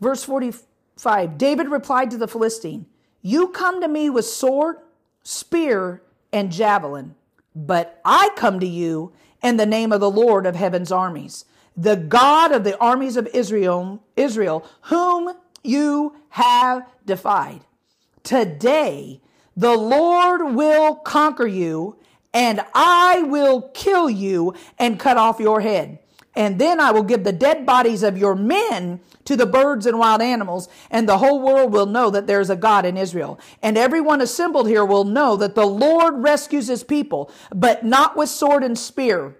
Verse 0.00 0.24
45 0.24 1.38
David 1.38 1.68
replied 1.68 2.10
to 2.10 2.18
the 2.18 2.28
Philistine, 2.28 2.86
You 3.22 3.48
come 3.48 3.80
to 3.80 3.88
me 3.88 4.10
with 4.10 4.26
sword, 4.26 4.76
spear, 5.22 6.02
and 6.32 6.52
javelin, 6.52 7.14
but 7.54 8.00
I 8.04 8.30
come 8.36 8.60
to 8.60 8.66
you 8.66 9.12
in 9.42 9.56
the 9.56 9.66
name 9.66 9.92
of 9.92 10.00
the 10.00 10.10
Lord 10.10 10.46
of 10.46 10.56
heaven's 10.56 10.92
armies, 10.92 11.44
the 11.76 11.96
God 11.96 12.52
of 12.52 12.64
the 12.64 12.78
armies 12.78 13.16
of 13.16 13.26
Israel, 13.28 14.02
Israel, 14.16 14.66
whom 14.82 15.34
you 15.62 16.16
have 16.30 16.86
defied. 17.06 17.60
Today, 18.22 19.20
the 19.56 19.76
Lord 19.76 20.54
will 20.54 20.96
conquer 20.96 21.46
you, 21.46 21.96
and 22.34 22.60
I 22.74 23.22
will 23.22 23.62
kill 23.72 24.10
you 24.10 24.54
and 24.78 25.00
cut 25.00 25.16
off 25.16 25.40
your 25.40 25.60
head. 25.60 26.00
And 26.36 26.58
then 26.58 26.80
I 26.80 26.90
will 26.90 27.04
give 27.04 27.22
the 27.22 27.32
dead 27.32 27.64
bodies 27.64 28.02
of 28.02 28.18
your 28.18 28.34
men 28.34 29.00
to 29.24 29.36
the 29.36 29.46
birds 29.46 29.86
and 29.86 29.98
wild 29.98 30.20
animals, 30.20 30.68
and 30.90 31.08
the 31.08 31.18
whole 31.18 31.40
world 31.40 31.72
will 31.72 31.86
know 31.86 32.10
that 32.10 32.26
there 32.26 32.40
is 32.40 32.50
a 32.50 32.56
God 32.56 32.84
in 32.84 32.96
Israel. 32.96 33.38
And 33.62 33.78
everyone 33.78 34.20
assembled 34.20 34.68
here 34.68 34.84
will 34.84 35.04
know 35.04 35.36
that 35.36 35.54
the 35.54 35.64
Lord 35.64 36.22
rescues 36.22 36.66
his 36.66 36.82
people, 36.82 37.30
but 37.54 37.84
not 37.84 38.16
with 38.16 38.28
sword 38.28 38.64
and 38.64 38.76
spear 38.76 39.36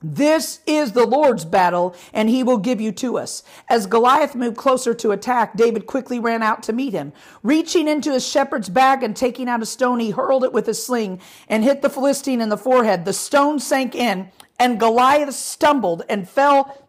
this 0.00 0.60
is 0.64 0.92
the 0.92 1.06
Lord's 1.06 1.44
battle, 1.44 1.94
and 2.12 2.28
he 2.28 2.44
will 2.44 2.58
give 2.58 2.80
you 2.80 2.92
to 2.92 3.18
us. 3.18 3.42
As 3.68 3.86
Goliath 3.86 4.36
moved 4.36 4.56
closer 4.56 4.94
to 4.94 5.10
attack, 5.10 5.56
David 5.56 5.86
quickly 5.86 6.20
ran 6.20 6.40
out 6.40 6.62
to 6.64 6.72
meet 6.72 6.92
him. 6.92 7.12
Reaching 7.42 7.88
into 7.88 8.12
his 8.12 8.26
shepherd's 8.26 8.68
bag 8.68 9.02
and 9.02 9.16
taking 9.16 9.48
out 9.48 9.62
a 9.62 9.66
stone, 9.66 9.98
he 9.98 10.10
hurled 10.10 10.44
it 10.44 10.52
with 10.52 10.66
his 10.66 10.84
sling 10.84 11.20
and 11.48 11.64
hit 11.64 11.82
the 11.82 11.90
Philistine 11.90 12.40
in 12.40 12.48
the 12.48 12.56
forehead. 12.56 13.04
The 13.04 13.12
stone 13.12 13.58
sank 13.58 13.96
in, 13.96 14.30
and 14.56 14.78
Goliath 14.78 15.34
stumbled 15.34 16.04
and 16.08 16.28
fell 16.28 16.86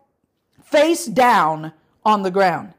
face 0.64 1.07
down 1.07 1.74
on 2.05 2.22
the 2.22 2.32
ground. 2.32 2.76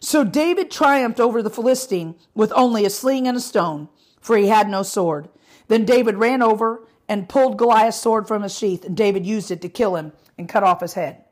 So 0.00 0.24
David 0.24 0.72
triumphed 0.72 1.20
over 1.20 1.42
the 1.42 1.50
Philistine 1.50 2.16
with 2.34 2.52
only 2.56 2.84
a 2.84 2.90
sling 2.90 3.28
and 3.28 3.36
a 3.36 3.40
stone, 3.40 3.88
for 4.20 4.36
he 4.36 4.48
had 4.48 4.68
no 4.68 4.82
sword. 4.82 5.28
Then 5.68 5.84
David 5.84 6.16
ran 6.16 6.42
over 6.42 6.82
and 7.10 7.28
pulled 7.28 7.58
Goliath's 7.58 7.98
sword 7.98 8.28
from 8.28 8.44
his 8.44 8.56
sheath, 8.56 8.84
and 8.84 8.96
David 8.96 9.26
used 9.26 9.50
it 9.50 9.62
to 9.62 9.68
kill 9.68 9.96
him 9.96 10.12
and 10.38 10.48
cut 10.48 10.62
off 10.62 10.80
his 10.80 10.94
head. 10.94 11.24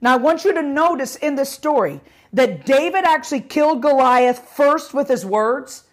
Now, 0.00 0.14
I 0.14 0.16
want 0.16 0.46
you 0.46 0.54
to 0.54 0.62
notice 0.62 1.14
in 1.14 1.34
this 1.34 1.50
story 1.50 2.00
that 2.32 2.64
David 2.64 3.04
actually 3.04 3.42
killed 3.42 3.82
Goliath 3.82 4.38
first 4.38 4.94
with 4.94 5.08
his 5.08 5.26
words 5.26 5.84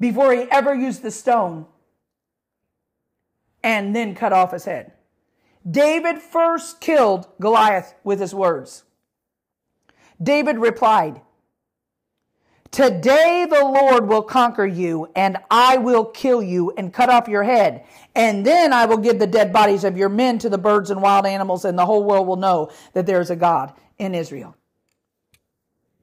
before 0.00 0.32
he 0.32 0.50
ever 0.50 0.74
used 0.74 1.02
the 1.02 1.12
stone 1.12 1.66
and 3.62 3.94
then 3.94 4.16
cut 4.16 4.32
off 4.32 4.50
his 4.50 4.64
head. 4.64 4.92
David 5.70 6.18
first 6.18 6.80
killed 6.80 7.28
Goliath 7.40 7.94
with 8.02 8.18
his 8.18 8.34
words. 8.34 8.82
David 10.20 10.58
replied, 10.58 11.20
Today 12.70 13.46
the 13.50 13.64
Lord 13.64 14.08
will 14.08 14.22
conquer 14.22 14.64
you, 14.64 15.08
and 15.16 15.38
I 15.50 15.78
will 15.78 16.04
kill 16.04 16.40
you 16.40 16.72
and 16.76 16.92
cut 16.92 17.10
off 17.10 17.26
your 17.26 17.42
head. 17.42 17.84
And 18.14 18.46
then 18.46 18.72
I 18.72 18.86
will 18.86 18.98
give 18.98 19.18
the 19.18 19.26
dead 19.26 19.52
bodies 19.52 19.82
of 19.82 19.96
your 19.96 20.08
men 20.08 20.38
to 20.38 20.48
the 20.48 20.58
birds 20.58 20.90
and 20.90 21.02
wild 21.02 21.26
animals, 21.26 21.64
and 21.64 21.76
the 21.76 21.86
whole 21.86 22.04
world 22.04 22.28
will 22.28 22.36
know 22.36 22.70
that 22.92 23.06
there 23.06 23.20
is 23.20 23.30
a 23.30 23.36
God 23.36 23.72
in 23.98 24.14
Israel. 24.14 24.56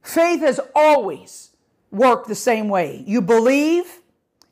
Faith 0.02 0.40
has 0.40 0.60
always 0.74 1.50
worked 1.90 2.28
the 2.28 2.34
same 2.34 2.68
way. 2.68 3.02
You 3.06 3.22
believe, 3.22 4.00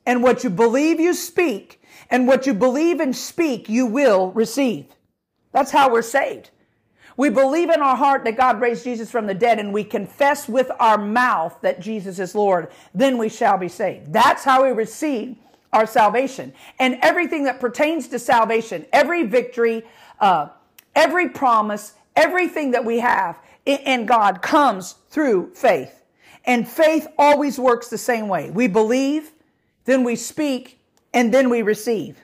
and 0.06 0.22
what 0.22 0.42
you 0.42 0.50
believe 0.50 0.98
you 0.98 1.12
speak, 1.12 1.82
and 2.10 2.26
what 2.26 2.46
you 2.46 2.54
believe 2.54 3.00
and 3.00 3.14
speak 3.14 3.68
you 3.68 3.84
will 3.84 4.32
receive. 4.32 4.86
That's 5.52 5.70
how 5.70 5.90
we're 5.90 6.02
saved. 6.02 6.50
We 7.16 7.30
believe 7.30 7.70
in 7.70 7.80
our 7.80 7.96
heart 7.96 8.24
that 8.24 8.36
God 8.36 8.60
raised 8.60 8.84
Jesus 8.84 9.10
from 9.10 9.26
the 9.26 9.34
dead 9.34 9.58
and 9.58 9.72
we 9.72 9.84
confess 9.84 10.48
with 10.48 10.70
our 10.78 10.98
mouth 10.98 11.58
that 11.62 11.80
Jesus 11.80 12.18
is 12.18 12.34
Lord, 12.34 12.68
then 12.94 13.16
we 13.16 13.28
shall 13.28 13.56
be 13.56 13.68
saved. 13.68 14.12
That's 14.12 14.44
how 14.44 14.64
we 14.64 14.70
receive 14.70 15.36
our 15.72 15.86
salvation. 15.86 16.52
And 16.78 16.98
everything 17.02 17.44
that 17.44 17.58
pertains 17.58 18.08
to 18.08 18.18
salvation, 18.18 18.86
every 18.92 19.24
victory, 19.24 19.84
uh, 20.20 20.48
every 20.94 21.28
promise, 21.30 21.94
everything 22.14 22.72
that 22.72 22.84
we 22.84 22.98
have 22.98 23.38
in 23.64 24.06
God 24.06 24.42
comes 24.42 24.96
through 25.08 25.54
faith. 25.54 26.02
And 26.44 26.68
faith 26.68 27.06
always 27.18 27.58
works 27.58 27.88
the 27.88 27.98
same 27.98 28.28
way. 28.28 28.50
We 28.50 28.68
believe, 28.68 29.32
then 29.84 30.04
we 30.04 30.16
speak, 30.16 30.78
and 31.12 31.32
then 31.32 31.48
we 31.48 31.62
receive. 31.62 32.18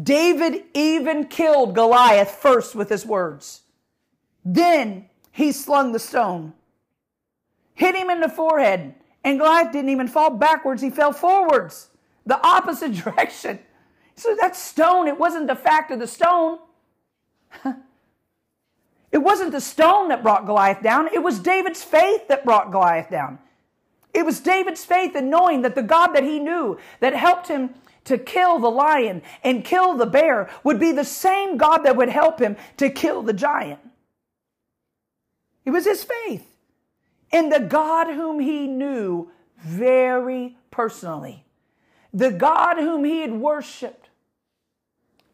David 0.00 0.64
even 0.72 1.26
killed 1.26 1.74
Goliath 1.74 2.30
first 2.30 2.74
with 2.74 2.88
his 2.88 3.04
words. 3.04 3.61
Then 4.44 5.06
he 5.30 5.52
slung 5.52 5.92
the 5.92 5.98
stone, 5.98 6.52
hit 7.74 7.94
him 7.94 8.10
in 8.10 8.20
the 8.20 8.28
forehead, 8.28 8.94
and 9.24 9.38
Goliath 9.38 9.72
didn't 9.72 9.90
even 9.90 10.08
fall 10.08 10.30
backwards, 10.30 10.82
he 10.82 10.90
fell 10.90 11.12
forwards, 11.12 11.90
the 12.26 12.40
opposite 12.44 12.94
direction. 13.04 13.58
So 14.16 14.36
that 14.40 14.56
stone, 14.56 15.08
it 15.08 15.18
wasn't 15.18 15.46
the 15.46 15.54
fact 15.54 15.90
of 15.90 15.98
the 15.98 16.06
stone. 16.06 16.58
it 19.12 19.18
wasn't 19.18 19.52
the 19.52 19.60
stone 19.60 20.08
that 20.08 20.22
brought 20.22 20.46
Goliath 20.46 20.82
down, 20.82 21.08
it 21.08 21.22
was 21.22 21.38
David's 21.38 21.82
faith 21.82 22.28
that 22.28 22.44
brought 22.44 22.72
Goliath 22.72 23.10
down. 23.10 23.38
It 24.14 24.26
was 24.26 24.40
David's 24.40 24.84
faith 24.84 25.16
in 25.16 25.30
knowing 25.30 25.62
that 25.62 25.74
the 25.74 25.82
God 25.82 26.08
that 26.08 26.24
he 26.24 26.38
knew 26.38 26.78
that 27.00 27.14
helped 27.14 27.48
him 27.48 27.70
to 28.04 28.18
kill 28.18 28.58
the 28.58 28.70
lion 28.70 29.22
and 29.42 29.64
kill 29.64 29.94
the 29.94 30.06
bear 30.06 30.50
would 30.64 30.78
be 30.78 30.92
the 30.92 31.04
same 31.04 31.56
God 31.56 31.78
that 31.78 31.96
would 31.96 32.08
help 32.08 32.38
him 32.38 32.56
to 32.76 32.90
kill 32.90 33.22
the 33.22 33.32
giant. 33.32 33.80
It 35.64 35.70
was 35.70 35.84
his 35.84 36.04
faith 36.04 36.46
in 37.30 37.48
the 37.48 37.60
God 37.60 38.08
whom 38.08 38.40
he 38.40 38.66
knew 38.66 39.30
very 39.58 40.56
personally, 40.70 41.44
the 42.12 42.30
God 42.30 42.78
whom 42.78 43.04
he 43.04 43.20
had 43.20 43.32
worshiped 43.32 44.10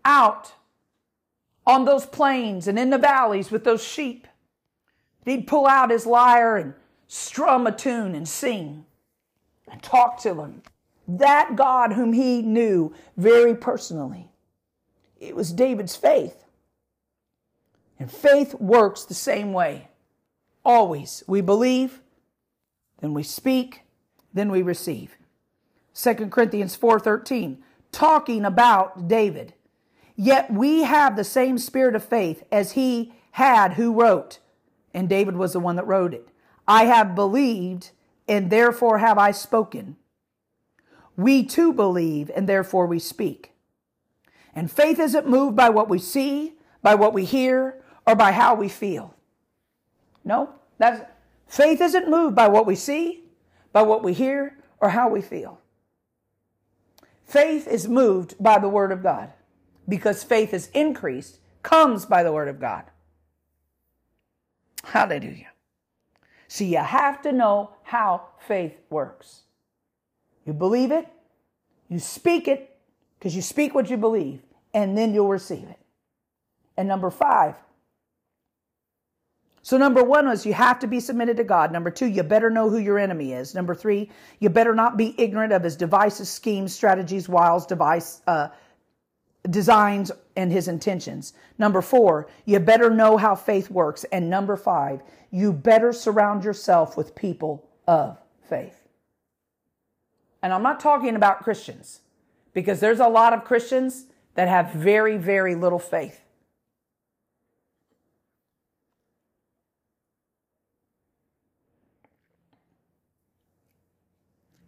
out 0.04 0.52
on 1.66 1.84
those 1.84 2.06
plains 2.06 2.68
and 2.68 2.78
in 2.78 2.90
the 2.90 2.98
valleys 2.98 3.50
with 3.50 3.64
those 3.64 3.82
sheep. 3.82 4.26
He'd 5.24 5.46
pull 5.46 5.66
out 5.66 5.90
his 5.90 6.06
lyre 6.06 6.56
and 6.56 6.74
strum 7.06 7.66
a 7.66 7.72
tune 7.72 8.14
and 8.14 8.26
sing 8.26 8.86
and 9.70 9.82
talk 9.82 10.20
to 10.22 10.40
him. 10.40 10.62
That 11.06 11.56
God 11.56 11.92
whom 11.92 12.12
he 12.12 12.42
knew 12.42 12.94
very 13.16 13.54
personally. 13.54 14.30
It 15.20 15.34
was 15.34 15.52
David's 15.52 15.96
faith. 15.96 16.44
And 17.98 18.10
faith 18.10 18.54
works 18.54 19.04
the 19.04 19.14
same 19.14 19.52
way. 19.52 19.87
Always. 20.68 21.24
We 21.26 21.40
believe, 21.40 22.02
then 23.00 23.14
we 23.14 23.22
speak, 23.22 23.84
then 24.34 24.50
we 24.50 24.60
receive. 24.60 25.16
2 25.94 26.28
Corinthians 26.30 26.76
4:13 26.76 27.62
talking 27.90 28.44
about 28.44 29.08
David. 29.08 29.54
Yet 30.14 30.52
we 30.52 30.82
have 30.82 31.16
the 31.16 31.24
same 31.24 31.56
spirit 31.56 31.94
of 31.94 32.04
faith 32.04 32.44
as 32.52 32.72
he 32.72 33.14
had 33.30 33.72
who 33.74 33.94
wrote, 33.94 34.40
and 34.92 35.08
David 35.08 35.38
was 35.38 35.54
the 35.54 35.60
one 35.60 35.76
that 35.76 35.86
wrote 35.86 36.12
it. 36.12 36.28
I 36.66 36.84
have 36.84 37.14
believed, 37.14 37.92
and 38.28 38.50
therefore 38.50 38.98
have 38.98 39.16
I 39.16 39.30
spoken. 39.30 39.96
We 41.16 41.44
too 41.44 41.72
believe, 41.72 42.30
and 42.36 42.46
therefore 42.46 42.86
we 42.86 42.98
speak. 42.98 43.52
And 44.54 44.70
faith 44.70 45.00
isn't 45.00 45.26
moved 45.26 45.56
by 45.56 45.70
what 45.70 45.88
we 45.88 45.98
see, 45.98 46.58
by 46.82 46.94
what 46.94 47.14
we 47.14 47.24
hear, 47.24 47.82
or 48.06 48.14
by 48.14 48.32
how 48.32 48.54
we 48.54 48.68
feel. 48.68 49.14
No, 50.24 50.57
that's 50.78 51.02
faith 51.48 51.80
isn't 51.80 52.10
moved 52.10 52.36
by 52.36 52.48
what 52.48 52.66
we 52.66 52.76
see, 52.76 53.24
by 53.72 53.82
what 53.82 54.04
we 54.04 54.14
hear, 54.14 54.56
or 54.80 54.90
how 54.90 55.08
we 55.08 55.20
feel. 55.22 55.60
Faith 57.24 57.68
is 57.68 57.88
moved 57.88 58.34
by 58.40 58.58
the 58.58 58.68
Word 58.68 58.92
of 58.92 59.02
God 59.02 59.32
because 59.88 60.24
faith 60.24 60.54
is 60.54 60.68
increased, 60.74 61.38
comes 61.62 62.06
by 62.06 62.22
the 62.22 62.32
Word 62.32 62.48
of 62.48 62.60
God. 62.60 62.84
Hallelujah. 64.84 65.48
So 66.48 66.64
you 66.64 66.78
have 66.78 67.22
to 67.22 67.32
know 67.32 67.72
how 67.84 68.28
faith 68.40 68.76
works. 68.90 69.42
You 70.46 70.52
believe 70.54 70.92
it, 70.92 71.08
you 71.88 71.98
speak 71.98 72.48
it, 72.48 72.76
because 73.18 73.36
you 73.36 73.42
speak 73.42 73.74
what 73.74 73.90
you 73.90 73.96
believe, 73.98 74.40
and 74.74 74.96
then 74.96 75.14
you'll 75.14 75.28
receive 75.28 75.64
it. 75.68 75.78
and 76.76 76.88
number 76.88 77.10
five. 77.10 77.56
So, 79.68 79.76
number 79.76 80.02
one 80.02 80.26
was 80.26 80.46
you 80.46 80.54
have 80.54 80.78
to 80.78 80.86
be 80.86 80.98
submitted 80.98 81.36
to 81.36 81.44
God. 81.44 81.72
Number 81.72 81.90
two, 81.90 82.06
you 82.06 82.22
better 82.22 82.48
know 82.48 82.70
who 82.70 82.78
your 82.78 82.98
enemy 82.98 83.34
is. 83.34 83.54
Number 83.54 83.74
three, 83.74 84.08
you 84.40 84.48
better 84.48 84.74
not 84.74 84.96
be 84.96 85.14
ignorant 85.18 85.52
of 85.52 85.62
his 85.62 85.76
devices, 85.76 86.30
schemes, 86.30 86.74
strategies, 86.74 87.28
wiles, 87.28 87.66
device, 87.66 88.22
uh, 88.26 88.48
designs, 89.50 90.10
and 90.36 90.50
his 90.50 90.68
intentions. 90.68 91.34
Number 91.58 91.82
four, 91.82 92.30
you 92.46 92.58
better 92.60 92.88
know 92.88 93.18
how 93.18 93.34
faith 93.34 93.70
works. 93.70 94.04
And 94.04 94.30
number 94.30 94.56
five, 94.56 95.02
you 95.30 95.52
better 95.52 95.92
surround 95.92 96.44
yourself 96.44 96.96
with 96.96 97.14
people 97.14 97.68
of 97.86 98.16
faith. 98.48 98.88
And 100.42 100.50
I'm 100.50 100.62
not 100.62 100.80
talking 100.80 101.14
about 101.14 101.44
Christians 101.44 102.00
because 102.54 102.80
there's 102.80 103.00
a 103.00 103.08
lot 103.08 103.34
of 103.34 103.44
Christians 103.44 104.06
that 104.34 104.48
have 104.48 104.72
very, 104.72 105.18
very 105.18 105.54
little 105.54 105.78
faith. 105.78 106.22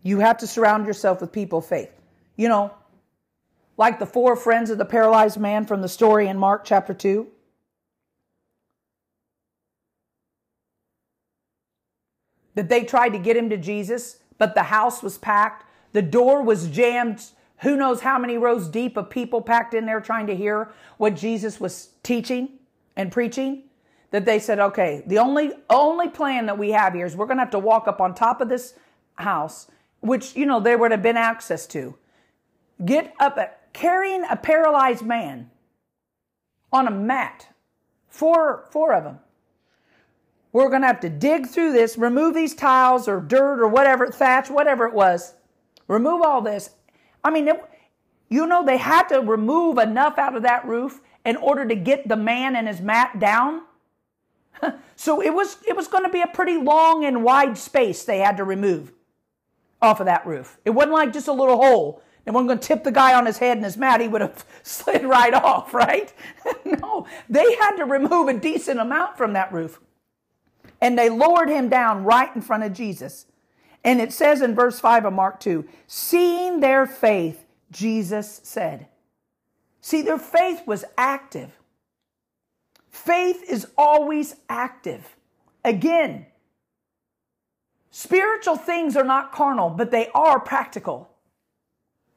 You 0.03 0.21
have 0.21 0.39
to 0.39 0.47
surround 0.47 0.87
yourself 0.87 1.21
with 1.21 1.33
people 1.33 1.59
of 1.59 1.67
faith. 1.67 1.91
You 2.37 2.49
know, 2.49 2.73
like 3.77 3.99
the 3.99 4.07
four 4.07 4.37
friends 4.37 4.71
of 4.71 4.79
the 4.79 4.85
paralyzed 4.85 5.39
man 5.39 5.67
from 5.67 5.83
the 5.83 5.89
story 5.89 6.29
in 6.29 6.39
Mark 6.39 6.65
chapter 6.65 6.95
2. 6.95 7.27
That 12.55 12.69
they 12.69 12.85
tried 12.85 13.11
to 13.11 13.19
get 13.19 13.37
him 13.37 13.51
to 13.51 13.57
Jesus, 13.57 14.19
but 14.39 14.55
the 14.55 14.65
house 14.65 15.03
was 15.03 15.19
packed. 15.19 15.65
The 15.93 16.03
door 16.03 16.43
was 16.43 16.69
jammed. 16.69 17.25
Who 17.59 17.77
knows 17.77 18.01
how 18.01 18.19
many 18.19 18.39
rows 18.39 18.69
deep 18.69 18.97
of 18.97 19.11
people 19.11 19.41
packed 19.41 19.75
in 19.75 19.87
there 19.87 20.01
trying 20.01 20.27
to 20.27 20.37
hear 20.37 20.73
what 20.97 21.15
Jesus 21.15 21.61
was 21.61 21.91
teaching 22.03 22.59
and 22.97 23.13
preaching? 23.13 23.65
That 24.11 24.25
they 24.25 24.41
said, 24.41 24.59
okay, 24.59 25.05
the 25.07 25.19
only, 25.19 25.53
only 25.69 26.09
plan 26.09 26.47
that 26.47 26.59
we 26.59 26.71
have 26.71 26.95
here 26.95 27.07
is 27.07 27.15
we're 27.15 27.27
going 27.27 27.37
to 27.37 27.45
have 27.45 27.51
to 27.53 27.59
walk 27.59 27.87
up 27.87 28.01
on 28.01 28.15
top 28.15 28.41
of 28.41 28.49
this 28.49 28.75
house 29.15 29.69
which, 30.01 30.35
you 30.37 30.47
know, 30.47 30.61
there 30.61 30.79
would 30.79 30.91
have 30.91 31.03
been 31.03 31.17
access 31.17 31.67
to. 31.69 31.97
Get 32.85 33.15
up, 33.21 33.37
at, 33.39 33.73
carrying 33.73 34.25
a 34.25 34.37
paralyzed 34.37 35.05
man 35.05 35.51
on 36.73 36.87
a 36.87 36.91
mat. 36.91 37.49
Four, 38.09 38.67
four 38.71 38.95
of 38.95 39.05
them. 39.05 39.19
We're 40.53 40.69
going 40.69 40.83
to 40.83 40.89
have 40.89 41.01
to 41.01 41.09
dig 41.09 41.47
through 41.47 41.73
this, 41.73 41.97
remove 41.97 42.35
these 42.35 42.55
tiles 42.55 43.07
or 43.07 43.21
dirt 43.21 43.61
or 43.61 43.69
whatever, 43.69 44.09
thatch, 44.09 44.51
whatever 44.51 44.87
it 44.87 44.95
was. 44.95 45.35
Remove 45.87 46.23
all 46.23 46.41
this. 46.41 46.71
I 47.23 47.31
mean, 47.31 47.47
it, 47.47 47.63
you 48.29 48.47
know, 48.47 48.65
they 48.65 48.79
had 48.79 49.09
to 49.09 49.21
remove 49.21 49.79
enough 49.79 50.19
out 50.19 50.35
of 50.35 50.43
that 50.43 50.67
roof 50.67 51.01
in 51.25 51.37
order 51.37 51.67
to 51.67 51.75
get 51.77 52.09
the 52.09 52.17
man 52.17 52.57
and 52.57 52.67
his 52.67 52.81
mat 52.81 53.21
down. 53.21 53.63
so 54.97 55.23
it 55.23 55.33
was, 55.33 55.59
it 55.69 55.77
was 55.77 55.87
going 55.87 56.05
to 56.05 56.11
be 56.11 56.23
a 56.23 56.27
pretty 56.27 56.57
long 56.57 57.05
and 57.05 57.23
wide 57.23 57.57
space 57.57 58.03
they 58.03 58.19
had 58.19 58.37
to 58.39 58.45
remove 58.45 58.93
off 59.83 60.01
of 60.01 60.07
that 60.07 60.27
roof. 60.27 60.59
It 60.65 60.71
wasn't 60.71 60.93
like 60.93 61.13
just 61.13 61.29
a 61.29 61.33
little 61.33 61.57
hole. 61.57 62.03
They 62.25 62.31
weren't 62.31 62.49
going 62.49 62.59
to 62.59 62.67
tip 62.67 62.85
the 62.85 62.93
guy 62.93 63.15
on 63.15 63.27
his 63.27 63.39
head 63.39 63.57
and 63.57 63.65
his 63.65 63.77
mat, 63.77 64.01
he 64.01 64.09
would 64.09 64.21
have 64.21 64.45
slid 64.63 65.05
right 65.05 65.35
off, 65.35 65.73
right? 65.73 66.13
no, 66.65 67.07
they 67.29 67.55
had 67.57 67.77
to 67.77 67.85
remove 67.85 68.29
a 68.29 68.35
decent 68.35 68.79
amount 68.79 69.17
from 69.17 69.33
that 69.33 69.53
roof. 69.53 69.81
And 70.81 70.99
they 70.99 71.11
lowered 71.11 71.49
him 71.49 71.69
down 71.69 72.05
right 72.05 72.35
in 72.35 72.43
front 72.43 72.63
of 72.63 72.73
Jesus. 72.73 73.27
And 73.85 74.01
it 74.01 74.13
says 74.13 74.43
in 74.43 74.55
verse 74.55 74.79
5 74.81 75.07
of 75.07 75.13
Mark 75.13 75.41
2 75.41 75.67
seeing 75.87 76.61
their 76.61 76.87
faith, 76.87 77.45
Jesus 77.71 78.41
said. 78.45 78.87
See, 79.81 80.03
their 80.03 80.19
faith 80.19 80.67
was 80.67 80.85
active. 80.99 81.59
Faith 82.91 83.43
is 83.49 83.67
always 83.79 84.37
active. 84.49 85.17
Again, 85.65 86.27
Spiritual 87.91 88.57
things 88.57 88.97
are 88.97 89.05
not 89.05 89.33
carnal, 89.33 89.71
but 89.71 89.91
they 89.91 90.09
are 90.15 90.39
practical. 90.39 91.11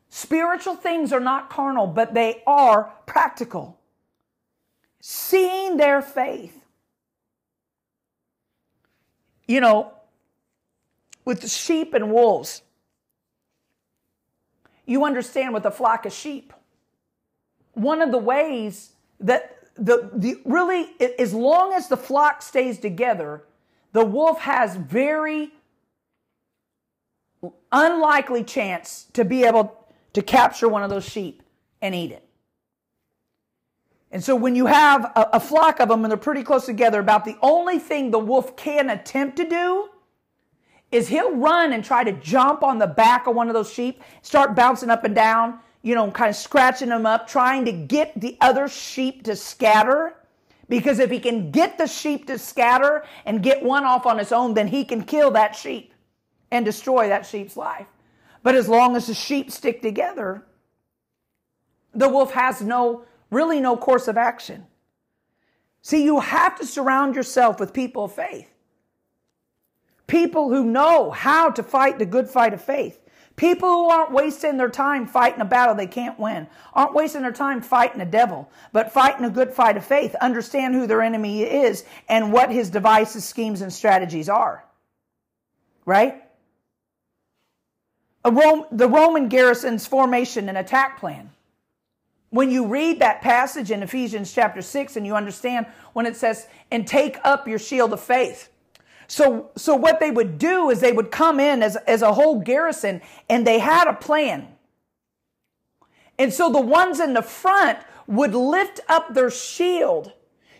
Spiritual 0.10 0.76
things 0.76 1.12
are 1.12 1.20
not 1.20 1.50
carnal, 1.50 1.88
but 1.88 2.14
they 2.14 2.44
are 2.46 2.94
practical. 3.08 3.80
Seeing 5.02 5.78
their 5.78 6.02
faith. 6.02 6.64
You 9.48 9.60
know, 9.60 9.94
with 11.26 11.42
the 11.42 11.48
sheep 11.48 11.94
and 11.94 12.12
wolves, 12.12 12.62
you 14.86 15.04
understand 15.04 15.54
with 15.54 15.66
a 15.66 15.72
flock 15.72 16.06
of 16.06 16.14
sheep. 16.14 16.54
One 17.74 18.02
of 18.02 18.12
the 18.12 18.18
ways 18.20 18.92
that 19.20 19.58
the, 19.76 20.12
the 20.14 20.40
really, 20.46 20.92
as 21.18 21.34
long 21.34 21.74
as 21.74 21.88
the 21.88 21.98
flock 21.98 22.44
stays 22.44 22.78
together, 22.78 23.44
the 23.94 24.06
wolf 24.06 24.42
has 24.42 24.76
very 24.76 25.52
unlikely 27.72 28.44
chance 28.44 29.08
to 29.14 29.26
be 29.26 29.44
able 29.44 29.88
to 30.14 30.22
capture 30.22 30.70
one 30.70 30.84
of 30.84 30.90
those 30.90 31.04
sheep 31.04 31.44
and 31.82 31.94
eat 31.94 32.12
it. 32.12 32.28
And 34.12 34.24
so 34.24 34.36
when 34.36 34.56
you 34.56 34.68
have 34.68 35.06
a, 35.16 35.30
a, 35.34 35.40
flock 35.40 35.80
of 35.80 35.90
them 35.90 36.06
and 36.06 36.12
they're 36.12 36.18
pretty 36.18 36.44
close 36.44 36.68
together, 36.68 37.00
about 37.00 37.26
the 37.26 37.36
only 37.42 37.80
thing 37.80 38.12
the 38.12 38.20
wolf 38.20 38.56
can 38.56 38.92
attempt 38.92 39.38
to 39.38 39.50
do 39.50 39.90
is 40.92 41.08
he'll 41.08 41.36
run 41.36 41.74
and 41.74 41.84
try 41.84 42.04
to 42.04 42.12
jump 42.12 42.62
on 42.62 42.78
the 42.78 42.86
back 42.86 43.26
of 43.26 43.36
one 43.36 43.48
of 43.48 43.56
those 43.56 43.74
sheep, 43.74 44.04
start 44.22 44.56
bouncing 44.56 44.92
up 44.92 45.04
and 45.04 45.16
down, 45.16 45.60
you 45.82 45.96
know, 45.96 46.12
kind 46.12 46.30
of 46.30 46.36
scratching 46.36 46.90
them 46.90 47.08
up, 47.08 47.28
trying 47.28 47.66
to 47.66 47.72
get 47.72 48.14
the 48.22 48.38
other 48.40 48.68
sheep 48.68 49.24
to 49.24 49.36
scatter. 49.36 50.16
Because 50.70 51.00
if 51.00 51.10
he 51.10 51.20
can 51.20 51.50
get 51.50 51.80
the 51.80 51.88
sheep 51.88 52.28
to 52.28 52.38
scatter 52.38 53.06
and 53.26 53.42
get 53.42 53.64
one 53.64 53.84
off 53.84 54.06
on 54.06 54.20
its 54.20 54.32
own, 54.32 54.54
then 54.54 54.68
he 54.68 54.86
can 54.86 55.04
kill 55.04 55.32
that 55.32 55.56
sheep 55.56 55.93
and 56.54 56.64
destroy 56.64 57.10
that 57.10 57.26
sheep's 57.26 57.58
life. 57.58 57.88
But 58.44 58.56
as 58.56 58.70
long 58.70 58.96
as 58.96 59.08
the 59.08 59.14
sheep 59.14 59.52
stick 59.52 59.82
together, 59.82 60.46
the 61.94 62.08
wolf 62.08 62.32
has 62.34 62.62
no, 62.62 63.06
really 63.32 63.60
no 63.60 63.76
course 63.76 64.08
of 64.08 64.18
action. 64.18 64.68
See, 65.82 66.04
you 66.04 66.20
have 66.20 66.58
to 66.60 66.66
surround 66.66 67.16
yourself 67.16 67.60
with 67.60 67.74
people 67.74 68.06
of 68.06 68.14
faith. 68.14 68.50
People 70.06 70.50
who 70.50 70.64
know 70.64 71.10
how 71.10 71.50
to 71.50 71.64
fight 71.64 71.98
the 71.98 72.06
good 72.06 72.30
fight 72.30 72.54
of 72.54 72.62
faith. 72.62 73.00
People 73.36 73.70
who 73.70 73.90
aren't 73.90 74.12
wasting 74.12 74.58
their 74.58 74.70
time 74.70 75.08
fighting 75.08 75.42
a 75.42 75.46
battle 75.46 75.74
they 75.74 75.88
can't 75.88 76.20
win, 76.20 76.46
aren't 76.74 76.94
wasting 76.94 77.24
their 77.24 77.32
time 77.32 77.62
fighting 77.62 78.00
a 78.00 78.06
devil, 78.06 78.48
but 78.72 78.92
fighting 78.92 79.26
a 79.26 79.30
good 79.32 79.52
fight 79.52 79.76
of 79.76 79.84
faith, 79.84 80.14
understand 80.22 80.76
who 80.76 80.86
their 80.86 81.02
enemy 81.02 81.42
is 81.42 81.84
and 82.08 82.32
what 82.32 82.52
his 82.52 82.70
devices, 82.70 83.26
schemes, 83.26 83.62
and 83.62 83.74
strategies 83.74 84.30
are. 84.30 84.64
Right? 85.84 86.23
Rome, 88.32 88.66
the 88.72 88.88
Roman 88.88 89.28
garrison's 89.28 89.86
formation 89.86 90.50
and 90.50 90.58
attack 90.58 91.00
plan. 91.00 91.30
When 92.30 92.50
you 92.50 92.66
read 92.66 93.00
that 93.00 93.22
passage 93.22 93.70
in 93.70 93.84
Ephesians 93.84 94.34
chapter 94.34 94.62
6 94.62 94.96
and 94.96 95.06
you 95.06 95.16
understand 95.16 95.68
when 95.94 96.06
it 96.06 96.16
says, 96.16 96.48
and 96.72 96.88
take 96.88 97.18
up 97.24 97.48
your 97.48 97.60
shield 97.60 97.94
of 97.94 98.00
faith. 98.00 98.50
So, 99.08 99.52
so 99.56 99.76
what 99.76 100.00
they 100.00 100.10
would 100.10 100.40
do 100.40 100.70
is 100.70 100.80
they 100.80 100.92
would 100.92 101.12
come 101.12 101.40
in 101.40 101.62
as, 101.62 101.76
as 101.88 102.02
a 102.02 102.14
whole 102.14 102.40
garrison 102.40 103.02
and 103.30 103.46
they 103.46 103.60
had 103.60 103.88
a 103.88 103.94
plan. 103.94 104.48
And 106.18 106.34
so 106.34 106.52
the 106.52 106.62
ones 106.62 107.00
in 107.00 107.14
the 107.14 107.22
front 107.22 107.80
would 108.08 108.34
lift 108.34 108.80
up 108.90 109.14
their 109.14 109.30
shield. 109.30 110.14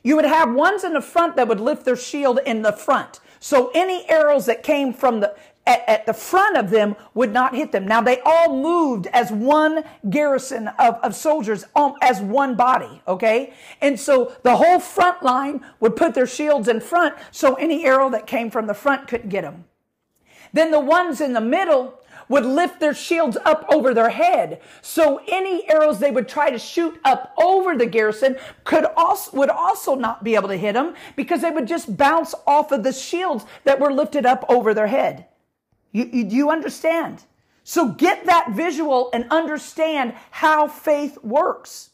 You 0.04 0.16
would 0.16 0.26
have 0.26 0.54
ones 0.54 0.84
in 0.84 0.94
the 0.94 1.02
front 1.02 1.36
that 1.38 1.48
would 1.48 1.60
lift 1.60 1.86
their 1.86 1.96
shield 1.96 2.40
in 2.46 2.62
the 2.62 2.74
front. 2.74 3.20
So 3.40 3.72
any 3.74 4.08
arrows 4.10 4.46
that 4.46 4.64
came 4.64 4.94
from 4.94 5.22
the, 5.22 5.36
at, 5.66 5.88
at, 5.88 6.06
the 6.06 6.14
front 6.14 6.58
of 6.58 6.70
them 6.70 6.96
would 7.14 7.32
not 7.32 7.56
hit 7.56 7.72
them. 7.72 7.88
Now 7.88 8.02
they 8.02 8.20
all 8.26 8.62
moved 8.62 9.08
as 9.08 9.32
one 9.32 9.84
garrison 10.10 10.68
of, 10.80 10.96
of 10.96 11.16
soldiers, 11.16 11.66
um, 11.76 11.96
as 12.02 12.22
one 12.22 12.56
body, 12.56 13.02
okay? 13.08 13.54
And 13.82 14.00
so 14.00 14.36
the 14.44 14.58
whole 14.58 14.80
front 14.80 15.24
line 15.24 15.66
would 15.80 15.96
put 15.96 16.14
their 16.14 16.28
shields 16.28 16.68
in 16.68 16.82
front 16.82 17.16
so 17.32 17.56
any 17.56 17.86
arrow 17.86 18.10
that 18.10 18.28
came 18.28 18.50
from 18.50 18.68
the 18.68 18.74
front 18.74 19.08
couldn't 19.08 19.30
get 19.30 19.44
them. 19.44 19.66
Then 20.52 20.72
the 20.72 20.80
ones 20.80 21.22
in 21.22 21.34
the 21.34 21.42
middle 21.42 22.00
would 22.30 22.46
lift 22.46 22.80
their 22.80 22.94
shields 22.94 23.38
up 23.46 23.66
over 23.70 23.94
their 23.94 24.10
head. 24.10 24.62
So 24.82 25.22
any 25.28 25.70
arrows 25.70 26.00
they 26.00 26.12
would 26.12 26.28
try 26.28 26.50
to 26.50 26.60
shoot 26.60 27.00
up 27.04 27.34
over 27.38 27.76
the 27.76 27.86
garrison 27.86 28.38
could 28.64 28.86
also, 28.96 29.36
would 29.38 29.50
also 29.50 29.96
not 29.96 30.24
be 30.24 30.36
able 30.36 30.48
to 30.50 30.58
hit 30.58 30.74
them 30.74 30.94
because 31.16 31.42
they 31.42 31.52
would 31.52 31.68
just 31.68 31.98
bounce 31.98 32.34
off 32.48 32.72
of 32.72 32.84
the 32.84 32.94
shields 32.94 33.46
that 33.64 33.80
were 33.80 33.92
lifted 33.92 34.26
up 34.26 34.46
over 34.48 34.74
their 34.74 34.88
head. 34.88 35.26
You, 35.94 36.10
you, 36.12 36.24
do 36.26 36.36
you 36.36 36.50
understand? 36.50 37.24
So 37.64 37.90
get 37.90 38.26
that 38.26 38.52
visual 38.52 39.10
and 39.14 39.26
understand 39.30 40.16
how 40.32 40.68
faith 40.68 41.18
works. 41.24 41.92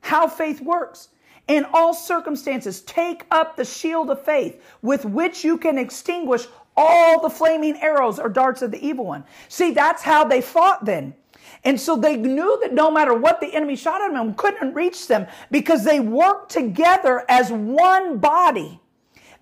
How 0.00 0.26
faith 0.26 0.60
works. 0.60 1.10
In 1.46 1.66
all 1.72 1.94
circumstances, 1.94 2.80
take 2.82 3.24
up 3.30 3.56
the 3.56 3.64
shield 3.64 4.10
of 4.10 4.24
faith 4.24 4.62
with 4.82 5.04
which 5.04 5.44
you 5.44 5.58
can 5.58 5.78
extinguish 5.78 6.46
all 6.76 7.20
the 7.20 7.30
flaming 7.30 7.76
arrows 7.80 8.18
or 8.18 8.28
darts 8.28 8.62
of 8.62 8.70
the 8.70 8.84
evil 8.84 9.04
one. 9.04 9.24
See, 9.48 9.72
that's 9.72 10.02
how 10.02 10.24
they 10.24 10.40
fought 10.40 10.84
then. 10.84 11.14
And 11.64 11.78
so 11.78 11.96
they 11.96 12.16
knew 12.16 12.58
that 12.62 12.72
no 12.72 12.90
matter 12.90 13.14
what 13.14 13.40
the 13.40 13.54
enemy 13.54 13.76
shot 13.76 14.00
at 14.00 14.12
them, 14.12 14.34
couldn't 14.34 14.74
reach 14.74 15.08
them 15.08 15.26
because 15.50 15.84
they 15.84 16.00
worked 16.00 16.50
together 16.50 17.24
as 17.28 17.50
one 17.50 18.18
body. 18.18 18.80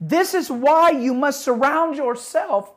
This 0.01 0.35
is 0.35 0.51
why 0.51 0.91
you 0.91 1.15
must 1.15 1.43
surround 1.43 1.97
yourself 1.97 2.73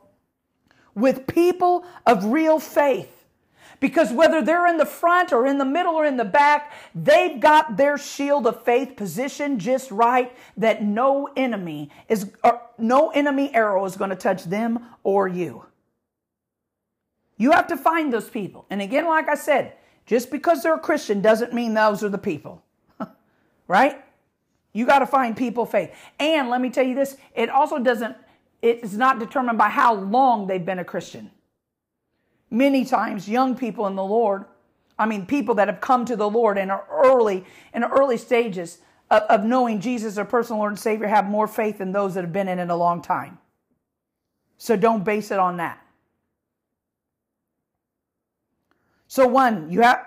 with 0.94 1.26
people 1.26 1.84
of 2.06 2.24
real 2.26 2.58
faith. 2.58 3.22
Because 3.80 4.12
whether 4.12 4.42
they're 4.42 4.68
in 4.68 4.76
the 4.76 4.86
front 4.86 5.32
or 5.32 5.44
in 5.44 5.58
the 5.58 5.64
middle 5.64 5.94
or 5.94 6.06
in 6.06 6.16
the 6.16 6.24
back, 6.24 6.72
they've 6.94 7.40
got 7.40 7.76
their 7.76 7.98
shield 7.98 8.46
of 8.46 8.62
faith 8.64 8.94
positioned 8.94 9.60
just 9.60 9.90
right 9.90 10.32
that 10.56 10.84
no 10.84 11.28
enemy 11.36 11.90
is, 12.08 12.30
no 12.78 13.10
enemy 13.10 13.52
arrow 13.52 13.84
is 13.84 13.96
going 13.96 14.10
to 14.10 14.16
touch 14.16 14.44
them 14.44 14.86
or 15.02 15.26
you. 15.26 15.64
You 17.36 17.50
have 17.50 17.66
to 17.68 17.76
find 17.76 18.12
those 18.12 18.30
people. 18.30 18.66
And 18.70 18.80
again, 18.80 19.04
like 19.06 19.28
I 19.28 19.34
said, 19.34 19.72
just 20.06 20.30
because 20.30 20.62
they're 20.62 20.76
a 20.76 20.80
Christian 20.80 21.20
doesn't 21.20 21.52
mean 21.52 21.74
those 21.74 22.04
are 22.04 22.08
the 22.08 22.18
people. 22.18 22.62
right? 23.66 24.00
You 24.72 24.86
got 24.86 25.00
to 25.00 25.06
find 25.06 25.36
people 25.36 25.66
faith. 25.66 25.94
And 26.18 26.48
let 26.48 26.60
me 26.60 26.70
tell 26.70 26.84
you 26.84 26.94
this, 26.94 27.16
it 27.34 27.50
also 27.50 27.78
doesn't 27.78 28.16
it's 28.62 28.92
not 28.92 29.18
determined 29.18 29.58
by 29.58 29.68
how 29.68 29.92
long 29.94 30.46
they've 30.46 30.64
been 30.64 30.78
a 30.78 30.84
Christian. 30.84 31.32
Many 32.48 32.84
times 32.84 33.28
young 33.28 33.56
people 33.56 33.88
in 33.88 33.96
the 33.96 34.04
Lord, 34.04 34.44
I 34.98 35.06
mean 35.06 35.26
people 35.26 35.56
that 35.56 35.66
have 35.66 35.80
come 35.80 36.04
to 36.04 36.16
the 36.16 36.30
Lord 36.30 36.58
in 36.58 36.70
early 36.70 37.44
in 37.74 37.82
early 37.82 38.16
stages 38.16 38.78
of, 39.10 39.22
of 39.22 39.44
knowing 39.44 39.80
Jesus 39.80 40.16
as 40.16 40.26
personal 40.28 40.60
Lord 40.60 40.72
and 40.72 40.78
Savior 40.78 41.08
have 41.08 41.28
more 41.28 41.48
faith 41.48 41.78
than 41.78 41.92
those 41.92 42.14
that 42.14 42.22
have 42.22 42.32
been 42.32 42.48
in 42.48 42.58
it 42.60 42.70
a 42.70 42.76
long 42.76 43.02
time. 43.02 43.38
So 44.58 44.76
don't 44.76 45.02
base 45.02 45.32
it 45.32 45.40
on 45.40 45.56
that. 45.56 45.80
So 49.08 49.26
one, 49.26 49.70
you 49.70 49.80
have 49.82 50.06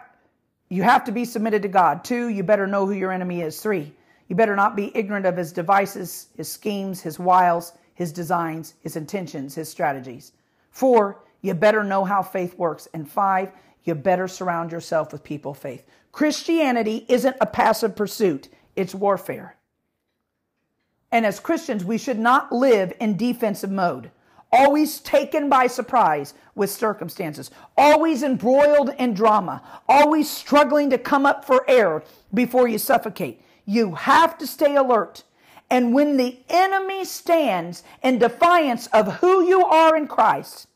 you 0.70 0.82
have 0.84 1.04
to 1.06 1.12
be 1.12 1.26
submitted 1.26 1.62
to 1.64 1.68
God. 1.68 2.04
Two, 2.04 2.30
you 2.30 2.42
better 2.42 2.68
know 2.68 2.86
who 2.86 2.94
your 2.94 3.12
enemy 3.12 3.42
is. 3.42 3.60
Three, 3.60 3.94
you 4.28 4.36
better 4.36 4.56
not 4.56 4.76
be 4.76 4.96
ignorant 4.96 5.26
of 5.26 5.38
his 5.38 5.52
devices, 5.52 6.30
his 6.36 6.52
schemes, 6.52 7.02
his 7.02 7.20
wiles, 7.20 7.74
his 7.94 8.12
designs, 8.12 8.74
his 8.82 8.96
intentions, 8.96 9.56
his 9.56 9.70
strategies. 9.70 10.32
Four, 10.72 11.24
you 11.42 11.54
better 11.54 11.84
know 11.84 12.04
how 12.04 12.22
faith 12.22 12.58
works. 12.58 12.88
And 12.94 13.10
five, 13.10 13.52
you 13.84 13.96
better 13.96 14.28
surround 14.28 14.72
yourself 14.72 15.12
with 15.12 15.24
people 15.24 15.52
of 15.52 15.58
faith. 15.58 15.86
Christianity 16.12 17.06
isn't 17.08 17.36
a 17.40 17.46
passive 17.46 17.96
pursuit, 17.96 18.50
it's 18.76 18.96
warfare. 18.96 19.58
And 21.12 21.26
as 21.26 21.40
Christians, 21.40 21.86
we 21.86 21.98
should 21.98 22.20
not 22.20 22.52
live 22.52 22.92
in 23.00 23.16
defensive 23.16 23.72
mode 23.72 24.12
always 24.56 25.00
taken 25.00 25.50
by 25.50 25.68
surprise 25.68 26.34
with 26.56 26.70
circumstances, 26.70 27.52
always 27.78 28.24
embroiled 28.24 28.90
in 28.98 29.14
drama, 29.14 29.62
always 29.88 30.30
struggling 30.30 30.90
to 30.90 30.98
come 30.98 31.26
up 31.26 31.44
for 31.44 31.70
air 31.70 32.04
before 32.34 32.68
you 32.68 32.78
suffocate. 32.78 33.42
You 33.66 33.96
have 33.96 34.38
to 34.38 34.48
stay 34.48 34.76
alert. 34.76 35.24
And 35.70 35.94
when 35.94 36.18
the 36.18 36.38
enemy 36.50 37.06
stands 37.06 37.84
in 38.04 38.20
defiance 38.20 38.88
of 38.88 39.16
who 39.16 39.48
you 39.48 39.66
are 39.66 39.96
in 39.96 40.08
Christ, 40.08 40.68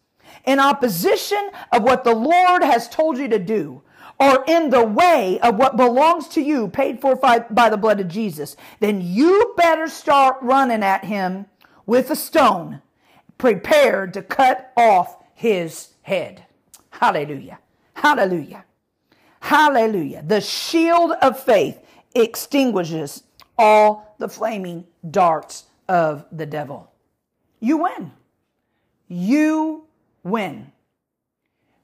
in 0.45 0.59
opposition 0.59 1.51
of 1.71 1.83
what 1.83 2.03
the 2.03 2.15
Lord 2.15 2.63
has 2.63 2.89
told 2.89 3.17
you 3.17 3.27
to 3.27 3.39
do, 3.39 3.83
or 4.19 4.43
in 4.47 4.69
the 4.69 4.83
way 4.83 5.39
of 5.39 5.55
what 5.55 5.77
belongs 5.77 6.27
to 6.29 6.41
you, 6.41 6.67
paid 6.67 6.99
for 6.99 7.15
by 7.15 7.69
the 7.69 7.77
blood 7.77 7.99
of 7.99 8.07
Jesus, 8.07 8.57
then 8.79 8.99
you 8.99 9.53
better 9.55 9.87
start 9.87 10.37
running 10.41 10.83
at 10.83 11.05
him 11.05 11.45
with 11.85 12.09
a 12.09 12.15
stone 12.15 12.81
prepared 13.37 14.13
to 14.13 14.21
cut 14.21 14.73
off 14.75 15.17
his 15.33 15.89
head. 16.01 16.43
Hallelujah. 16.89 17.59
Hallelujah. 17.93 18.65
Hallelujah. 19.39 20.23
The 20.25 20.41
shield 20.41 21.11
of 21.21 21.39
faith 21.39 21.79
extinguishes 22.15 23.23
all 23.57 24.15
the 24.19 24.29
flaming 24.29 24.85
darts 25.09 25.65
of 25.87 26.25
the 26.31 26.45
devil. 26.45 26.91
You 27.59 27.77
win. 27.77 28.11
You 29.07 29.85
win. 30.23 30.71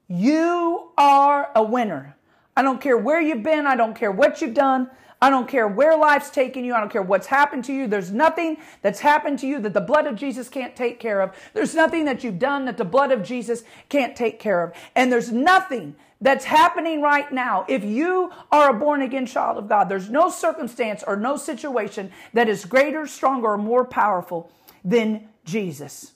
You 0.08 0.90
are 0.96 1.50
a 1.54 1.62
winner. 1.62 2.16
I 2.56 2.62
don't 2.62 2.80
care 2.80 2.96
where 2.96 3.20
you've 3.20 3.42
been. 3.42 3.66
I 3.66 3.76
don't 3.76 3.94
care 3.94 4.12
what 4.12 4.40
you've 4.40 4.54
done. 4.54 4.90
I 5.20 5.30
don't 5.30 5.48
care 5.48 5.66
where 5.66 5.96
life's 5.96 6.30
taken 6.30 6.64
you. 6.64 6.74
I 6.74 6.80
don't 6.80 6.92
care 6.92 7.02
what's 7.02 7.26
happened 7.26 7.64
to 7.64 7.72
you. 7.72 7.86
There's 7.86 8.12
nothing 8.12 8.58
that's 8.82 9.00
happened 9.00 9.38
to 9.40 9.46
you 9.46 9.58
that 9.60 9.72
the 9.72 9.80
blood 9.80 10.06
of 10.06 10.14
Jesus 10.14 10.48
can't 10.48 10.76
take 10.76 11.00
care 11.00 11.22
of. 11.22 11.34
There's 11.54 11.74
nothing 11.74 12.04
that 12.04 12.22
you've 12.22 12.38
done 12.38 12.66
that 12.66 12.76
the 12.76 12.84
blood 12.84 13.12
of 13.12 13.22
Jesus 13.22 13.64
can't 13.88 14.14
take 14.14 14.38
care 14.38 14.62
of. 14.62 14.74
And 14.94 15.10
there's 15.10 15.32
nothing 15.32 15.96
that's 16.20 16.44
happening 16.44 17.02
right 17.02 17.30
now. 17.30 17.64
If 17.68 17.84
you 17.84 18.32
are 18.50 18.70
a 18.70 18.74
born 18.74 19.02
again 19.02 19.26
child 19.26 19.58
of 19.58 19.68
God, 19.68 19.88
there's 19.88 20.08
no 20.08 20.30
circumstance 20.30 21.04
or 21.06 21.16
no 21.16 21.36
situation 21.36 22.10
that 22.32 22.48
is 22.48 22.64
greater, 22.64 23.06
stronger, 23.06 23.48
or 23.48 23.58
more 23.58 23.84
powerful 23.84 24.50
than 24.84 25.28
Jesus. 25.44 26.12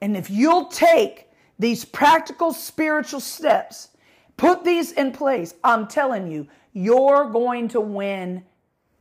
And 0.00 0.16
if 0.16 0.30
you'll 0.30 0.66
take 0.66 1.28
these 1.58 1.84
practical 1.84 2.52
spiritual 2.52 3.20
steps, 3.20 3.88
put 4.36 4.64
these 4.64 4.92
in 4.92 5.12
place, 5.12 5.54
I'm 5.62 5.86
telling 5.86 6.30
you, 6.30 6.48
you're 6.72 7.30
going 7.30 7.68
to 7.68 7.80
win 7.80 8.44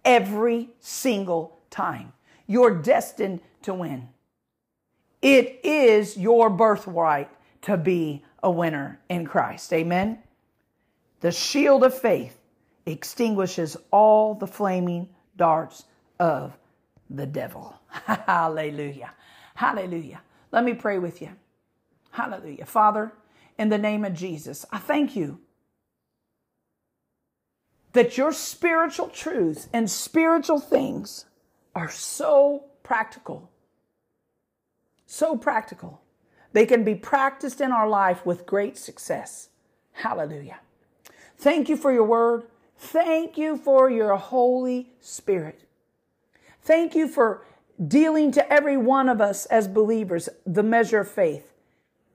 every 0.03 0.69
single 0.79 1.59
time. 1.69 2.13
You're 2.47 2.75
destined 2.75 3.41
to 3.63 3.73
win. 3.73 4.09
It 5.21 5.59
is 5.63 6.15
your 6.17 6.49
birthright 6.49 7.29
to 7.63 7.77
be 7.77 8.23
a 8.43 8.51
winner 8.51 8.99
in 9.09 9.25
Christ. 9.25 9.71
Amen. 9.73 10.19
The 11.21 11.31
shield 11.31 11.83
of 11.83 11.97
faith 11.97 12.37
extinguishes 12.85 13.77
all 13.91 14.35
the 14.35 14.47
flaming 14.47 15.09
darts 15.35 15.85
of 16.19 16.57
the 17.09 17.25
devil. 17.25 17.75
Hallelujah. 17.89 19.13
Hallelujah. 19.55 20.21
Let 20.51 20.63
me 20.63 20.73
pray 20.73 20.99
with 20.99 21.21
you. 21.21 21.29
Hallelujah. 22.11 22.65
Father, 22.65 23.13
in 23.57 23.69
the 23.69 23.77
name 23.77 24.05
of 24.05 24.13
Jesus, 24.13 24.65
I 24.71 24.77
thank 24.77 25.15
you 25.15 25.39
that 27.93 28.17
your 28.17 28.31
spiritual 28.31 29.09
truths 29.09 29.67
and 29.73 29.89
spiritual 29.89 30.59
things 30.59 31.25
are 31.75 31.89
so 31.89 32.65
practical. 32.83 33.49
So 35.05 35.35
practical. 35.35 36.01
They 36.57 36.65
can 36.65 36.83
be 36.83 36.95
practiced 36.95 37.61
in 37.61 37.71
our 37.71 37.87
life 37.87 38.25
with 38.25 38.47
great 38.47 38.79
success. 38.79 39.49
Hallelujah. 39.93 40.57
Thank 41.37 41.69
you 41.69 41.77
for 41.77 41.93
your 41.93 42.05
word. 42.05 42.45
Thank 42.79 43.37
you 43.37 43.57
for 43.57 43.91
your 43.91 44.15
Holy 44.15 44.89
Spirit. 44.99 45.65
Thank 46.63 46.95
you 46.95 47.07
for 47.07 47.45
dealing 47.87 48.31
to 48.31 48.51
every 48.51 48.75
one 48.75 49.07
of 49.07 49.21
us 49.21 49.45
as 49.45 49.67
believers 49.67 50.29
the 50.47 50.63
measure 50.63 51.01
of 51.01 51.11
faith 51.11 51.53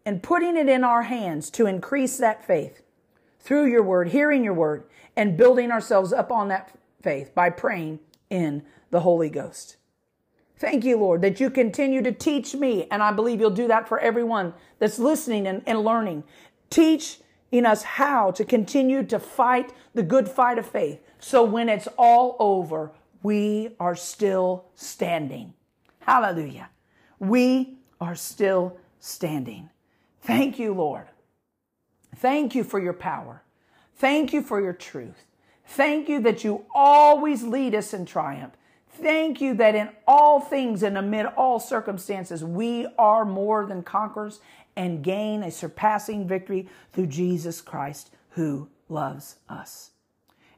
and 0.05 0.25
putting 0.25 0.57
it 0.57 0.69
in 0.69 0.83
our 0.83 1.03
hands 1.03 1.49
to 1.51 1.67
increase 1.67 2.17
that 2.17 2.45
faith 2.45 2.83
through 3.39 3.67
your 3.67 3.85
word, 3.85 4.09
hearing 4.09 4.43
your 4.43 4.55
word, 4.55 4.83
and 5.15 5.37
building 5.37 5.71
ourselves 5.71 6.13
up 6.13 6.33
on 6.33 6.49
that 6.49 6.77
faith 7.01 7.33
by 7.33 7.49
praying 7.49 8.01
in 8.29 8.65
the 8.91 9.03
Holy 9.03 9.31
Ghost. 9.31 9.77
Thank 10.63 10.85
you, 10.85 10.97
Lord, 10.97 11.23
that 11.23 11.41
you 11.41 11.51
continue 11.51 12.03
to 12.03 12.13
teach 12.13 12.55
me, 12.55 12.87
and 12.93 13.03
I 13.03 13.11
believe 13.11 13.41
you'll 13.41 13.51
do 13.51 13.67
that 13.67 13.89
for 13.89 13.99
everyone 13.99 14.55
that's 14.79 14.97
listening 14.97 15.49
and, 15.49 15.61
and 15.67 15.81
learning. 15.81 16.23
Teach 16.71 17.19
in 17.51 17.67
us 17.67 17.83
how 17.83 18.31
to 18.31 18.45
continue 18.45 19.03
to 19.07 19.19
fight 19.19 19.73
the 19.93 20.05
good 20.05 20.29
fight 20.29 20.59
of 20.59 20.67
faith. 20.67 21.01
So 21.19 21.43
when 21.43 21.69
it's 21.69 21.89
all 21.99 22.37
over, 22.39 22.93
we 23.25 23.75
are 23.81 23.97
still 23.97 24.67
standing. 24.77 25.53
Hallelujah. 25.99 26.71
We 27.19 27.79
are 28.01 28.15
still 28.15 28.77
standing. 29.01 29.69
Thank 30.21 30.61
you, 30.61 30.75
Lord. 30.75 31.09
Thank 32.15 32.55
you 32.55 32.63
for 32.63 32.79
your 32.79 32.93
power. 32.93 33.43
Thank 33.97 34.33
you 34.33 34.43
for 34.43 34.61
your 34.61 34.75
truth. 34.75 35.27
Thank 35.67 36.09
you 36.09 36.21
that 36.21 36.45
you 36.45 36.67
always 36.73 37.43
lead 37.43 37.75
us 37.75 37.93
in 37.93 38.07
triumph. 38.07 38.53
Thank 38.95 39.41
you 39.41 39.55
that 39.55 39.75
in 39.75 39.91
all 40.07 40.41
things 40.41 40.83
and 40.83 40.99
amid 40.99 41.27
all 41.27 41.59
circumstances, 41.59 42.45
we 42.45 42.87
are 42.99 43.25
more 43.25 43.67
than 43.67 43.83
conquerors 43.83 44.41
and 44.77 45.03
gain 45.03 45.43
a 45.43 45.51
surpassing 45.51 46.27
victory 46.27 46.69
through 46.93 47.07
Jesus 47.07 47.61
Christ 47.61 48.11
who 48.31 48.69
loves 48.89 49.37
us. 49.49 49.91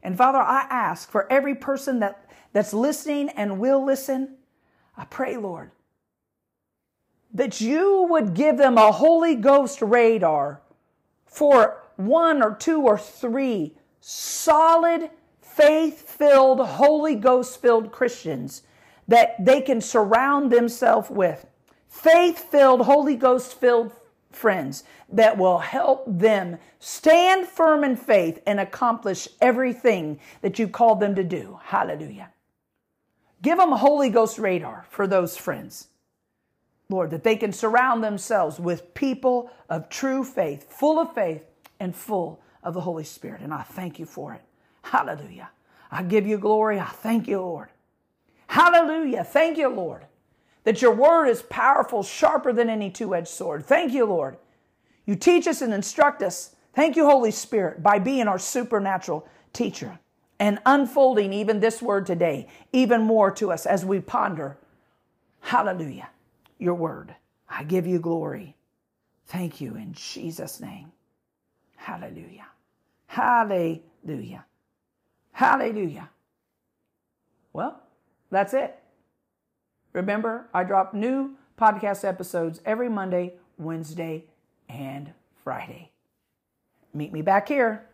And 0.03 0.17
Father, 0.17 0.39
I 0.39 0.67
ask 0.69 1.09
for 1.09 1.31
every 1.31 1.55
person 1.55 1.99
that, 1.99 2.29
that's 2.53 2.73
listening 2.73 3.29
and 3.29 3.59
will 3.59 3.83
listen, 3.83 4.35
I 4.97 5.05
pray, 5.05 5.37
Lord, 5.37 5.71
that 7.33 7.59
you 7.59 8.05
would 8.09 8.33
give 8.33 8.57
them 8.57 8.77
a 8.77 8.91
Holy 8.91 9.35
Ghost 9.35 9.81
radar 9.81 10.61
for 11.25 11.83
one 11.95 12.43
or 12.43 12.55
two 12.55 12.81
or 12.81 12.97
three 12.97 13.75
solid, 13.99 15.09
faith 15.55 16.09
filled, 16.09 16.59
Holy 16.59 17.15
Ghost 17.15 17.61
filled 17.61 17.91
Christians 17.91 18.63
that 19.07 19.43
they 19.43 19.61
can 19.61 19.81
surround 19.81 20.51
themselves 20.51 21.09
with. 21.09 21.45
Faith 21.87 22.39
filled, 22.39 22.81
Holy 22.81 23.15
Ghost 23.15 23.59
filled 23.59 23.91
friends 24.31 24.83
that 25.09 25.37
will 25.37 25.59
help 25.59 26.03
them 26.07 26.57
stand 26.79 27.47
firm 27.47 27.83
in 27.83 27.95
faith 27.95 28.41
and 28.45 28.59
accomplish 28.59 29.27
everything 29.39 30.19
that 30.41 30.59
you 30.59 30.67
called 30.67 30.99
them 30.99 31.15
to 31.15 31.23
do. 31.23 31.59
Hallelujah. 31.63 32.31
Give 33.41 33.57
them 33.57 33.71
a 33.71 33.77
Holy 33.77 34.09
Ghost 34.09 34.37
radar 34.37 34.85
for 34.89 35.07
those 35.07 35.37
friends. 35.37 35.87
Lord, 36.89 37.11
that 37.11 37.23
they 37.23 37.35
can 37.35 37.51
surround 37.51 38.03
themselves 38.03 38.59
with 38.59 38.93
people 38.93 39.49
of 39.69 39.89
true 39.89 40.23
faith, 40.23 40.71
full 40.71 40.99
of 40.99 41.13
faith 41.13 41.43
and 41.79 41.95
full 41.95 42.41
of 42.63 42.73
the 42.73 42.81
Holy 42.81 43.03
Spirit. 43.03 43.41
And 43.41 43.53
I 43.53 43.63
thank 43.63 43.99
you 43.99 44.05
for 44.05 44.33
it. 44.33 44.41
Hallelujah. 44.85 45.49
I 45.91 46.03
give 46.03 46.27
you 46.27 46.37
glory. 46.37 46.79
I 46.79 46.85
thank 46.85 47.27
you, 47.27 47.39
Lord. 47.39 47.69
Hallelujah. 48.47 49.23
Thank 49.23 49.57
you, 49.57 49.67
Lord, 49.67 50.05
that 50.63 50.81
your 50.81 50.93
word 50.93 51.25
is 51.25 51.41
powerful, 51.41 52.03
sharper 52.03 52.53
than 52.53 52.69
any 52.69 52.91
two 52.91 53.15
edged 53.15 53.27
sword. 53.27 53.65
Thank 53.65 53.93
you, 53.93 54.05
Lord. 54.05 54.37
You 55.05 55.15
teach 55.15 55.47
us 55.47 55.61
and 55.61 55.73
instruct 55.73 56.21
us. 56.21 56.55
Thank 56.73 56.95
you, 56.95 57.05
Holy 57.05 57.31
Spirit, 57.31 57.81
by 57.81 57.97
being 57.97 58.27
our 58.27 58.37
supernatural 58.37 59.27
teacher 59.53 59.97
and 60.39 60.59
unfolding 60.67 61.33
even 61.33 61.59
this 61.59 61.81
word 61.81 62.05
today, 62.05 62.47
even 62.71 63.01
more 63.01 63.31
to 63.31 63.51
us 63.51 63.65
as 63.65 63.83
we 63.83 63.99
ponder. 63.99 64.57
Hallelujah. 65.41 66.09
Your 66.59 66.75
word. 66.75 67.15
I 67.49 67.63
give 67.63 67.87
you 67.87 67.99
glory. 67.99 68.55
Thank 69.27 69.61
you 69.61 69.75
in 69.75 69.93
Jesus' 69.93 70.59
name. 70.59 70.91
Hallelujah. 71.75 72.45
Hallelujah. 73.07 74.45
Hallelujah. 75.35 76.11
Well, 77.51 77.81
that's 78.31 78.53
it. 78.53 78.79
Remember, 79.91 80.47
I 80.53 80.63
drop 80.63 80.93
new 80.93 81.31
podcast 81.59 82.07
episodes 82.07 82.61
every 82.65 82.87
Monday, 82.87 83.33
Wednesday, 83.57 84.23
and 84.69 85.11
Friday. 85.43 85.91
Meet 86.93 87.11
me 87.11 87.21
back 87.21 87.49
here 87.49 87.85